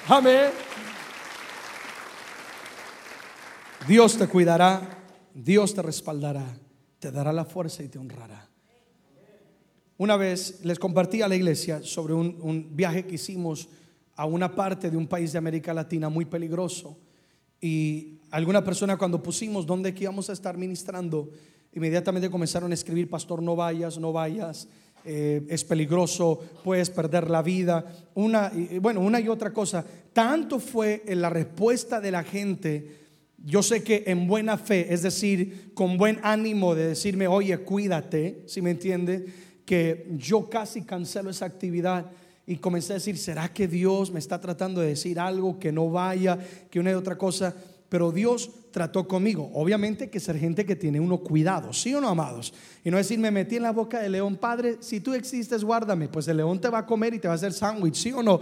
Amén. 0.08 0.50
Dios 3.88 4.18
te 4.18 4.28
cuidará. 4.28 4.82
Dios 5.34 5.74
te 5.76 5.84
respaldará 5.84 6.67
te 7.00 7.12
dará 7.12 7.32
la 7.32 7.46
fuerza 7.46 7.84
y 7.84 7.88
te 7.88 8.00
honrará. 8.00 8.50
Una 9.98 10.16
vez 10.16 10.60
les 10.64 10.78
compartí 10.78 11.22
a 11.22 11.28
la 11.28 11.36
iglesia 11.36 11.82
sobre 11.82 12.14
un, 12.14 12.70
viaje 12.76 13.06
que 13.06 13.16
hicimos 13.16 13.68
a 14.16 14.26
una 14.26 14.54
parte 14.54 14.92
de 14.92 14.98
un 14.98 15.08
país 15.08 15.32
de 15.32 15.40
América 15.40 15.74
Latina 15.74 16.10
muy 16.10 16.26
peligroso. 16.26 16.98
Y 17.60 18.20
alguna 18.30 18.64
persona 18.64 18.98
cuando 18.98 19.24
pusimos 19.24 19.66
dónde 19.66 19.96
íbamos 19.98 20.30
a 20.30 20.34
estar 20.34 20.56
ministrando, 20.56 21.32
inmediatamente 21.74 22.30
comenzaron 22.30 22.72
a 22.72 22.76
escribir, 22.76 23.10
pastor, 23.10 23.42
no 23.42 23.56
vayas, 23.56 23.98
no 23.98 24.14
vayas, 24.14 24.68
eh, 25.04 25.44
es 25.50 25.64
peligroso, 25.64 26.42
puedes 26.64 26.92
perder 26.92 27.30
la 27.30 27.42
vida. 27.42 27.86
Una, 28.14 28.52
bueno, 28.80 29.02
una 29.02 29.20
y 29.20 29.28
otra 29.28 29.52
cosa. 29.52 29.84
Tanto 30.14 30.60
fue 30.60 31.04
la 31.08 31.30
respuesta 31.32 32.00
de 32.00 32.12
la 32.12 32.24
gente 32.24 33.07
yo 33.38 33.62
sé 33.64 33.84
que 33.84 34.04
en 34.08 34.28
buena 34.28 34.58
fe, 34.58 34.94
es 34.94 35.04
decir, 35.04 35.72
con 35.74 35.98
buen 35.98 36.20
ánimo 36.24 36.76
de 36.76 36.88
decirme, 36.88 37.28
oye, 37.28 37.58
cuídate, 37.60 38.44
si 38.48 38.62
me 38.62 38.72
entiende, 38.72 39.26
que 39.66 40.08
yo 40.18 40.50
casi 40.50 40.84
cancelo 40.84 41.30
esa 41.30 41.46
actividad 41.46 42.10
y 42.46 42.56
comencé 42.58 42.94
a 42.94 42.96
decir, 42.96 43.18
¿será 43.18 43.54
que 43.54 43.68
Dios 43.68 44.12
me 44.12 44.20
está 44.20 44.40
tratando 44.40 44.82
de 44.82 44.88
decir 44.88 45.20
algo 45.20 45.60
que 45.60 45.72
no 45.72 45.90
vaya, 45.90 46.40
que 46.72 46.80
una 46.80 46.92
y 46.92 46.94
otra 46.94 47.18
cosa? 47.18 47.54
Pero 47.90 48.12
Dios 48.12 48.50
trató 48.72 49.08
conmigo. 49.08 49.50
Obviamente 49.54 50.10
que 50.10 50.20
ser 50.20 50.38
gente 50.38 50.66
que 50.66 50.76
tiene 50.76 51.00
uno 51.00 51.20
cuidado, 51.20 51.74
¿sí 51.74 51.94
o 51.94 52.02
no, 52.02 52.10
amados? 52.10 52.54
Y 52.84 52.92
no 52.92 52.98
decir, 52.98 53.20
me 53.20 53.32
metí 53.32 53.58
en 53.58 53.64
la 53.64 53.72
boca 53.72 54.00
del 54.00 54.14
león, 54.14 54.38
Padre, 54.38 54.78
si 54.80 55.00
tú 55.00 55.14
existes, 55.14 55.64
guárdame. 55.64 56.08
Pues 56.08 56.28
el 56.28 56.38
león 56.38 56.60
te 56.60 56.70
va 56.70 56.80
a 56.80 56.86
comer 56.86 57.14
y 57.14 57.20
te 57.20 57.28
va 57.28 57.34
a 57.34 57.36
hacer 57.36 57.54
sándwich, 57.54 57.96
¿sí 57.96 58.12
o 58.12 58.24
no? 58.24 58.40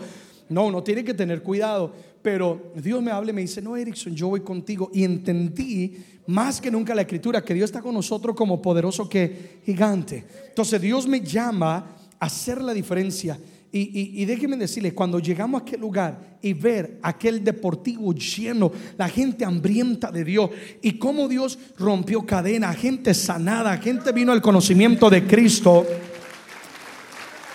No, 0.50 0.70
no 0.72 0.84
tiene 0.84 1.04
que 1.04 1.14
tener 1.14 1.42
cuidado. 1.42 1.94
Pero 2.22 2.72
Dios 2.76 3.02
me 3.04 3.12
habla 3.12 3.32
y 3.32 3.34
me 3.34 3.42
dice, 3.42 3.62
no, 3.62 3.78
Erickson, 3.78 4.16
yo 4.16 4.30
voy 4.30 4.42
contigo. 4.42 4.90
Y 4.94 5.04
entendí 5.04 5.98
más 6.28 6.60
que 6.60 6.72
nunca 6.72 6.96
la 6.96 7.02
escritura 7.02 7.44
que 7.44 7.54
Dios 7.54 7.70
está 7.70 7.82
con 7.82 7.94
nosotros 7.94 8.36
como 8.36 8.62
poderoso 8.62 9.08
que 9.08 9.60
gigante. 9.64 10.26
Entonces 10.48 10.82
Dios 10.82 11.08
me 11.08 11.22
llama 11.22 11.96
a 12.20 12.26
hacer 12.26 12.62
la 12.62 12.74
diferencia. 12.74 13.40
Y, 13.72 14.22
y, 14.22 14.24
déjenme 14.24 14.56
decirles, 14.56 14.94
cuando 14.94 15.20
llegamos 15.20 15.60
a 15.60 15.64
aquel 15.64 15.82
lugar 15.82 16.38
y 16.42 16.54
ver 16.54 16.98
aquel 17.02 17.44
deportivo 17.44 18.14
lleno, 18.14 18.72
la 18.98 19.10
gente 19.10 19.44
hambrienta 19.44 20.12
de 20.14 20.24
Dios 20.24 20.50
y 20.82 20.94
cómo 20.94 21.28
Dios 21.28 21.60
rompió 21.78 22.26
cadena, 22.26 22.74
gente 22.74 23.14
sanada, 23.14 23.78
gente 23.78 24.14
vino 24.14 24.32
al 24.32 24.42
conocimiento 24.42 25.10
de 25.10 25.28
Cristo. 25.28 25.86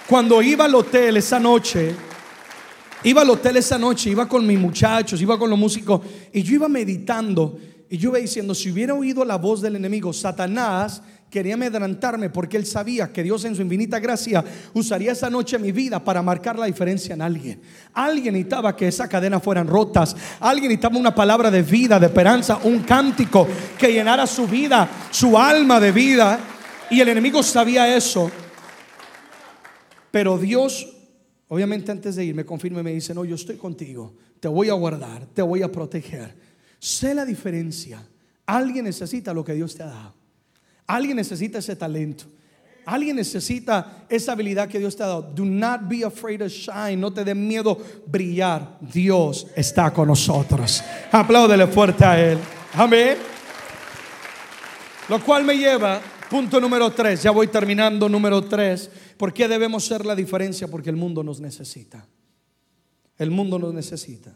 Cuando 0.06 0.42
iba 0.42 0.66
al 0.66 0.74
hotel 0.74 1.16
esa 1.16 1.40
noche, 1.40 1.94
iba 3.04 3.22
al 3.22 3.30
hotel 3.30 3.56
esa 3.56 3.78
noche, 3.78 4.10
iba 4.10 4.28
con 4.28 4.46
mis 4.46 4.58
muchachos, 4.58 5.20
iba 5.20 5.38
con 5.38 5.50
los 5.50 5.58
músicos 5.58 6.00
y 6.32 6.42
yo 6.42 6.54
iba 6.54 6.68
meditando 6.68 7.58
y 7.88 7.98
yo 7.98 8.10
iba 8.10 8.18
diciendo, 8.18 8.54
si 8.54 8.70
hubiera 8.70 8.94
oído 8.94 9.24
la 9.24 9.36
voz 9.36 9.60
del 9.60 9.76
enemigo, 9.76 10.12
Satanás 10.12 11.02
quería 11.30 11.54
amedrantarme 11.54 12.28
porque 12.28 12.56
él 12.56 12.66
sabía 12.66 13.12
que 13.12 13.22
Dios 13.22 13.44
en 13.44 13.54
su 13.54 13.62
infinita 13.62 13.98
gracia 14.00 14.44
usaría 14.74 15.12
esa 15.12 15.30
noche 15.30 15.58
mi 15.58 15.72
vida 15.72 16.02
para 16.02 16.22
marcar 16.22 16.58
la 16.58 16.66
diferencia 16.66 17.14
en 17.14 17.22
alguien. 17.22 17.60
Alguien 17.94 18.34
necesitaba 18.34 18.76
que 18.76 18.88
esa 18.88 19.08
cadena 19.08 19.40
fueran 19.40 19.66
rotas. 19.66 20.14
Alguien 20.40 20.68
necesitaba 20.68 20.98
una 20.98 21.14
palabra 21.14 21.50
de 21.50 21.62
vida, 21.62 21.98
de 21.98 22.06
esperanza, 22.06 22.60
un 22.64 22.80
cántico 22.80 23.46
que 23.78 23.92
llenara 23.92 24.26
su 24.26 24.46
vida, 24.46 24.88
su 25.10 25.38
alma 25.38 25.80
de 25.80 25.92
vida. 25.92 26.38
Y 26.90 27.00
el 27.00 27.08
enemigo 27.08 27.42
sabía 27.42 27.94
eso. 27.96 28.30
Pero 30.10 30.36
Dios, 30.38 30.88
obviamente 31.50 31.92
antes 31.92 32.16
de 32.16 32.24
ir, 32.24 32.34
me 32.34 32.44
confirma 32.44 32.80
y 32.80 32.84
me 32.84 32.92
dice, 32.94 33.12
no, 33.12 33.24
yo 33.24 33.34
estoy 33.34 33.56
contigo. 33.56 34.14
Te 34.40 34.48
voy 34.48 34.70
a 34.70 34.72
guardar, 34.72 35.26
te 35.26 35.42
voy 35.42 35.62
a 35.62 35.70
proteger. 35.70 36.34
Sé 36.78 37.14
la 37.14 37.26
diferencia. 37.26 38.02
Alguien 38.46 38.86
necesita 38.86 39.34
lo 39.34 39.44
que 39.44 39.52
Dios 39.52 39.74
te 39.74 39.82
ha 39.82 39.86
dado. 39.86 40.14
Alguien 40.86 41.16
necesita 41.16 41.58
ese 41.58 41.76
talento. 41.76 42.24
Alguien 42.86 43.16
necesita 43.16 44.06
esa 44.08 44.32
habilidad 44.32 44.68
que 44.68 44.78
Dios 44.78 44.96
te 44.96 45.02
ha 45.02 45.06
dado. 45.06 45.22
Do 45.22 45.44
not 45.44 45.82
be 45.88 46.04
afraid 46.04 46.38
to 46.38 46.48
shine. 46.48 46.96
No 46.96 47.12
te 47.12 47.24
dé 47.24 47.34
miedo 47.34 47.78
brillar. 48.06 48.78
Dios 48.80 49.46
está 49.54 49.92
con 49.92 50.08
nosotros. 50.08 50.82
Apláudele 51.12 51.66
fuerte 51.66 52.04
a 52.04 52.18
Él. 52.18 52.38
Amén. 52.74 53.18
Lo 55.08 55.22
cual 55.22 55.44
me 55.44 55.56
lleva, 55.56 56.00
punto 56.30 56.60
número 56.60 56.90
tres. 56.92 57.24
Ya 57.24 57.32
voy 57.32 57.48
terminando, 57.48 58.08
número 58.08 58.40
tres. 58.42 58.88
¿Por 59.16 59.34
qué 59.34 59.48
debemos 59.48 59.84
ser 59.84 60.06
la 60.06 60.14
diferencia? 60.14 60.68
Porque 60.68 60.88
el 60.88 60.96
mundo 60.96 61.24
nos 61.24 61.40
necesita. 61.40 62.06
El 63.18 63.32
mundo 63.32 63.58
nos 63.58 63.74
necesita. 63.74 64.32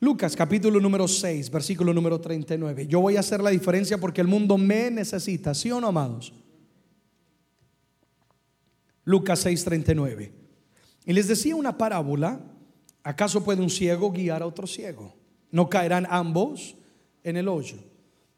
Lucas 0.00 0.36
capítulo 0.36 0.78
número 0.78 1.08
6, 1.08 1.50
versículo 1.50 1.92
número 1.92 2.20
39. 2.20 2.86
Yo 2.86 3.00
voy 3.00 3.16
a 3.16 3.20
hacer 3.20 3.42
la 3.42 3.50
diferencia 3.50 3.98
porque 3.98 4.20
el 4.20 4.28
mundo 4.28 4.56
me 4.56 4.92
necesita, 4.92 5.52
¿sí 5.54 5.72
o 5.72 5.80
no, 5.80 5.88
amados? 5.88 6.32
Lucas 9.02 9.40
6, 9.40 9.64
39. 9.64 10.32
Y 11.04 11.12
les 11.12 11.26
decía 11.26 11.56
una 11.56 11.76
parábola, 11.76 12.40
¿acaso 13.02 13.42
puede 13.42 13.60
un 13.60 13.70
ciego 13.70 14.12
guiar 14.12 14.42
a 14.42 14.46
otro 14.46 14.68
ciego? 14.68 15.16
¿No 15.50 15.68
caerán 15.68 16.06
ambos 16.08 16.76
en 17.24 17.36
el 17.36 17.48
hoyo? 17.48 17.78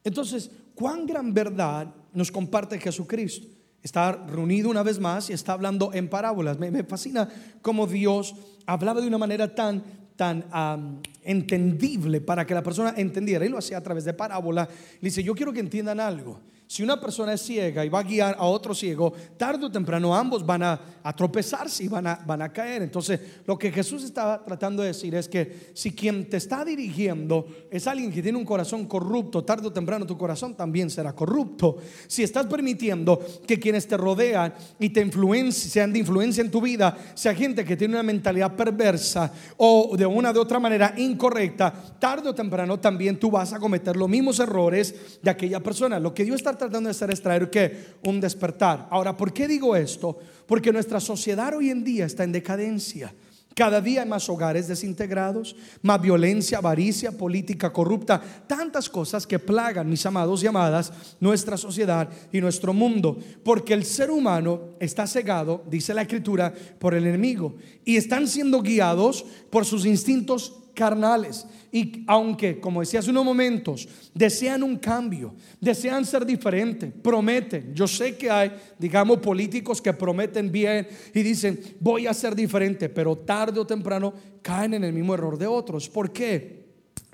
Entonces, 0.03 0.51
¿cuán 0.75 1.07
gran 1.07 1.35
verdad 1.35 1.95
nos 2.13 2.31
comparte 2.31 2.79
Jesucristo? 2.79 3.47
Está 3.83 4.13
reunido 4.13 4.69
una 4.69 4.83
vez 4.83 4.99
más 4.99 5.31
y 5.31 5.33
está 5.33 5.53
hablando 5.53 5.93
en 5.95 6.09
parábolas. 6.09 6.59
Me, 6.59 6.85
fascina 6.85 7.29
cómo 7.63 7.87
Dios 7.87 8.35
hablaba 8.67 9.01
de 9.01 9.07
una 9.07 9.19
manera 9.19 9.55
tan 9.55 9.83
tan 10.17 11.01
entendible 11.23 12.21
para 12.21 12.47
que 12.47 12.53
la 12.53 12.63
persona 12.63 12.93
entendiera. 12.95 13.47
Y 13.47 13.49
lo 13.49 13.57
hacía 13.57 13.79
a 13.79 13.83
través 13.83 14.05
de 14.05 14.13
parábola. 14.13 14.69
Le 15.01 15.09
dice, 15.09 15.23
yo 15.23 15.35
quiero 15.35 15.51
que 15.51 15.61
entiendan 15.61 15.99
algo. 15.99 16.41
Si 16.71 16.85
una 16.85 17.01
persona 17.01 17.33
es 17.33 17.43
ciega 17.43 17.85
y 17.85 17.89
va 17.89 17.99
a 17.99 18.05
guiar 18.05 18.37
a 18.39 18.45
otro 18.45 18.77
ciego, 18.77 19.13
tarde 19.37 19.67
o 19.67 19.73
temprano 19.73 20.15
ambos 20.15 20.47
van 20.47 20.63
a, 20.63 20.81
tropezarse 21.17 21.83
y 21.83 21.89
van 21.89 22.07
a, 22.07 22.23
van 22.25 22.43
a 22.43 22.53
caer. 22.53 22.83
Entonces, 22.83 23.19
lo 23.45 23.59
que 23.59 23.73
Jesús 23.73 24.05
estaba 24.05 24.45
tratando 24.45 24.83
de 24.83 24.89
decir 24.89 25.13
es 25.17 25.29
que 25.29 25.73
si 25.75 25.91
quien 25.91 26.31
te 26.31 26.37
está 26.37 26.65
dirigiendo 26.65 27.45
es 27.73 27.89
alguien 27.89 28.13
que 28.13 28.23
tiene 28.23 28.39
un 28.39 28.45
corazón 28.45 28.87
corrupto, 28.87 29.43
tarde 29.43 29.67
o 29.67 29.73
temprano 29.73 30.07
tu 30.07 30.17
corazón 30.17 30.55
también 30.55 30.91
será 30.91 31.13
corrupto. 31.13 31.79
Si 32.07 32.23
estás 32.23 32.47
permitiendo 32.47 33.19
que 33.49 33.59
quienes 33.59 33.89
te 33.89 33.97
rodean 33.97 34.55
y 34.79 34.91
te 34.91 35.01
influencian, 35.01 35.71
sean 35.73 35.93
de 35.93 35.99
influencia 35.99 36.41
en 36.41 36.53
tu 36.53 36.61
vida, 36.61 36.97
sea 37.15 37.35
gente 37.35 37.65
que 37.65 37.77
tiene 37.77 37.95
una 37.95 38.05
mentalidad 38.05 38.55
perversa 38.55 39.33
o 39.57 39.97
de 39.97 40.07
una 40.07 40.33
de 40.33 40.39
otra 40.39 40.61
manera 40.61 40.95
incorrecta, 40.97 41.73
tarde 41.99 42.29
o 42.29 42.35
temprano 42.35 42.79
también 42.79 43.19
tú 43.19 43.29
vas 43.29 43.53
a 43.53 43.59
cometer 43.59 43.97
los 43.97 44.09
mismos 44.09 44.39
errores 44.39 45.19
de 45.21 45.31
aquella 45.31 45.59
persona. 45.59 45.99
Lo 45.99 46.15
que 46.15 46.25
Dios 46.25 46.37
está 46.37 46.60
tratando 46.61 46.89
de 46.89 46.93
hacer 46.93 47.11
es 47.11 47.21
traer 47.21 47.51
que 47.51 47.95
un 48.05 48.21
despertar. 48.21 48.87
Ahora, 48.91 49.17
¿por 49.17 49.33
qué 49.33 49.49
digo 49.49 49.75
esto? 49.75 50.19
Porque 50.47 50.73
nuestra 50.73 51.01
sociedad 51.01 51.55
hoy 51.57 51.71
en 51.71 51.83
día 51.83 52.07
está 52.07 52.25
en 52.25 52.33
decadencia. 52.33 53.13
Cada 53.55 53.81
día 53.81 54.03
hay 54.03 54.09
más 54.09 54.29
hogares 54.29 54.69
desintegrados, 54.69 55.57
más 55.83 56.01
violencia, 56.01 56.59
avaricia, 56.59 57.13
política 57.13 57.73
corrupta, 57.73 58.21
tantas 58.47 58.89
cosas 58.89 59.27
que 59.27 59.41
plagan, 59.41 59.91
mis 59.91 60.07
amados 60.07 60.43
y 60.43 60.47
amadas, 60.47 60.93
nuestra 61.19 61.57
sociedad 61.57 62.09
y 62.33 62.41
nuestro 62.41 62.73
mundo. 62.73 63.19
Porque 63.43 63.75
el 63.75 63.85
ser 63.85 64.11
humano 64.11 64.77
está 64.79 65.07
cegado, 65.07 65.65
dice 65.69 65.93
la 65.93 66.03
escritura, 66.03 66.55
por 66.79 66.95
el 66.95 67.07
enemigo. 67.07 67.57
Y 67.85 67.97
están 67.97 68.29
siendo 68.29 68.63
guiados 68.63 69.25
por 69.51 69.65
sus 69.67 69.85
instintos 69.85 70.60
carnales. 70.75 71.47
Y 71.73 72.05
aunque, 72.07 72.61
como 72.61 72.81
decía 72.81 73.01
hace 73.01 73.11
unos 73.11 73.25
momentos, 73.25 73.89
desean 74.15 74.63
un 74.63 74.77
cambio, 74.77 75.35
desean 75.61 76.05
ser 76.05 76.27
diferentes, 76.27 76.93
prometen. 76.93 77.75
Yo 77.75 77.87
sé 77.87 78.17
que 78.17 78.31
hay, 78.31 78.53
digamos, 78.79 79.19
políticos 79.19 79.81
que 79.81 79.93
prometen 79.93 80.51
bien 80.51 80.87
y 81.15 81.23
dicen, 81.23 81.61
voy 81.81 82.07
a 82.07 82.15
ser 82.15 82.35
diferente, 82.35 82.89
pero 82.89 83.17
tarde 83.17 83.61
o 83.61 83.67
temprano 83.67 84.13
caen 84.43 84.75
en 84.75 84.85
el 84.85 84.93
mismo 84.93 85.15
error 85.15 85.39
de 85.39 85.47
otros. 85.47 85.89
¿Por 85.89 86.13
qué? 86.13 86.65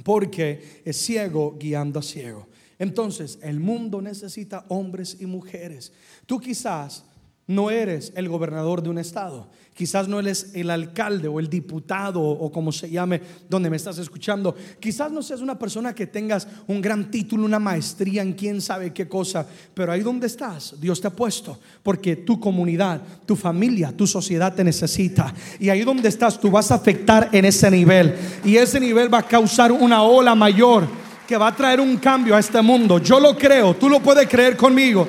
Porque 0.03 0.83
es 0.85 0.97
ciego 0.97 1.57
guiando 1.59 2.01
a 2.01 2.03
ciego. 2.03 2.47
Entonces, 2.79 3.39
el 3.43 3.59
mundo 3.61 4.01
necesita 4.03 4.65
hombres 4.69 5.17
y 5.21 5.27
mujeres. 5.27 5.93
Tú 6.27 6.39
quizás 6.39 7.05
no 7.49 7.71
eres 7.71 8.13
el 8.17 8.29
gobernador 8.29 8.83
de 8.83 8.89
un 8.89 8.99
estado. 8.99 9.49
Quizás 9.73 10.09
no 10.09 10.19
eres 10.19 10.53
el 10.55 10.71
alcalde 10.71 11.29
o 11.29 11.39
el 11.39 11.51
diputado 11.51 12.21
o 12.23 12.51
como 12.51 12.73
se 12.73 12.89
llame 12.89 13.21
donde 13.49 13.69
me 13.69 13.77
estás 13.77 13.99
escuchando. 13.99 14.57
Quizás 14.81 15.13
no 15.13 15.23
seas 15.23 15.43
una 15.43 15.59
persona 15.59 15.95
que 15.95 16.07
tengas 16.07 16.49
un 16.67 16.81
gran 16.81 17.11
título, 17.11 17.45
una 17.45 17.59
maestría 17.59 18.23
en 18.23 18.33
quién 18.33 18.61
sabe 18.61 18.95
qué 18.95 19.07
cosa. 19.07 19.47
Pero 19.75 19.93
ahí 19.93 20.01
donde 20.01 20.27
estás, 20.27 20.81
Dios 20.81 21.01
te 21.01 21.09
ha 21.09 21.11
puesto. 21.11 21.61
Porque 21.83 22.17
tu 22.17 22.41
comunidad, 22.41 23.03
tu 23.27 23.37
familia, 23.37 23.93
tu 23.95 24.07
sociedad 24.07 24.55
te 24.55 24.65
necesita. 24.65 25.33
Y 25.61 25.69
ahí 25.69 25.85
donde 25.85 26.09
estás, 26.09 26.41
tú 26.41 26.51
vas 26.51 26.71
a 26.71 26.77
afectar 26.77 27.29
en 27.33 27.45
ese 27.45 27.71
nivel. 27.71 28.15
Y 28.45 28.57
ese 28.57 28.81
nivel 28.81 29.13
va 29.13 29.19
a 29.19 29.29
causar 29.29 29.71
una 29.71 30.03
ola 30.03 30.35
mayor 30.35 30.89
que 31.29 31.37
va 31.37 31.49
a 31.49 31.57
traer 31.57 31.81
un 31.81 31.99
cambio 31.99 32.35
a 32.35 32.41
este 32.41 32.63
mundo. 32.63 32.99
Yo 32.99 33.21
lo 33.21 33.37
creo, 33.37 33.75
tú 33.75 33.91
lo 33.91 34.01
puedes 34.01 34.27
creer 34.27 34.57
conmigo. 34.57 35.07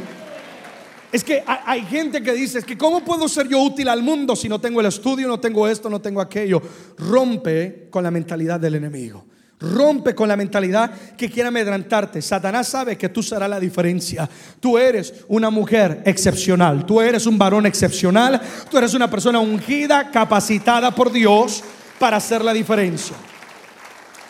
Es 1.12 1.24
que 1.24 1.44
hay 1.46 1.84
gente 1.84 2.22
que 2.22 2.34
dice, 2.34 2.60
es 2.60 2.66
que 2.66 2.78
¿cómo 2.78 3.04
puedo 3.04 3.30
ser 3.30 3.48
yo 3.48 3.62
útil 3.62 3.88
al 3.88 4.04
mundo 4.04 4.36
si 4.36 4.50
no 4.50 4.60
tengo 4.60 4.82
el 4.82 4.88
estudio, 4.88 5.28
no 5.28 5.40
tengo 5.40 5.68
esto, 5.68 5.90
no 5.90 6.02
tengo 6.02 6.20
aquello? 6.20 6.62
Rompe 6.98 7.88
con 7.90 8.04
la 8.04 8.12
mentalidad 8.12 8.60
del 8.60 8.76
enemigo. 8.76 9.26
Rompe 9.60 10.14
con 10.14 10.28
la 10.28 10.36
mentalidad 10.36 10.92
que 11.16 11.32
quiere 11.32 11.48
amedrentarte. 11.48 12.22
Satanás 12.22 12.68
sabe 12.68 12.98
que 12.98 13.10
tú 13.10 13.24
serás 13.24 13.50
la 13.50 13.60
diferencia. 13.60 14.30
Tú 14.60 14.78
eres 14.78 15.26
una 15.30 15.50
mujer 15.50 16.04
excepcional. 16.06 16.86
Tú 16.86 17.02
eres 17.02 17.26
un 17.26 17.38
varón 17.38 17.66
excepcional. 17.66 18.40
Tú 18.70 18.78
eres 18.78 18.94
una 18.94 19.10
persona 19.10 19.40
ungida, 19.40 20.12
capacitada 20.12 20.94
por 20.94 21.12
Dios 21.12 21.64
para 21.98 22.18
hacer 22.18 22.44
la 22.44 22.54
diferencia. 22.54 23.16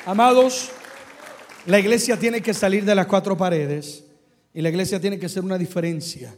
Amados, 0.05 0.69
la 1.65 1.79
iglesia 1.79 2.17
tiene 2.17 2.41
que 2.41 2.53
salir 2.53 2.85
de 2.85 2.95
las 2.95 3.07
cuatro 3.07 3.35
paredes 3.35 4.05
y 4.53 4.61
la 4.61 4.69
iglesia 4.69 5.01
tiene 5.01 5.19
que 5.19 5.27
ser 5.27 5.43
una 5.43 5.57
diferencia. 5.57 6.33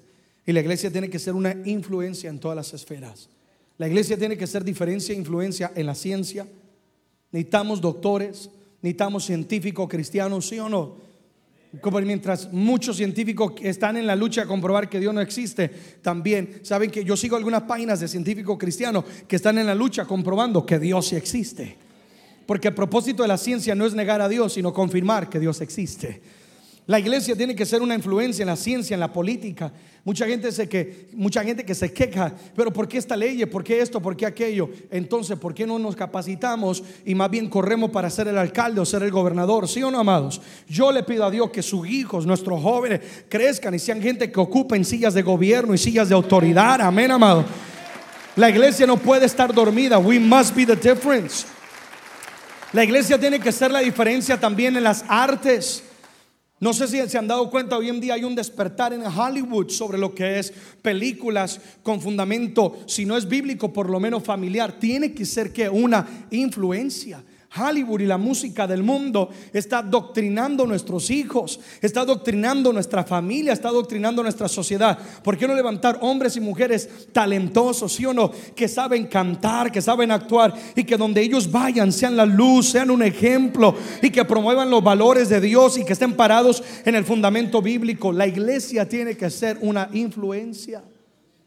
Y 0.50 0.52
la 0.52 0.62
iglesia 0.62 0.90
tiene 0.90 1.12
que 1.12 1.20
ser 1.20 1.36
una 1.36 1.56
influencia 1.66 2.28
en 2.28 2.40
todas 2.40 2.56
las 2.56 2.74
esferas. 2.74 3.30
La 3.78 3.88
iglesia 3.88 4.18
tiene 4.18 4.36
que 4.36 4.48
ser 4.48 4.64
diferencia 4.64 5.14
e 5.14 5.16
influencia 5.16 5.72
en 5.76 5.86
la 5.86 5.94
ciencia. 5.94 6.48
Necesitamos 7.32 7.80
doctores, 7.80 8.50
necesitamos 8.82 9.26
científicos 9.26 9.88
cristianos, 9.88 10.48
sí 10.48 10.58
o 10.58 10.68
no. 10.68 10.96
Mientras 12.02 12.52
muchos 12.52 12.98
científicos 12.98 13.54
están 13.62 13.96
en 13.98 14.08
la 14.08 14.16
lucha 14.16 14.42
a 14.42 14.48
comprobar 14.48 14.90
que 14.90 15.00
Dios 15.00 15.14
no 15.14 15.22
existe, 15.22 15.70
también 16.02 16.62
saben 16.64 16.90
que 16.90 17.04
yo 17.04 17.16
sigo 17.16 17.36
algunas 17.36 17.62
páginas 17.62 18.00
de 18.00 18.08
científicos 18.08 18.58
cristianos 18.58 19.06
que 19.28 19.36
están 19.36 19.60
en 19.60 19.68
la 19.68 19.76
lucha 19.76 20.06
comprobando 20.06 20.66
que 20.66 20.80
Dios 20.80 21.10
sí 21.10 21.16
existe. 21.16 21.78
Porque 22.48 22.70
el 22.70 22.74
propósito 22.74 23.22
de 23.22 23.28
la 23.28 23.38
ciencia 23.38 23.76
no 23.76 23.86
es 23.86 23.94
negar 23.94 24.20
a 24.20 24.28
Dios, 24.28 24.54
sino 24.54 24.74
confirmar 24.74 25.30
que 25.30 25.40
Dios 25.40 25.62
existe. 25.62 26.39
La 26.90 26.98
iglesia 26.98 27.36
tiene 27.36 27.56
que 27.56 27.68
ser 27.68 27.84
una 27.84 27.94
influencia 27.94 28.42
en 28.42 28.48
la 28.48 28.56
ciencia, 28.56 28.96
en 28.96 29.00
la 29.00 29.14
política. 29.14 29.72
Mucha 30.04 30.26
gente, 30.26 30.52
se 30.52 30.68
que, 30.68 31.10
mucha 31.14 31.44
gente 31.44 31.64
que 31.64 31.76
se 31.76 31.94
queja, 31.94 32.34
pero 32.56 32.74
¿por 32.74 32.88
qué 32.88 32.98
esta 32.98 33.16
ley? 33.16 33.46
¿Por 33.46 33.64
qué 33.64 33.80
esto? 33.80 34.02
¿Por 34.02 34.18
qué 34.18 34.26
aquello? 34.26 34.72
Entonces, 34.90 35.38
¿por 35.38 35.54
qué 35.54 35.68
no 35.68 35.78
nos 35.78 35.96
capacitamos 35.96 36.84
y 37.06 37.14
más 37.14 37.30
bien 37.30 37.48
corremos 37.48 37.92
para 37.92 38.10
ser 38.10 38.28
el 38.28 38.40
alcalde 38.40 38.82
o 38.82 38.86
ser 38.86 39.04
el 39.04 39.12
gobernador? 39.12 39.68
¿Sí 39.68 39.84
o 39.84 39.92
no, 39.92 40.00
amados? 40.00 40.42
Yo 40.68 40.92
le 40.92 41.04
pido 41.04 41.26
a 41.26 41.30
Dios 41.30 41.52
que 41.52 41.62
sus 41.62 41.88
hijos, 41.88 42.26
nuestros 42.26 42.60
jóvenes, 42.60 43.02
crezcan 43.30 43.76
y 43.76 43.78
sean 43.78 44.02
gente 44.02 44.32
que 44.32 44.40
ocupen 44.40 44.84
sillas 44.84 45.14
de 45.14 45.22
gobierno 45.22 45.76
y 45.76 45.78
sillas 45.78 46.10
de 46.10 46.16
autoridad. 46.16 46.82
Amén, 46.82 47.12
amado. 47.12 47.46
La 48.36 48.50
iglesia 48.50 48.88
no 48.88 48.98
puede 48.98 49.28
estar 49.28 49.54
dormida. 49.54 50.00
We 50.00 50.20
must 50.20 50.56
be 50.56 50.66
the 50.66 50.76
difference. 50.76 51.46
La 52.74 52.84
iglesia 52.84 53.20
tiene 53.20 53.40
que 53.40 53.52
ser 53.52 53.70
la 53.70 53.82
diferencia 53.82 54.40
también 54.40 54.76
en 54.76 54.86
las 54.86 55.06
artes. 55.08 55.84
No 56.60 56.74
sé 56.74 56.88
si 56.90 57.00
se 57.08 57.18
han 57.18 57.28
dado 57.28 57.50
cuenta, 57.50 57.78
hoy 57.78 57.88
en 57.88 58.02
día 58.02 58.16
hay 58.16 58.26
un 58.26 58.36
despertar 58.36 58.92
en 58.92 59.06
Hollywood 59.06 59.70
sobre 59.70 59.98
lo 59.98 60.14
que 60.14 60.40
es 60.40 60.52
películas 60.82 61.62
con 61.84 62.02
fundamento, 62.02 62.78
si 62.86 63.06
no 63.06 63.16
es 63.16 63.28
bíblico, 63.28 63.72
por 63.72 63.90
lo 63.90 64.00
menos 64.00 64.24
familiar. 64.24 64.78
Tiene 64.78 65.14
que 65.14 65.26
ser 65.26 65.54
que 65.54 65.70
una 65.70 66.28
influencia. 66.32 67.24
Hollywood 67.58 68.02
y 68.02 68.06
la 68.06 68.18
música 68.18 68.68
del 68.68 68.84
mundo 68.84 69.30
está 69.52 69.82
doctrinando 69.82 70.68
nuestros 70.68 71.10
hijos, 71.10 71.60
está 71.82 72.06
doctrinando 72.06 72.72
nuestra 72.72 73.04
familia, 73.04 73.54
está 73.54 73.70
doctrinando 73.70 74.22
nuestra 74.22 74.48
sociedad. 74.48 75.00
¿Por 75.24 75.36
qué 75.36 75.48
no 75.48 75.56
levantar 75.56 75.98
hombres 76.02 76.36
y 76.36 76.42
mujeres 76.42 77.08
talentosos, 77.12 77.94
sí 77.94 78.06
o 78.06 78.14
no, 78.14 78.32
que 78.56 78.68
saben 78.68 79.08
cantar, 79.08 79.72
que 79.72 79.82
saben 79.82 80.12
actuar 80.12 80.54
y 80.76 80.84
que 80.84 80.96
donde 80.96 81.22
ellos 81.22 81.52
vayan 81.52 81.92
sean 81.92 82.16
la 82.16 82.26
luz, 82.26 82.70
sean 82.70 82.92
un 82.92 83.02
ejemplo 83.02 83.76
y 84.02 84.12
que 84.12 84.26
promuevan 84.26 84.70
los 84.70 84.84
valores 84.84 85.30
de 85.30 85.42
Dios 85.42 85.80
y 85.80 85.86
que 85.86 85.94
estén 85.94 86.14
parados 86.14 86.64
en 86.86 86.94
el 86.94 87.04
fundamento 87.04 87.64
bíblico? 87.64 88.12
La 88.12 88.28
iglesia 88.28 88.88
tiene 88.88 89.18
que 89.18 89.32
ser 89.32 89.58
una 89.62 89.90
influencia 89.94 90.84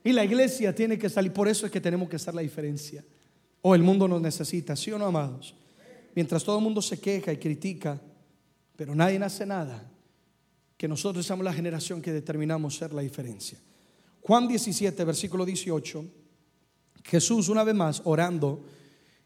y 0.02 0.12
la 0.12 0.24
iglesia 0.24 0.74
tiene 0.74 0.98
que 0.98 1.08
salir. 1.08 1.32
Por 1.32 1.46
eso 1.46 1.64
es 1.64 1.70
que 1.70 1.80
tenemos 1.80 2.08
que 2.08 2.18
ser 2.18 2.34
la 2.34 2.42
diferencia. 2.42 3.04
O 3.64 3.76
el 3.76 3.84
mundo 3.84 4.08
nos 4.08 4.20
necesita, 4.20 4.74
¿sí 4.74 4.90
o 4.90 4.98
no, 4.98 5.06
amados? 5.06 5.54
Mientras 6.14 6.44
todo 6.44 6.58
el 6.58 6.64
mundo 6.64 6.82
se 6.82 7.00
queja 7.00 7.32
y 7.32 7.38
critica, 7.38 8.00
pero 8.76 8.94
nadie 8.94 9.18
hace 9.18 9.46
nada, 9.46 9.90
que 10.76 10.88
nosotros 10.88 11.24
somos 11.24 11.44
la 11.44 11.52
generación 11.52 12.02
que 12.02 12.12
determinamos 12.12 12.76
ser 12.76 12.92
la 12.92 13.02
diferencia. 13.02 13.58
Juan 14.22 14.48
17, 14.48 15.04
versículo 15.04 15.44
18, 15.44 16.04
Jesús 17.04 17.48
una 17.48 17.64
vez 17.64 17.74
más 17.74 18.02
orando, 18.04 18.64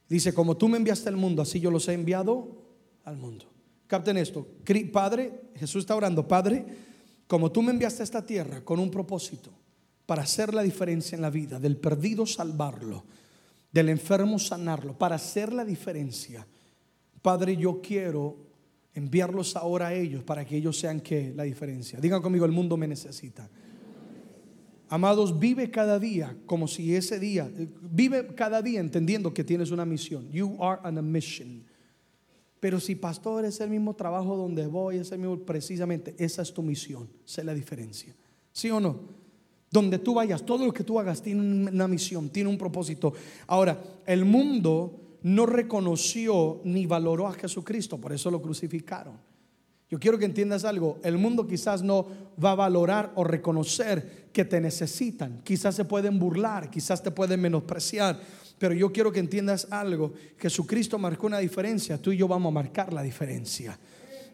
dice, 0.09 0.35
como 0.35 0.57
tú 0.57 0.68
me 0.68 0.77
enviaste 0.77 1.09
al 1.09 1.16
mundo, 1.16 1.42
así 1.42 1.61
yo 1.61 1.70
los 1.70 1.88
he 1.88 1.94
enviado 1.94 2.64
al 3.05 3.16
mundo. 3.16 3.46
Capten 3.87 4.16
esto, 4.16 4.46
Padre, 4.92 5.51
Jesús 5.55 5.85
está 5.85 5.94
orando, 5.94 6.27
Padre, 6.27 6.64
como 7.27 7.51
tú 7.53 7.62
me 7.62 7.72
enviaste 7.72 8.03
a 8.03 8.05
esta 8.05 8.25
tierra 8.25 8.64
con 8.64 8.79
un 8.79 8.90
propósito 8.90 9.51
para 10.07 10.22
hacer 10.22 10.55
la 10.55 10.62
diferencia 10.62 11.16
en 11.16 11.22
la 11.22 11.31
vida, 11.31 11.59
del 11.59 11.77
perdido 11.77 12.27
salvarlo, 12.27 13.05
del 13.72 13.88
enfermo 13.88 14.38
sanarlo, 14.38 14.96
para 14.96 15.16
hacer 15.16 15.53
la 15.53 15.64
diferencia 15.64 16.46
Padre, 17.22 17.57
yo 17.57 17.81
quiero 17.81 18.37
enviarlos 18.94 19.57
ahora 19.57 19.88
a 19.88 19.94
ellos 19.94 20.24
para 20.24 20.44
que 20.44 20.57
ellos 20.57 20.79
sean 20.79 21.00
que 21.00 21.33
la 21.35 21.42
diferencia. 21.42 22.00
Digan 22.00 22.22
conmigo, 22.22 22.46
el 22.46 22.52
mundo 22.52 22.76
me 22.76 22.88
necesita. 22.88 23.48
Amados, 24.88 25.38
vive 25.38 25.70
cada 25.70 25.98
día 25.98 26.37
como 26.46 26.68
si 26.68 26.94
ese 26.94 27.18
día, 27.18 27.50
vive 27.83 28.29
cada 28.35 28.62
día 28.62 28.81
entendiendo 28.81 29.35
que 29.35 29.44
tienes 29.44 29.70
una 29.70 29.85
misión. 29.85 30.31
You 30.31 30.57
are 30.61 30.81
on 30.85 30.96
a 30.96 31.02
mission. 31.02 31.64
Pero 32.61 32.81
si 32.81 32.94
pastor 32.94 33.44
es 33.44 33.61
el 33.61 33.68
mismo 33.68 33.94
trabajo 33.94 34.37
donde 34.37 34.66
voy, 34.66 34.96
es 34.96 35.12
el 35.12 35.18
mismo, 35.18 35.38
precisamente 35.38 36.14
esa 36.18 36.42
es 36.42 36.55
tu 36.55 36.62
misión, 36.62 37.09
sé 37.24 37.44
la 37.44 37.52
diferencia. 37.52 38.14
¿Sí 38.52 38.70
o 38.70 38.81
no? 38.81 39.00
Donde 39.70 39.98
tú 39.98 40.14
vayas, 40.14 40.46
todo 40.46 40.64
lo 40.64 40.72
que 40.72 40.85
tú 40.85 40.98
hagas 40.98 41.20
tiene 41.20 41.68
una 41.68 41.87
misión, 41.87 42.31
tiene 42.31 42.48
un 42.48 42.57
propósito. 42.57 43.12
Ahora, 43.46 43.79
el 44.07 44.24
mundo 44.24 45.05
no 45.22 45.46
reconoció 45.46 46.61
ni 46.64 46.87
valoró 46.87 47.29
a 47.29 47.33
Jesucristo, 47.33 47.98
por 47.98 48.12
eso 48.12 48.31
lo 48.31 48.40
crucificaron. 48.40 49.14
Yo 49.88 50.00
quiero 50.00 50.18
que 50.18 50.24
entiendas 50.24 50.64
algo, 50.64 50.98
el 51.05 51.16
mundo 51.16 51.46
quizás 51.46 51.83
no 51.83 52.07
va 52.42 52.52
a 52.52 52.57
valorar 52.57 53.12
o 53.14 53.22
reconocer 53.22 54.31
que 54.33 54.44
te 54.44 54.61
necesitan, 54.61 55.40
quizás 55.44 55.76
se 55.76 55.85
pueden 55.85 56.18
burlar, 56.18 56.70
quizás 56.70 57.02
te 57.02 57.12
pueden 57.12 57.40
menospreciar, 57.40 58.20
pero 58.59 58.74
yo 58.74 58.92
quiero 58.92 59.12
que 59.12 59.20
entiendas 59.20 59.68
algo, 59.70 60.12
Jesucristo 60.38 60.98
marcó 60.98 61.29
una 61.29 61.38
diferencia, 61.38 62.02
tú 62.02 62.11
y 62.11 62.16
yo 62.16 62.26
vamos 62.26 62.50
a 62.50 62.55
marcar 62.55 62.92
la 62.92 63.02
diferencia. 63.02 63.79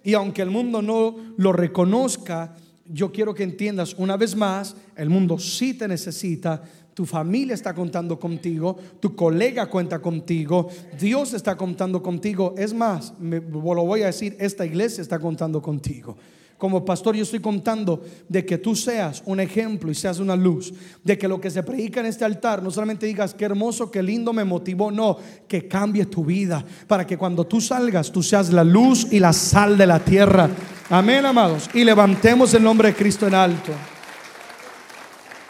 Y 0.02 0.14
aunque 0.14 0.42
el 0.42 0.50
mundo 0.50 0.80
no 0.80 1.16
lo 1.36 1.52
reconozca, 1.52 2.56
yo 2.86 3.12
quiero 3.12 3.34
que 3.34 3.42
entiendas 3.42 3.94
una 3.98 4.16
vez 4.16 4.34
más, 4.34 4.76
el 4.96 5.10
mundo 5.10 5.38
sí 5.38 5.74
te 5.74 5.86
necesita, 5.86 6.62
tu 6.94 7.06
familia 7.06 7.54
está 7.54 7.74
contando 7.74 8.18
contigo, 8.18 8.76
tu 9.00 9.16
colega 9.16 9.66
cuenta 9.66 10.00
contigo, 10.00 10.68
Dios 10.98 11.32
está 11.32 11.56
contando 11.56 12.02
contigo. 12.02 12.54
Es 12.58 12.74
más, 12.74 13.14
me, 13.18 13.40
lo 13.40 13.60
voy 13.60 14.02
a 14.02 14.06
decir, 14.06 14.36
esta 14.38 14.66
iglesia 14.66 15.00
está 15.00 15.18
contando 15.18 15.62
contigo. 15.62 16.16
Como 16.62 16.84
pastor 16.84 17.16
yo 17.16 17.24
estoy 17.24 17.40
contando 17.40 18.04
de 18.28 18.46
que 18.46 18.56
tú 18.56 18.76
seas 18.76 19.20
un 19.26 19.40
ejemplo 19.40 19.90
y 19.90 19.96
seas 19.96 20.20
una 20.20 20.36
luz, 20.36 20.72
de 21.02 21.18
que 21.18 21.26
lo 21.26 21.40
que 21.40 21.50
se 21.50 21.64
predica 21.64 21.98
en 21.98 22.06
este 22.06 22.24
altar 22.24 22.62
no 22.62 22.70
solamente 22.70 23.04
digas 23.04 23.34
qué 23.34 23.46
hermoso, 23.46 23.90
qué 23.90 24.00
lindo 24.00 24.32
me 24.32 24.44
motivó, 24.44 24.92
no, 24.92 25.16
que 25.48 25.66
cambie 25.66 26.06
tu 26.06 26.24
vida 26.24 26.64
para 26.86 27.04
que 27.04 27.18
cuando 27.18 27.48
tú 27.48 27.60
salgas 27.60 28.12
tú 28.12 28.22
seas 28.22 28.52
la 28.52 28.62
luz 28.62 29.08
y 29.10 29.18
la 29.18 29.32
sal 29.32 29.76
de 29.76 29.86
la 29.88 29.98
tierra. 29.98 30.48
Amén, 30.88 31.26
amados. 31.26 31.68
Y 31.74 31.82
levantemos 31.82 32.54
el 32.54 32.62
nombre 32.62 32.90
de 32.90 32.94
Cristo 32.94 33.26
en 33.26 33.34
alto. 33.34 33.72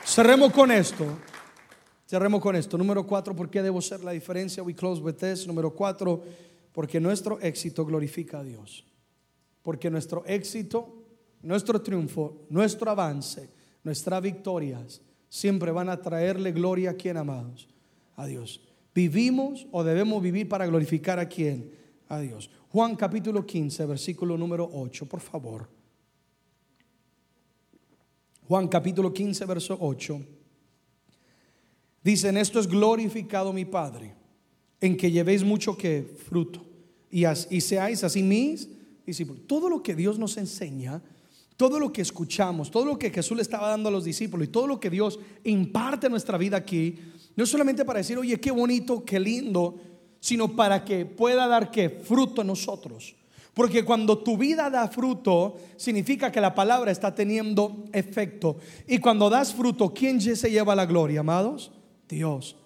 Cerremos 0.03 0.51
con 0.51 0.71
esto. 0.71 1.05
Cerremos 2.13 2.43
con 2.43 2.55
esto. 2.55 2.77
Número 2.77 3.07
cuatro, 3.07 3.35
¿por 3.35 3.49
qué 3.49 3.63
debo 3.63 3.81
ser 3.81 4.05
la 4.05 4.11
diferencia? 4.13 4.63
We 4.63 4.75
close 4.75 5.01
with 5.01 5.15
this. 5.15 5.47
Número 5.47 5.71
cuatro, 5.71 6.23
porque 6.71 7.01
nuestro 7.01 7.41
éxito 7.41 7.87
glorifica 7.87 8.41
a 8.41 8.45
Dios. 8.45 8.85
Porque 9.63 9.89
nuestro 9.89 10.23
éxito, 10.27 11.07
nuestro 11.41 11.81
triunfo, 11.81 12.45
nuestro 12.51 12.91
avance, 12.91 13.49
nuestras 13.83 14.21
victorias 14.21 15.01
siempre 15.31 15.73
van 15.73 15.89
a 15.89 16.03
traerle 16.03 16.53
gloria 16.53 16.91
a 16.91 16.95
quien 16.97 17.17
amados, 17.17 17.67
a 18.17 18.27
Dios. 18.27 18.61
¿Vivimos 18.95 19.67
o 19.73 19.83
debemos 19.83 20.23
vivir 20.23 20.51
para 20.51 20.67
glorificar 20.67 21.19
a 21.19 21.27
quién? 21.27 21.73
A 22.11 22.21
Dios. 22.21 22.51
Juan 22.69 22.95
capítulo 22.95 23.47
15, 23.47 23.87
versículo 23.87 24.37
número 24.37 24.69
8, 24.71 25.07
por 25.07 25.21
favor. 25.21 25.67
Juan 28.47 28.69
capítulo 28.69 29.15
15, 29.15 29.47
verso 29.47 29.79
8. 29.81 30.42
Dicen, 32.03 32.37
esto 32.37 32.59
es 32.59 32.67
glorificado 32.67 33.53
mi 33.53 33.65
Padre, 33.65 34.15
en 34.81 34.97
que 34.97 35.11
llevéis 35.11 35.45
mucho 35.45 35.77
que 35.77 36.17
fruto 36.29 36.65
y, 37.11 37.25
seáis 37.61 38.03
así 38.03 38.23
mis 38.23 38.69
discípulos. 39.07 39.43
Todo 39.47 39.69
lo 39.69 39.83
que 39.83 39.95
Dios 39.95 40.19
nos 40.19 40.37
enseña, 40.37 41.03
todo 41.57 41.79
lo 41.79 41.93
que 41.93 42.03
escuchamos, 42.03 42.71
todo 42.71 42.87
lo 42.87 42.99
que 42.99 43.11
Jesús 43.11 43.37
le 43.37 43.43
estaba 43.43 43.69
dando 43.69 43.89
a 43.89 43.93
los 43.93 44.05
discípulos 44.05 44.49
y 44.49 44.51
todo 44.51 44.67
lo 44.67 44.81
que 44.81 44.91
Dios 44.91 45.21
imparte 45.45 46.07
en 46.07 46.13
nuestra 46.13 46.39
vida 46.39 46.57
aquí, 46.57 46.99
no 47.37 47.45
es 47.45 47.51
solamente 47.51 47.85
para 47.85 47.99
decir, 47.99 48.19
oye, 48.19 48.41
qué 48.41 48.51
bonito, 48.51 49.05
qué 49.05 49.21
lindo, 49.21 49.79
sino 50.19 50.57
para 50.57 50.85
que 50.85 51.07
pueda 51.07 51.47
dar 51.47 51.71
qué 51.71 51.89
fruto 51.91 52.41
en 52.41 52.49
nosotros. 52.49 53.15
Porque 53.55 53.85
cuando 53.85 54.19
tu 54.19 54.39
vida 54.39 54.71
da 54.71 54.89
fruto, 54.89 55.57
significa 55.77 56.33
que 56.33 56.41
la 56.41 56.55
palabra 56.55 56.91
está 56.91 57.15
teniendo 57.15 57.85
efecto. 57.93 58.57
Y 58.89 58.99
cuando 58.99 59.29
das 59.29 59.53
fruto, 59.53 59.93
¿quién 59.93 60.21
se 60.21 60.51
lleva 60.51 60.75
la 60.75 60.87
gloria, 60.87 61.21
amados? 61.21 61.71
Dios. 62.13 62.57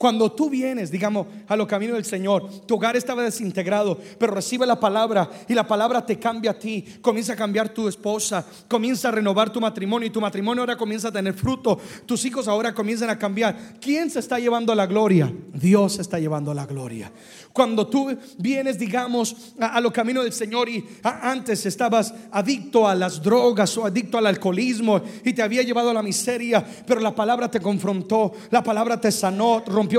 Cuando 0.00 0.32
tú 0.32 0.48
vienes, 0.48 0.90
digamos, 0.90 1.26
a 1.46 1.54
los 1.56 1.66
caminos 1.66 1.96
del 1.96 2.06
Señor, 2.06 2.48
tu 2.64 2.76
hogar 2.76 2.96
estaba 2.96 3.22
desintegrado, 3.22 3.98
pero 4.18 4.32
recibe 4.32 4.66
la 4.66 4.80
palabra 4.80 5.28
y 5.46 5.52
la 5.52 5.68
palabra 5.68 6.06
te 6.06 6.18
cambia 6.18 6.52
a 6.52 6.58
ti, 6.58 6.82
comienza 7.02 7.34
a 7.34 7.36
cambiar 7.36 7.68
tu 7.68 7.86
esposa, 7.86 8.42
comienza 8.66 9.08
a 9.08 9.10
renovar 9.10 9.52
tu 9.52 9.60
matrimonio 9.60 10.06
y 10.06 10.10
tu 10.10 10.22
matrimonio 10.22 10.62
ahora 10.62 10.78
comienza 10.78 11.08
a 11.08 11.12
tener 11.12 11.34
fruto, 11.34 11.78
tus 12.06 12.24
hijos 12.24 12.48
ahora 12.48 12.72
comienzan 12.72 13.10
a 13.10 13.18
cambiar. 13.18 13.74
¿Quién 13.78 14.08
se 14.08 14.20
está 14.20 14.38
llevando 14.38 14.74
la 14.74 14.86
gloria? 14.86 15.30
Dios 15.52 15.96
se 15.96 16.00
está 16.00 16.18
llevando 16.18 16.54
la 16.54 16.64
gloria. 16.64 17.12
Cuando 17.52 17.86
tú 17.86 18.16
vienes, 18.38 18.78
digamos, 18.78 19.52
a, 19.60 19.82
los 19.82 19.92
caminos 19.92 20.24
del 20.24 20.32
Señor 20.32 20.70
y 20.70 20.82
antes 21.02 21.66
estabas 21.66 22.14
adicto 22.30 22.88
a 22.88 22.94
las 22.94 23.20
drogas 23.20 23.76
o 23.76 23.84
adicto 23.84 24.16
al 24.16 24.26
alcoholismo 24.26 25.02
y 25.24 25.34
te 25.34 25.42
había 25.42 25.62
llevado 25.62 25.90
a 25.90 25.94
la 25.94 26.02
miseria, 26.02 26.64
pero 26.86 27.00
la 27.00 27.14
palabra 27.14 27.50
te 27.50 27.60
confrontó, 27.60 28.32
la 28.50 28.62
palabra 28.62 28.98
te 28.98 29.12
sanó, 29.12 29.62
rompió 29.66 29.89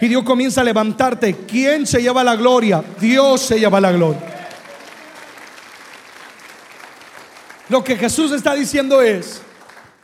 y 0.00 0.08
Dios 0.08 0.22
comienza 0.22 0.60
a 0.60 0.64
levantarte. 0.64 1.34
¿Quién 1.46 1.86
se 1.86 2.00
lleva 2.00 2.22
la 2.22 2.36
gloria? 2.36 2.82
Dios 3.00 3.40
se 3.42 3.58
lleva 3.58 3.80
la 3.80 3.92
gloria. 3.92 4.20
Lo 7.68 7.82
que 7.82 7.96
Jesús 7.96 8.30
está 8.32 8.54
diciendo 8.54 9.02
es, 9.02 9.42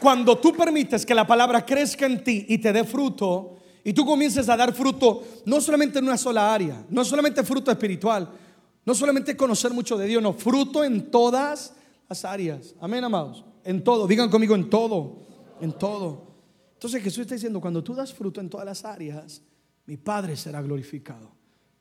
cuando 0.01 0.37
tú 0.39 0.53
permites 0.53 1.07
que 1.07 1.15
la 1.15 1.27
palabra 1.27 1.65
crezca 1.65 2.07
en 2.07 2.25
ti 2.25 2.45
y 2.49 2.59
te 2.59 2.73
dé 2.73 2.83
fruto, 2.85 3.57
y 3.85 3.93
tú 3.93 4.05
comiences 4.05 4.49
a 4.49 4.57
dar 4.57 4.73
fruto, 4.73 5.23
no 5.45 5.61
solamente 5.61 5.99
en 5.99 6.07
una 6.07 6.17
sola 6.17 6.53
área, 6.53 6.85
no 6.89 7.05
solamente 7.05 7.43
fruto 7.45 7.71
espiritual, 7.71 8.29
no 8.85 8.95
solamente 8.95 9.37
conocer 9.37 9.73
mucho 9.73 9.97
de 9.97 10.07
Dios, 10.07 10.23
no, 10.23 10.33
fruto 10.33 10.83
en 10.83 11.11
todas 11.11 11.75
las 12.09 12.25
áreas. 12.25 12.75
Amén, 12.81 13.05
amados. 13.05 13.45
En 13.65 13.83
todo, 13.85 14.07
digan 14.07 14.29
conmigo 14.29 14.55
en 14.55 14.69
todo, 14.69 15.19
en 15.61 15.73
todo. 15.73 16.32
Entonces 16.83 17.01
Jesús 17.01 17.21
está 17.21 17.37
diciendo, 17.37 17.61
cuando 17.61 17.81
tú 17.81 17.95
das 17.95 18.13
fruto 18.13 18.41
en 18.41 18.51
todas 18.51 18.67
las 18.67 18.85
áreas, 18.85 19.41
mi 19.87 19.97
Padre 19.97 20.37
será 20.37 20.61
glorificado. 20.61 21.31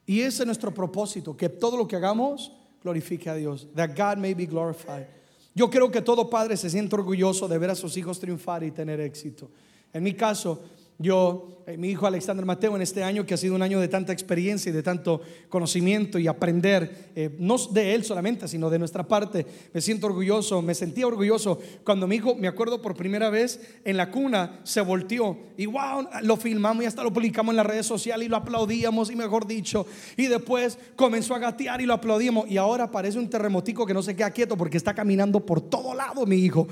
Y 0.06 0.22
ese 0.22 0.44
es 0.44 0.46
nuestro 0.46 0.72
propósito, 0.72 1.36
que 1.36 1.50
todo 1.50 1.76
lo 1.76 1.88
que 1.88 1.96
hagamos 1.96 2.52
glorifique 2.84 3.28
a 3.28 3.34
Dios, 3.34 3.68
that 3.74 3.98
God 3.98 4.18
may 4.18 4.36
be 4.36 4.46
glorified. 4.46 5.08
Yo 5.56 5.72
creo 5.72 5.90
que 5.90 6.04
todo 6.04 6.30
padre 6.30 6.56
se 6.56 6.70
siente 6.70 6.94
orgulloso 6.94 7.48
de 7.48 7.58
ver 7.58 7.72
a 7.72 7.76
sus 7.76 7.98
hijos 7.98 8.20
triunfar 8.20 8.64
y 8.64 8.70
tener 8.70 9.00
éxito. 9.00 9.50
En 9.92 10.04
mi 10.04 10.14
caso, 10.14 10.62
yo, 10.98 11.64
eh, 11.66 11.78
mi 11.78 11.90
hijo 11.90 12.06
Alexander 12.06 12.46
Mateo, 12.46 12.76
en 12.76 12.82
este 12.82 13.04
año 13.04 13.26
que 13.26 13.34
ha 13.34 13.38
sido 13.38 13.56
un 13.56 13.62
año 13.62 13.80
de 13.80 13.88
tanta 13.88 14.14
experiencia 14.14 14.70
y 14.70 14.74
de 14.74 14.84
tanto 14.84 15.22
conocimiento 15.50 16.20
y 16.20 16.28
aprender, 16.28 17.12
eh, 17.16 17.36
no 17.40 17.58
de 17.58 17.96
él 17.96 18.04
solamente, 18.04 18.48
sino 18.48 18.70
de 18.70 18.78
nuestra 18.78 19.08
parte, 19.08 19.46
me 19.74 19.82
siento 19.82 20.08
orgulloso, 20.08 20.62
me 20.62 20.76
sentía 20.76 21.08
orgulloso 21.08 21.60
cuando 21.84 22.08
mi 22.08 22.18
hijo, 22.18 22.36
me 22.36 22.48
acuerdo 22.48 22.82
por 22.82 22.96
primera 22.96 23.30
vez 23.30 23.60
en 23.84 23.98
la 23.98 24.12
cuna, 24.12 24.60
se 24.64 24.82
volteó 24.82 25.38
y 25.58 25.66
wow, 25.66 26.08
lo 26.22 26.38
filmamos 26.38 26.84
y 26.84 26.88
hasta 26.88 27.04
lo 27.04 27.12
publicamos 27.12 27.54
en 27.54 27.58
las 27.58 27.66
redes 27.66 27.86
sociales 27.86 28.28
y 28.28 28.30
lo 28.30 28.38
aplaudíamos 28.38 29.10
y 29.10 29.16
mejor 29.16 29.48
dicho, 29.48 29.88
y 30.18 30.28
después 30.28 30.78
comenzó 30.96 31.34
a 31.34 31.40
gatear 31.40 31.82
y 31.82 31.86
lo 31.86 31.96
aplaudíamos 31.96 32.50
y 32.50 32.58
ahora 32.58 32.92
parece 32.92 33.18
un 33.18 33.30
terremotico 33.30 33.86
que 33.86 33.94
no 33.94 34.04
se 34.04 34.16
queda 34.16 34.32
quieto 34.32 34.56
porque 34.56 34.78
está 34.78 34.94
caminando 34.94 35.46
por 35.46 35.62
todo 35.62 35.96
lado 35.96 36.26
mi 36.26 36.38
hijo. 36.38 36.68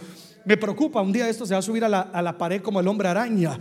Me 0.49 0.57
preocupa, 0.57 0.99
un 0.99 1.11
día 1.11 1.29
esto 1.29 1.45
se 1.45 1.53
va 1.53 1.59
a 1.59 1.61
subir 1.61 1.85
a 1.85 1.87
la, 1.87 2.01
a 2.11 2.23
la 2.23 2.35
pared 2.35 2.59
como 2.59 2.79
el 2.79 2.87
hombre 2.87 3.07
araña. 3.07 3.55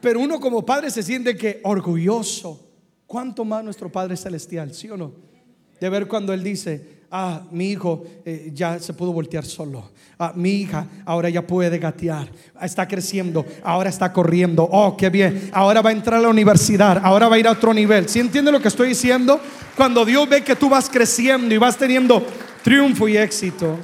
Pero 0.00 0.20
uno 0.20 0.40
como 0.40 0.64
padre 0.64 0.90
se 0.90 1.02
siente 1.02 1.36
que 1.36 1.60
orgulloso. 1.64 2.66
¿Cuánto 3.06 3.44
más 3.44 3.62
nuestro 3.62 3.92
Padre 3.92 4.16
Celestial, 4.16 4.72
sí 4.72 4.88
o 4.88 4.96
no? 4.96 5.12
De 5.78 5.90
ver 5.90 6.08
cuando 6.08 6.32
Él 6.32 6.42
dice, 6.42 7.02
ah, 7.10 7.42
mi 7.50 7.72
hijo 7.72 8.04
eh, 8.24 8.52
ya 8.54 8.78
se 8.78 8.94
pudo 8.94 9.12
voltear 9.12 9.44
solo. 9.44 9.90
Ah, 10.18 10.32
mi 10.34 10.62
hija 10.62 10.86
ahora 11.04 11.28
ya 11.28 11.46
puede 11.46 11.78
gatear. 11.78 12.26
Está 12.62 12.88
creciendo, 12.88 13.44
ahora 13.62 13.90
está 13.90 14.10
corriendo. 14.14 14.66
Oh, 14.72 14.96
qué 14.96 15.10
bien. 15.10 15.50
Ahora 15.52 15.82
va 15.82 15.90
a 15.90 15.92
entrar 15.92 16.20
a 16.20 16.22
la 16.22 16.30
universidad, 16.30 17.02
ahora 17.04 17.28
va 17.28 17.36
a 17.36 17.38
ir 17.38 17.48
a 17.48 17.52
otro 17.52 17.74
nivel. 17.74 18.08
¿Sí 18.08 18.18
entiende 18.18 18.50
lo 18.50 18.62
que 18.62 18.68
estoy 18.68 18.88
diciendo? 18.88 19.38
Cuando 19.76 20.06
Dios 20.06 20.26
ve 20.26 20.42
que 20.42 20.56
tú 20.56 20.70
vas 20.70 20.88
creciendo 20.88 21.54
y 21.54 21.58
vas 21.58 21.76
teniendo 21.76 22.24
triunfo 22.64 23.08
y 23.08 23.18
éxito, 23.18 23.76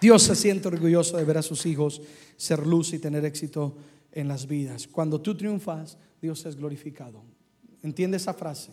Dios 0.00 0.22
se 0.22 0.36
siente 0.36 0.68
orgulloso 0.68 1.16
de 1.16 1.24
ver 1.24 1.38
a 1.38 1.42
sus 1.42 1.64
hijos 1.66 2.02
ser 2.36 2.66
luz 2.66 2.92
y 2.92 2.98
tener 2.98 3.24
éxito 3.24 3.76
en 4.12 4.28
las 4.28 4.46
vidas. 4.46 4.86
Cuando 4.86 5.20
tú 5.20 5.36
triunfas, 5.36 5.96
Dios 6.20 6.44
es 6.46 6.56
glorificado. 6.56 7.22
¿Entiende 7.82 8.16
esa 8.16 8.34
frase? 8.34 8.72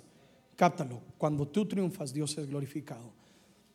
Cáptalo. 0.55 1.01
Cuando 1.17 1.47
tú 1.47 1.65
triunfas, 1.65 2.13
Dios 2.13 2.38
es 2.38 2.47
glorificado. 2.47 3.13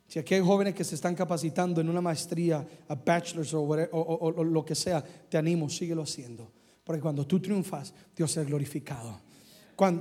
Si 0.07 0.17
aquí 0.17 0.33
hay 0.33 0.41
jóvenes 0.41 0.73
que 0.73 0.83
se 0.83 0.95
están 0.95 1.15
capacitando 1.15 1.81
en 1.81 1.89
una 1.89 2.01
maestría, 2.01 2.67
a 2.87 2.95
bachelor's 2.95 3.53
o, 3.53 3.61
o 3.61 4.43
lo 4.43 4.65
que 4.65 4.75
sea, 4.75 5.03
te 5.03 5.37
animo, 5.37 5.69
síguelo 5.69 6.01
haciendo. 6.01 6.51
Porque 6.83 7.01
cuando 7.01 7.27
tú 7.27 7.39
triunfas, 7.39 7.93
Dios 8.15 8.35
es 8.37 8.47
glorificado 8.47 9.28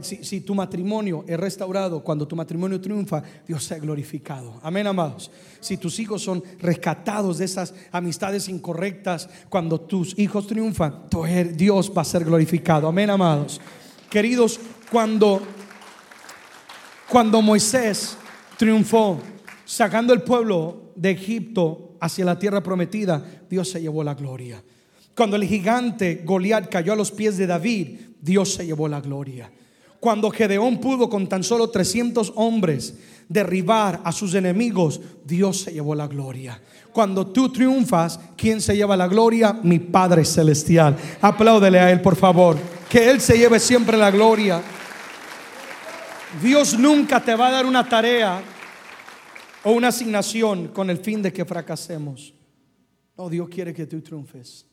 si, 0.01 0.41
tu 0.41 0.55
matrimonio 0.55 1.25
es 1.27 1.39
restaurado, 1.39 2.03
cuando 2.03 2.27
tu 2.27 2.35
matrimonio 2.35 2.81
triunfa, 2.81 3.23
Dios 3.47 3.65
sea 3.65 3.79
glorificado. 3.79 4.59
Amén, 4.63 4.87
amados. 4.87 5.31
Si 5.61 5.77
tus 5.77 5.99
hijos 6.01 6.23
son 6.23 6.43
rescatados 6.59 7.39
de 7.39 7.45
esas 7.45 7.75
amistades 7.93 8.49
incorrectas, 8.49 9.29
cuando 9.49 9.81
tus 9.81 10.19
hijos 10.19 10.47
triunfan, 10.47 11.05
Dios 11.55 11.93
va 11.97 12.03
a 12.03 12.05
ser 12.05 12.25
glorificado. 12.25 12.89
Amén, 12.89 13.11
amados. 13.11 13.61
Queridos, 14.11 14.59
cuando, 14.91 15.43
cuando 17.09 17.43
Moisés 17.43 18.17
triunfó, 18.57 19.21
sacando 19.65 20.13
el 20.13 20.23
pueblo 20.23 20.93
de 20.97 21.11
Egipto 21.11 21.97
hacia 22.01 22.25
la 22.25 22.39
tierra 22.39 22.63
prometida, 22.63 23.25
Dios 23.49 23.71
se 23.71 23.81
llevó 23.81 24.03
la 24.03 24.15
gloria. 24.15 24.63
Cuando 25.15 25.37
el 25.37 25.45
gigante 25.45 26.23
Goliat 26.25 26.69
cayó 26.69 26.93
a 26.93 26.97
los 26.97 27.11
pies 27.11 27.37
de 27.37 27.47
David, 27.47 28.01
Dios 28.21 28.55
se 28.55 28.67
llevó 28.67 28.89
la 28.89 29.01
gloria. 29.01 29.51
Cuando 30.01 30.31
Gedeón 30.31 30.79
pudo 30.79 31.09
con 31.09 31.27
tan 31.29 31.43
solo 31.43 31.71
300 31.71 32.33
hombres 32.37 32.95
derribar 33.29 34.01
a 34.05 34.13
sus 34.13 34.35
enemigos, 34.35 35.01
Dios 35.25 35.63
se 35.63 35.73
llevó 35.73 35.95
la 35.95 36.07
gloria. 36.07 36.61
Cuando 36.93 37.27
tú 37.27 37.51
triunfas, 37.51 38.19
¿quién 38.37 38.61
se 38.61 38.77
lleva 38.77 38.97
la 38.97 39.09
gloria? 39.09 39.53
Mi 39.63 39.79
Padre 39.79 40.25
Celestial. 40.25 40.97
Apláudele 41.21 41.79
a 41.81 41.91
Él, 41.91 42.01
por 42.01 42.17
favor. 42.17 42.57
Que 42.89 43.11
Él 43.11 43.21
se 43.21 43.37
lleve 43.37 43.59
siempre 43.61 43.97
la 43.97 44.11
gloria. 44.11 44.63
Dios 46.43 46.79
nunca 46.79 47.23
te 47.23 47.35
va 47.35 47.49
a 47.49 47.53
dar 47.53 47.67
una 47.67 47.89
tarea 47.89 48.41
o 49.65 49.73
una 49.73 49.89
asignación 49.89 50.69
con 50.69 50.91
el 50.91 50.99
fin 50.99 51.23
de 51.23 51.33
que 51.33 51.45
fracasemos. 51.45 52.35
No, 53.17 53.29
Dios 53.29 53.49
quiere 53.49 53.75
que 53.75 53.87
tú 53.87 54.01
triunfes. 54.01 54.67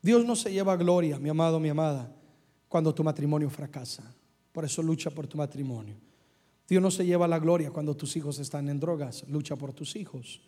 Dios 0.00 0.24
no 0.24 0.36
se 0.36 0.52
lleva 0.52 0.76
gloria, 0.76 1.18
mi 1.18 1.28
amado, 1.28 1.58
mi 1.60 1.68
amada, 1.68 2.10
cuando 2.68 2.94
tu 2.94 3.04
matrimonio 3.04 3.50
fracasa. 3.50 4.02
Por 4.52 4.64
eso 4.64 4.82
lucha 4.82 5.10
por 5.10 5.26
tu 5.26 5.36
matrimonio. 5.36 5.96
Dios 6.68 6.82
no 6.82 6.90
se 6.90 7.04
lleva 7.04 7.26
la 7.26 7.38
gloria 7.38 7.70
cuando 7.70 7.96
tus 7.96 8.16
hijos 8.16 8.38
están 8.38 8.68
en 8.68 8.80
drogas, 8.80 9.24
lucha 9.28 9.56
por 9.56 9.72
tus 9.72 9.96
hijos. 9.96 10.40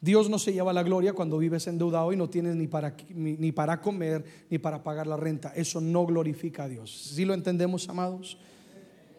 Dios 0.00 0.28
no 0.28 0.38
se 0.38 0.52
lleva 0.52 0.72
la 0.72 0.82
gloria 0.82 1.12
cuando 1.12 1.38
vives 1.38 1.68
endeudado 1.68 2.12
y 2.12 2.16
no 2.16 2.28
tienes 2.28 2.56
ni 2.56 2.66
para, 2.66 2.96
ni, 3.14 3.52
para 3.52 3.80
comer 3.80 4.24
ni 4.50 4.58
para 4.58 4.82
pagar 4.82 5.06
la 5.06 5.16
renta. 5.16 5.52
Eso 5.54 5.80
no 5.80 6.04
glorifica 6.04 6.64
a 6.64 6.68
Dios. 6.68 6.90
¿Sí 7.14 7.24
lo 7.24 7.34
entendemos, 7.34 7.88
amados? 7.88 8.36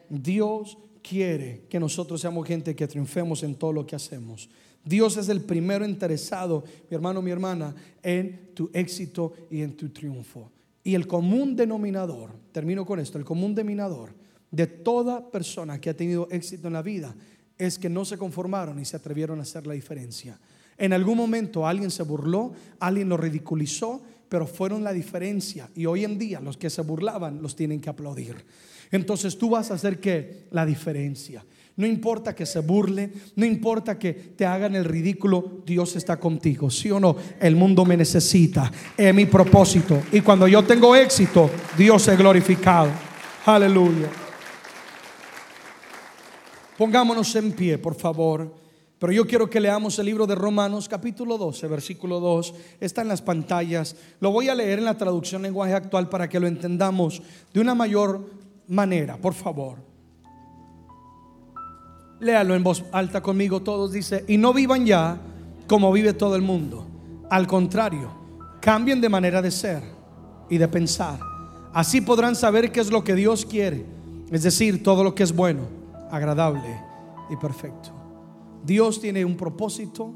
Dios 0.09 0.77
quiere 1.01 1.63
que 1.69 1.79
nosotros 1.79 2.19
seamos 2.19 2.45
gente 2.45 2.75
que 2.75 2.87
triunfemos 2.87 3.43
en 3.43 3.55
todo 3.55 3.71
lo 3.71 3.87
que 3.87 3.95
hacemos. 3.95 4.49
Dios 4.83 5.15
es 5.15 5.29
el 5.29 5.41
primero 5.41 5.85
interesado, 5.85 6.65
mi 6.89 6.95
hermano, 6.95 7.21
mi 7.21 7.31
hermana, 7.31 7.73
en 8.01 8.51
tu 8.53 8.69
éxito 8.73 9.33
y 9.49 9.61
en 9.61 9.77
tu 9.77 9.89
triunfo. 9.89 10.51
Y 10.83 10.95
el 10.95 11.07
común 11.07 11.55
denominador, 11.55 12.31
termino 12.51 12.85
con 12.85 12.99
esto, 12.99 13.17
el 13.17 13.25
común 13.25 13.55
denominador 13.55 14.13
de 14.51 14.67
toda 14.67 15.31
persona 15.31 15.79
que 15.79 15.89
ha 15.89 15.95
tenido 15.95 16.27
éxito 16.29 16.67
en 16.67 16.73
la 16.73 16.81
vida 16.81 17.15
es 17.57 17.79
que 17.79 17.89
no 17.89 18.05
se 18.05 18.17
conformaron 18.17 18.79
y 18.79 18.85
se 18.85 18.97
atrevieron 18.97 19.39
a 19.39 19.43
hacer 19.43 19.65
la 19.65 19.73
diferencia. 19.73 20.39
En 20.77 20.93
algún 20.93 21.17
momento 21.17 21.65
alguien 21.65 21.91
se 21.91 22.03
burló, 22.03 22.53
alguien 22.79 23.09
lo 23.09 23.17
ridiculizó, 23.17 24.01
pero 24.27 24.47
fueron 24.47 24.83
la 24.83 24.93
diferencia. 24.93 25.69
Y 25.75 25.85
hoy 25.85 26.03
en 26.03 26.17
día 26.17 26.39
los 26.39 26.57
que 26.57 26.69
se 26.69 26.81
burlaban 26.81 27.41
los 27.41 27.55
tienen 27.55 27.79
que 27.79 27.89
aplaudir. 27.89 28.35
Entonces 28.91 29.37
tú 29.37 29.51
vas 29.51 29.71
a 29.71 29.75
hacer 29.75 29.99
que 29.99 30.45
la 30.51 30.65
diferencia. 30.65 31.45
No 31.75 31.87
importa 31.87 32.35
que 32.35 32.45
se 32.45 32.59
burle, 32.59 33.11
no 33.35 33.45
importa 33.45 33.97
que 33.97 34.13
te 34.13 34.45
hagan 34.45 34.75
el 34.75 34.85
ridículo, 34.85 35.63
Dios 35.65 35.95
está 35.95 36.19
contigo. 36.19 36.69
¿Sí 36.69 36.91
o 36.91 36.99
no? 36.99 37.15
El 37.39 37.55
mundo 37.55 37.83
me 37.83 37.97
necesita, 37.97 38.71
es 38.95 39.13
mi 39.13 39.25
propósito. 39.25 40.03
Y 40.11 40.21
cuando 40.21 40.47
yo 40.47 40.63
tengo 40.63 40.95
éxito, 40.95 41.49
Dios 41.75 42.07
es 42.07 42.17
glorificado. 42.17 42.89
Aleluya. 43.45 44.07
Pongámonos 46.77 47.35
en 47.35 47.51
pie, 47.53 47.77
por 47.79 47.95
favor. 47.95 48.53
Pero 48.99 49.11
yo 49.11 49.27
quiero 49.27 49.49
que 49.49 49.59
leamos 49.59 49.97
el 49.99 50.05
libro 50.05 50.25
de 50.27 50.35
Romanos 50.35 50.87
capítulo 50.87 51.37
12, 51.37 51.67
versículo 51.67 52.19
2. 52.19 52.53
Está 52.79 53.01
en 53.01 53.09
las 53.09 53.21
pantallas. 53.21 53.95
Lo 54.19 54.31
voy 54.31 54.47
a 54.47 54.55
leer 54.55 54.79
en 54.79 54.85
la 54.85 54.97
traducción 54.97 55.41
lenguaje 55.41 55.73
actual 55.73 56.07
para 56.07 56.29
que 56.29 56.39
lo 56.39 56.47
entendamos 56.47 57.21
de 57.51 57.59
una 57.59 57.75
mayor 57.75 58.29
manera, 58.67 59.17
por 59.17 59.33
favor. 59.33 59.92
Léalo 62.23 62.55
en 62.55 62.63
voz 62.63 62.85
alta 62.91 63.21
conmigo 63.21 63.61
todos. 63.61 63.91
Dice, 63.91 64.23
y 64.27 64.37
no 64.37 64.53
vivan 64.53 64.85
ya 64.85 65.19
como 65.67 65.91
vive 65.91 66.13
todo 66.13 66.35
el 66.35 66.41
mundo. 66.41 66.87
Al 67.29 67.47
contrario, 67.47 68.09
cambien 68.61 69.01
de 69.01 69.09
manera 69.09 69.41
de 69.41 69.51
ser 69.51 69.83
y 70.49 70.57
de 70.57 70.67
pensar. 70.67 71.19
Así 71.73 72.01
podrán 72.01 72.35
saber 72.35 72.71
qué 72.71 72.79
es 72.79 72.91
lo 72.91 73.03
que 73.03 73.15
Dios 73.15 73.45
quiere. 73.45 73.85
Es 74.31 74.43
decir, 74.43 74.83
todo 74.83 75.03
lo 75.03 75.13
que 75.13 75.23
es 75.23 75.35
bueno, 75.35 75.63
agradable 76.11 76.79
y 77.29 77.35
perfecto. 77.35 77.89
Dios 78.63 79.01
tiene 79.01 79.25
un 79.25 79.35
propósito. 79.35 80.13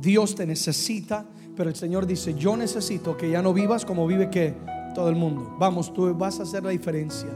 Dios 0.00 0.36
te 0.36 0.46
necesita. 0.46 1.26
Pero 1.56 1.68
el 1.68 1.76
Señor 1.76 2.06
dice, 2.06 2.34
yo 2.34 2.56
necesito 2.56 3.16
que 3.16 3.28
ya 3.28 3.42
no 3.42 3.52
vivas 3.52 3.84
como 3.84 4.06
vive 4.06 4.30
que 4.30 4.54
todo 4.94 5.08
el 5.08 5.16
mundo. 5.16 5.56
Vamos, 5.58 5.92
tú 5.92 6.14
vas 6.14 6.38
a 6.38 6.44
hacer 6.44 6.62
la 6.62 6.70
diferencia. 6.70 7.28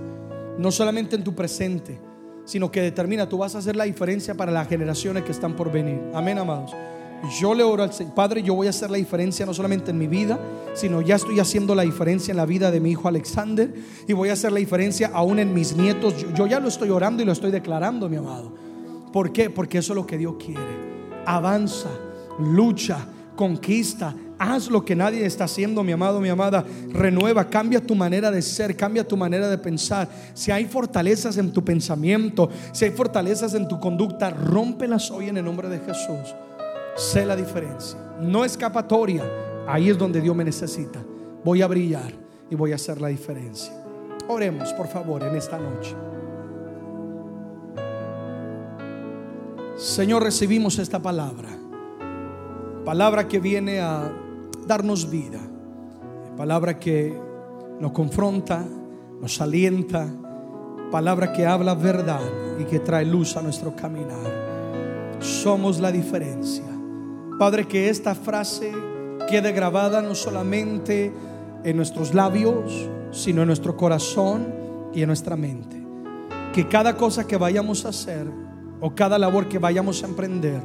No 0.57 0.71
solamente 0.71 1.17
en 1.17 1.25
tu 1.25 1.35
presente 1.35 1.99
sino 2.45 2.71
que 2.71 2.83
determina, 2.83 3.29
tú 3.29 3.39
vas 3.39 3.55
a 3.55 3.59
hacer 3.59 3.77
la 3.77 3.85
diferencia 3.85 4.35
para 4.35 4.53
las 4.53 4.69
generaciones 4.69 5.25
que 5.25 5.33
están 5.33 5.55
por 5.55 5.71
venir. 5.73 6.01
Amén, 6.15 6.39
amados. 6.39 6.73
Yo 7.41 7.55
le 7.55 7.63
oro 7.63 7.83
al 7.83 7.93
Señor, 7.93 8.15
Padre, 8.15 8.43
yo 8.43 8.55
voy 8.55 8.67
a 8.67 8.71
hacer 8.71 8.91
la 8.91 8.99
diferencia 8.99 9.47
no 9.47 9.55
solamente 9.55 9.91
en 9.91 9.99
mi 9.99 10.07
vida, 10.07 10.39
sino 10.75 11.01
ya 11.01 11.17
estoy 11.17 11.41
haciendo 11.41 11.75
la 11.75 11.83
diferencia 11.83 12.33
en 12.33 12.37
la 12.37 12.45
vida 12.45 12.71
de 12.71 12.81
mi 12.81 12.91
hijo 12.91 13.09
Alexander 13.09 13.73
y 14.07 14.13
voy 14.13 14.29
a 14.29 14.35
hacer 14.35 14.53
la 14.53 14.59
diferencia 14.59 15.11
aún 15.13 15.39
en 15.39 15.55
mis 15.55 15.75
nietos. 15.75 16.15
Yo, 16.35 16.47
ya 16.47 16.61
lo 16.61 16.69
estoy 16.69 16.91
orando 16.91 17.23
y 17.23 17.27
lo 17.27 17.33
estoy 17.33 17.51
declarando, 17.51 18.09
mi 18.09 18.17
amado. 18.17 18.53
¿Por 19.13 19.33
qué? 19.33 19.49
Porque 19.49 19.79
eso 19.79 19.93
es 19.93 19.97
lo 19.97 20.07
que 20.07 20.19
Dios 20.19 20.35
quiere. 20.39 20.61
Avanza 21.25 21.89
lucha, 22.39 23.07
conquista, 23.37 24.15
haz 24.45 24.69
lo 24.69 24.85
que 24.85 24.95
nadie 24.95 25.25
está 25.25 25.45
haciendo, 25.45 25.83
mi 25.83 25.93
amado, 25.93 26.21
mi 26.21 26.29
amada, 26.29 26.65
renueva, 26.91 27.49
cambia 27.49 27.81
tu 27.81 27.95
manera 27.95 28.31
de 28.31 28.43
ser, 28.43 28.77
cambia 28.77 29.07
tu 29.07 29.17
manera 29.17 29.49
de 29.49 29.59
pensar. 29.59 30.09
Si 30.35 30.51
hay 30.51 30.67
fortalezas 30.67 31.39
en 31.39 31.53
tu 31.53 31.65
pensamiento, 31.65 32.51
si 32.73 32.85
hay 32.85 32.91
fortalezas 32.91 33.55
en 33.55 33.67
tu 33.67 33.81
conducta, 33.81 34.31
rómpelas 34.31 35.11
hoy 35.11 35.29
en 35.29 35.39
el 35.39 35.45
nombre 35.45 35.69
de 35.69 35.79
Jesús. 35.81 36.35
Sé 36.97 37.25
la 37.25 37.37
diferencia. 37.37 37.99
No 38.21 38.45
escapatoria. 38.45 39.25
Ahí 39.67 39.89
es 39.89 39.99
donde 39.99 40.21
Dios 40.21 40.37
me 40.37 40.45
necesita. 40.45 41.03
Voy 41.45 41.63
a 41.63 41.67
brillar 41.67 42.13
y 42.51 42.55
voy 42.55 42.73
a 42.73 42.77
hacer 42.77 43.01
la 43.01 43.09
diferencia. 43.09 43.73
Oremos, 44.29 44.73
por 44.75 44.89
favor, 44.89 45.23
en 45.23 45.37
esta 45.37 45.59
noche. 45.59 45.95
Señor, 49.77 50.23
recibimos 50.23 50.79
esta 50.79 51.01
palabra. 51.01 51.49
Palabra 52.85 53.27
que 53.27 53.41
viene 53.41 53.81
a 53.81 54.13
darnos 54.67 55.11
vida. 55.11 55.41
Palabra 56.37 56.79
que 56.79 57.17
nos 57.81 57.93
confronta, 57.93 58.65
nos 59.21 59.41
alienta. 59.41 60.07
Palabra 60.91 61.33
que 61.33 61.47
habla 61.47 61.75
verdad 61.75 62.21
y 62.59 62.65
que 62.65 62.79
trae 62.79 63.05
luz 63.05 63.37
a 63.37 63.43
nuestro 63.43 63.75
caminar. 63.75 65.17
Somos 65.21 65.81
la 65.81 65.91
diferencia. 65.91 66.65
Padre, 67.39 67.67
que 67.67 67.89
esta 67.89 68.15
frase 68.15 68.73
quede 69.29 69.53
grabada 69.53 70.03
no 70.03 70.15
solamente 70.15 71.13
en 71.65 71.77
nuestros 71.77 72.15
labios, 72.15 72.89
sino 73.11 73.43
en 73.43 73.49
nuestro 73.49 73.77
corazón 73.77 74.55
y 74.93 75.03
en 75.03 75.09
nuestra 75.09 75.37
mente. 75.37 75.83
Que 76.53 76.69
cada 76.69 76.97
cosa 76.97 77.27
que 77.27 77.37
vayamos 77.37 77.85
a 77.85 77.89
hacer 77.89 78.27
o 78.81 78.95
cada 78.95 79.19
labor 79.19 79.49
que 79.49 79.59
vayamos 79.59 80.03
a 80.03 80.07
emprender, 80.07 80.61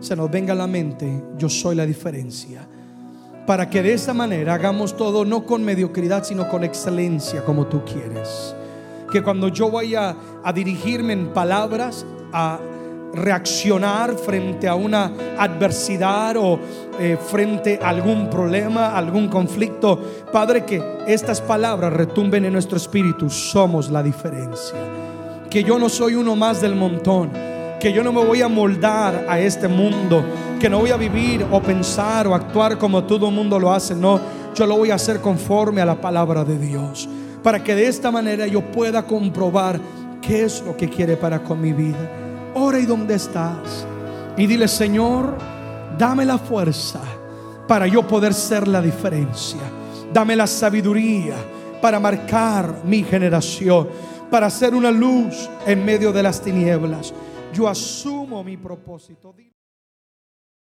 se 0.00 0.16
nos 0.16 0.30
venga 0.30 0.52
a 0.52 0.56
la 0.56 0.66
mente, 0.66 1.22
yo 1.36 1.48
soy 1.48 1.74
la 1.74 1.84
diferencia. 1.84 2.66
Para 3.46 3.68
que 3.68 3.82
de 3.82 3.92
esa 3.92 4.14
manera 4.14 4.54
hagamos 4.54 4.96
todo 4.96 5.24
no 5.24 5.44
con 5.44 5.64
mediocridad, 5.64 6.24
sino 6.24 6.48
con 6.48 6.64
excelencia 6.64 7.44
como 7.44 7.66
tú 7.66 7.84
quieres. 7.84 8.54
Que 9.12 9.22
cuando 9.22 9.48
yo 9.48 9.70
vaya 9.70 10.16
a 10.42 10.52
dirigirme 10.52 11.12
en 11.12 11.28
palabras, 11.28 12.06
a 12.32 12.58
reaccionar 13.14 14.16
frente 14.16 14.66
a 14.66 14.74
una 14.74 15.12
adversidad 15.38 16.36
o 16.36 16.58
eh, 16.98 17.16
frente 17.16 17.78
a 17.82 17.90
algún 17.90 18.28
problema, 18.28 18.96
algún 18.96 19.28
conflicto. 19.28 20.00
Padre, 20.32 20.64
que 20.64 20.82
estas 21.06 21.40
palabras 21.40 21.92
retumben 21.92 22.44
en 22.44 22.52
nuestro 22.52 22.76
espíritu. 22.76 23.30
Somos 23.30 23.90
la 23.90 24.02
diferencia. 24.02 24.78
Que 25.48 25.62
yo 25.62 25.78
no 25.78 25.88
soy 25.88 26.14
uno 26.14 26.34
más 26.34 26.60
del 26.60 26.74
montón. 26.74 27.53
Que 27.84 27.92
yo 27.92 28.02
no 28.02 28.14
me 28.14 28.24
voy 28.24 28.40
a 28.40 28.48
moldar 28.48 29.26
a 29.28 29.38
este 29.38 29.68
mundo. 29.68 30.24
Que 30.58 30.70
no 30.70 30.78
voy 30.78 30.90
a 30.90 30.96
vivir 30.96 31.44
o 31.52 31.60
pensar 31.60 32.26
o 32.26 32.34
actuar 32.34 32.78
como 32.78 33.04
todo 33.04 33.28
el 33.28 33.34
mundo 33.34 33.60
lo 33.60 33.70
hace. 33.70 33.94
No, 33.94 34.18
yo 34.54 34.66
lo 34.66 34.78
voy 34.78 34.90
a 34.90 34.94
hacer 34.94 35.20
conforme 35.20 35.82
a 35.82 35.84
la 35.84 36.00
palabra 36.00 36.46
de 36.46 36.56
Dios. 36.56 37.06
Para 37.42 37.62
que 37.62 37.74
de 37.74 37.86
esta 37.86 38.10
manera 38.10 38.46
yo 38.46 38.62
pueda 38.62 39.02
comprobar 39.02 39.78
qué 40.22 40.44
es 40.44 40.62
lo 40.62 40.74
que 40.74 40.88
quiere 40.88 41.18
para 41.18 41.42
con 41.42 41.60
mi 41.60 41.74
vida. 41.74 42.10
Ora 42.54 42.78
y 42.78 42.86
donde 42.86 43.16
estás. 43.16 43.86
Y 44.38 44.46
dile, 44.46 44.66
Señor, 44.66 45.36
dame 45.98 46.24
la 46.24 46.38
fuerza 46.38 47.00
para 47.68 47.86
yo 47.86 48.08
poder 48.08 48.32
ser 48.32 48.66
la 48.66 48.80
diferencia. 48.80 49.60
Dame 50.10 50.34
la 50.36 50.46
sabiduría 50.46 51.34
para 51.82 52.00
marcar 52.00 52.76
mi 52.86 53.02
generación, 53.02 53.88
para 54.30 54.48
ser 54.48 54.74
una 54.74 54.90
luz 54.90 55.50
en 55.66 55.84
medio 55.84 56.14
de 56.14 56.22
las 56.22 56.40
tinieblas. 56.40 57.12
Yo 57.54 57.68
asumo 57.68 58.42
mi 58.42 58.56
propósito. 58.56 59.32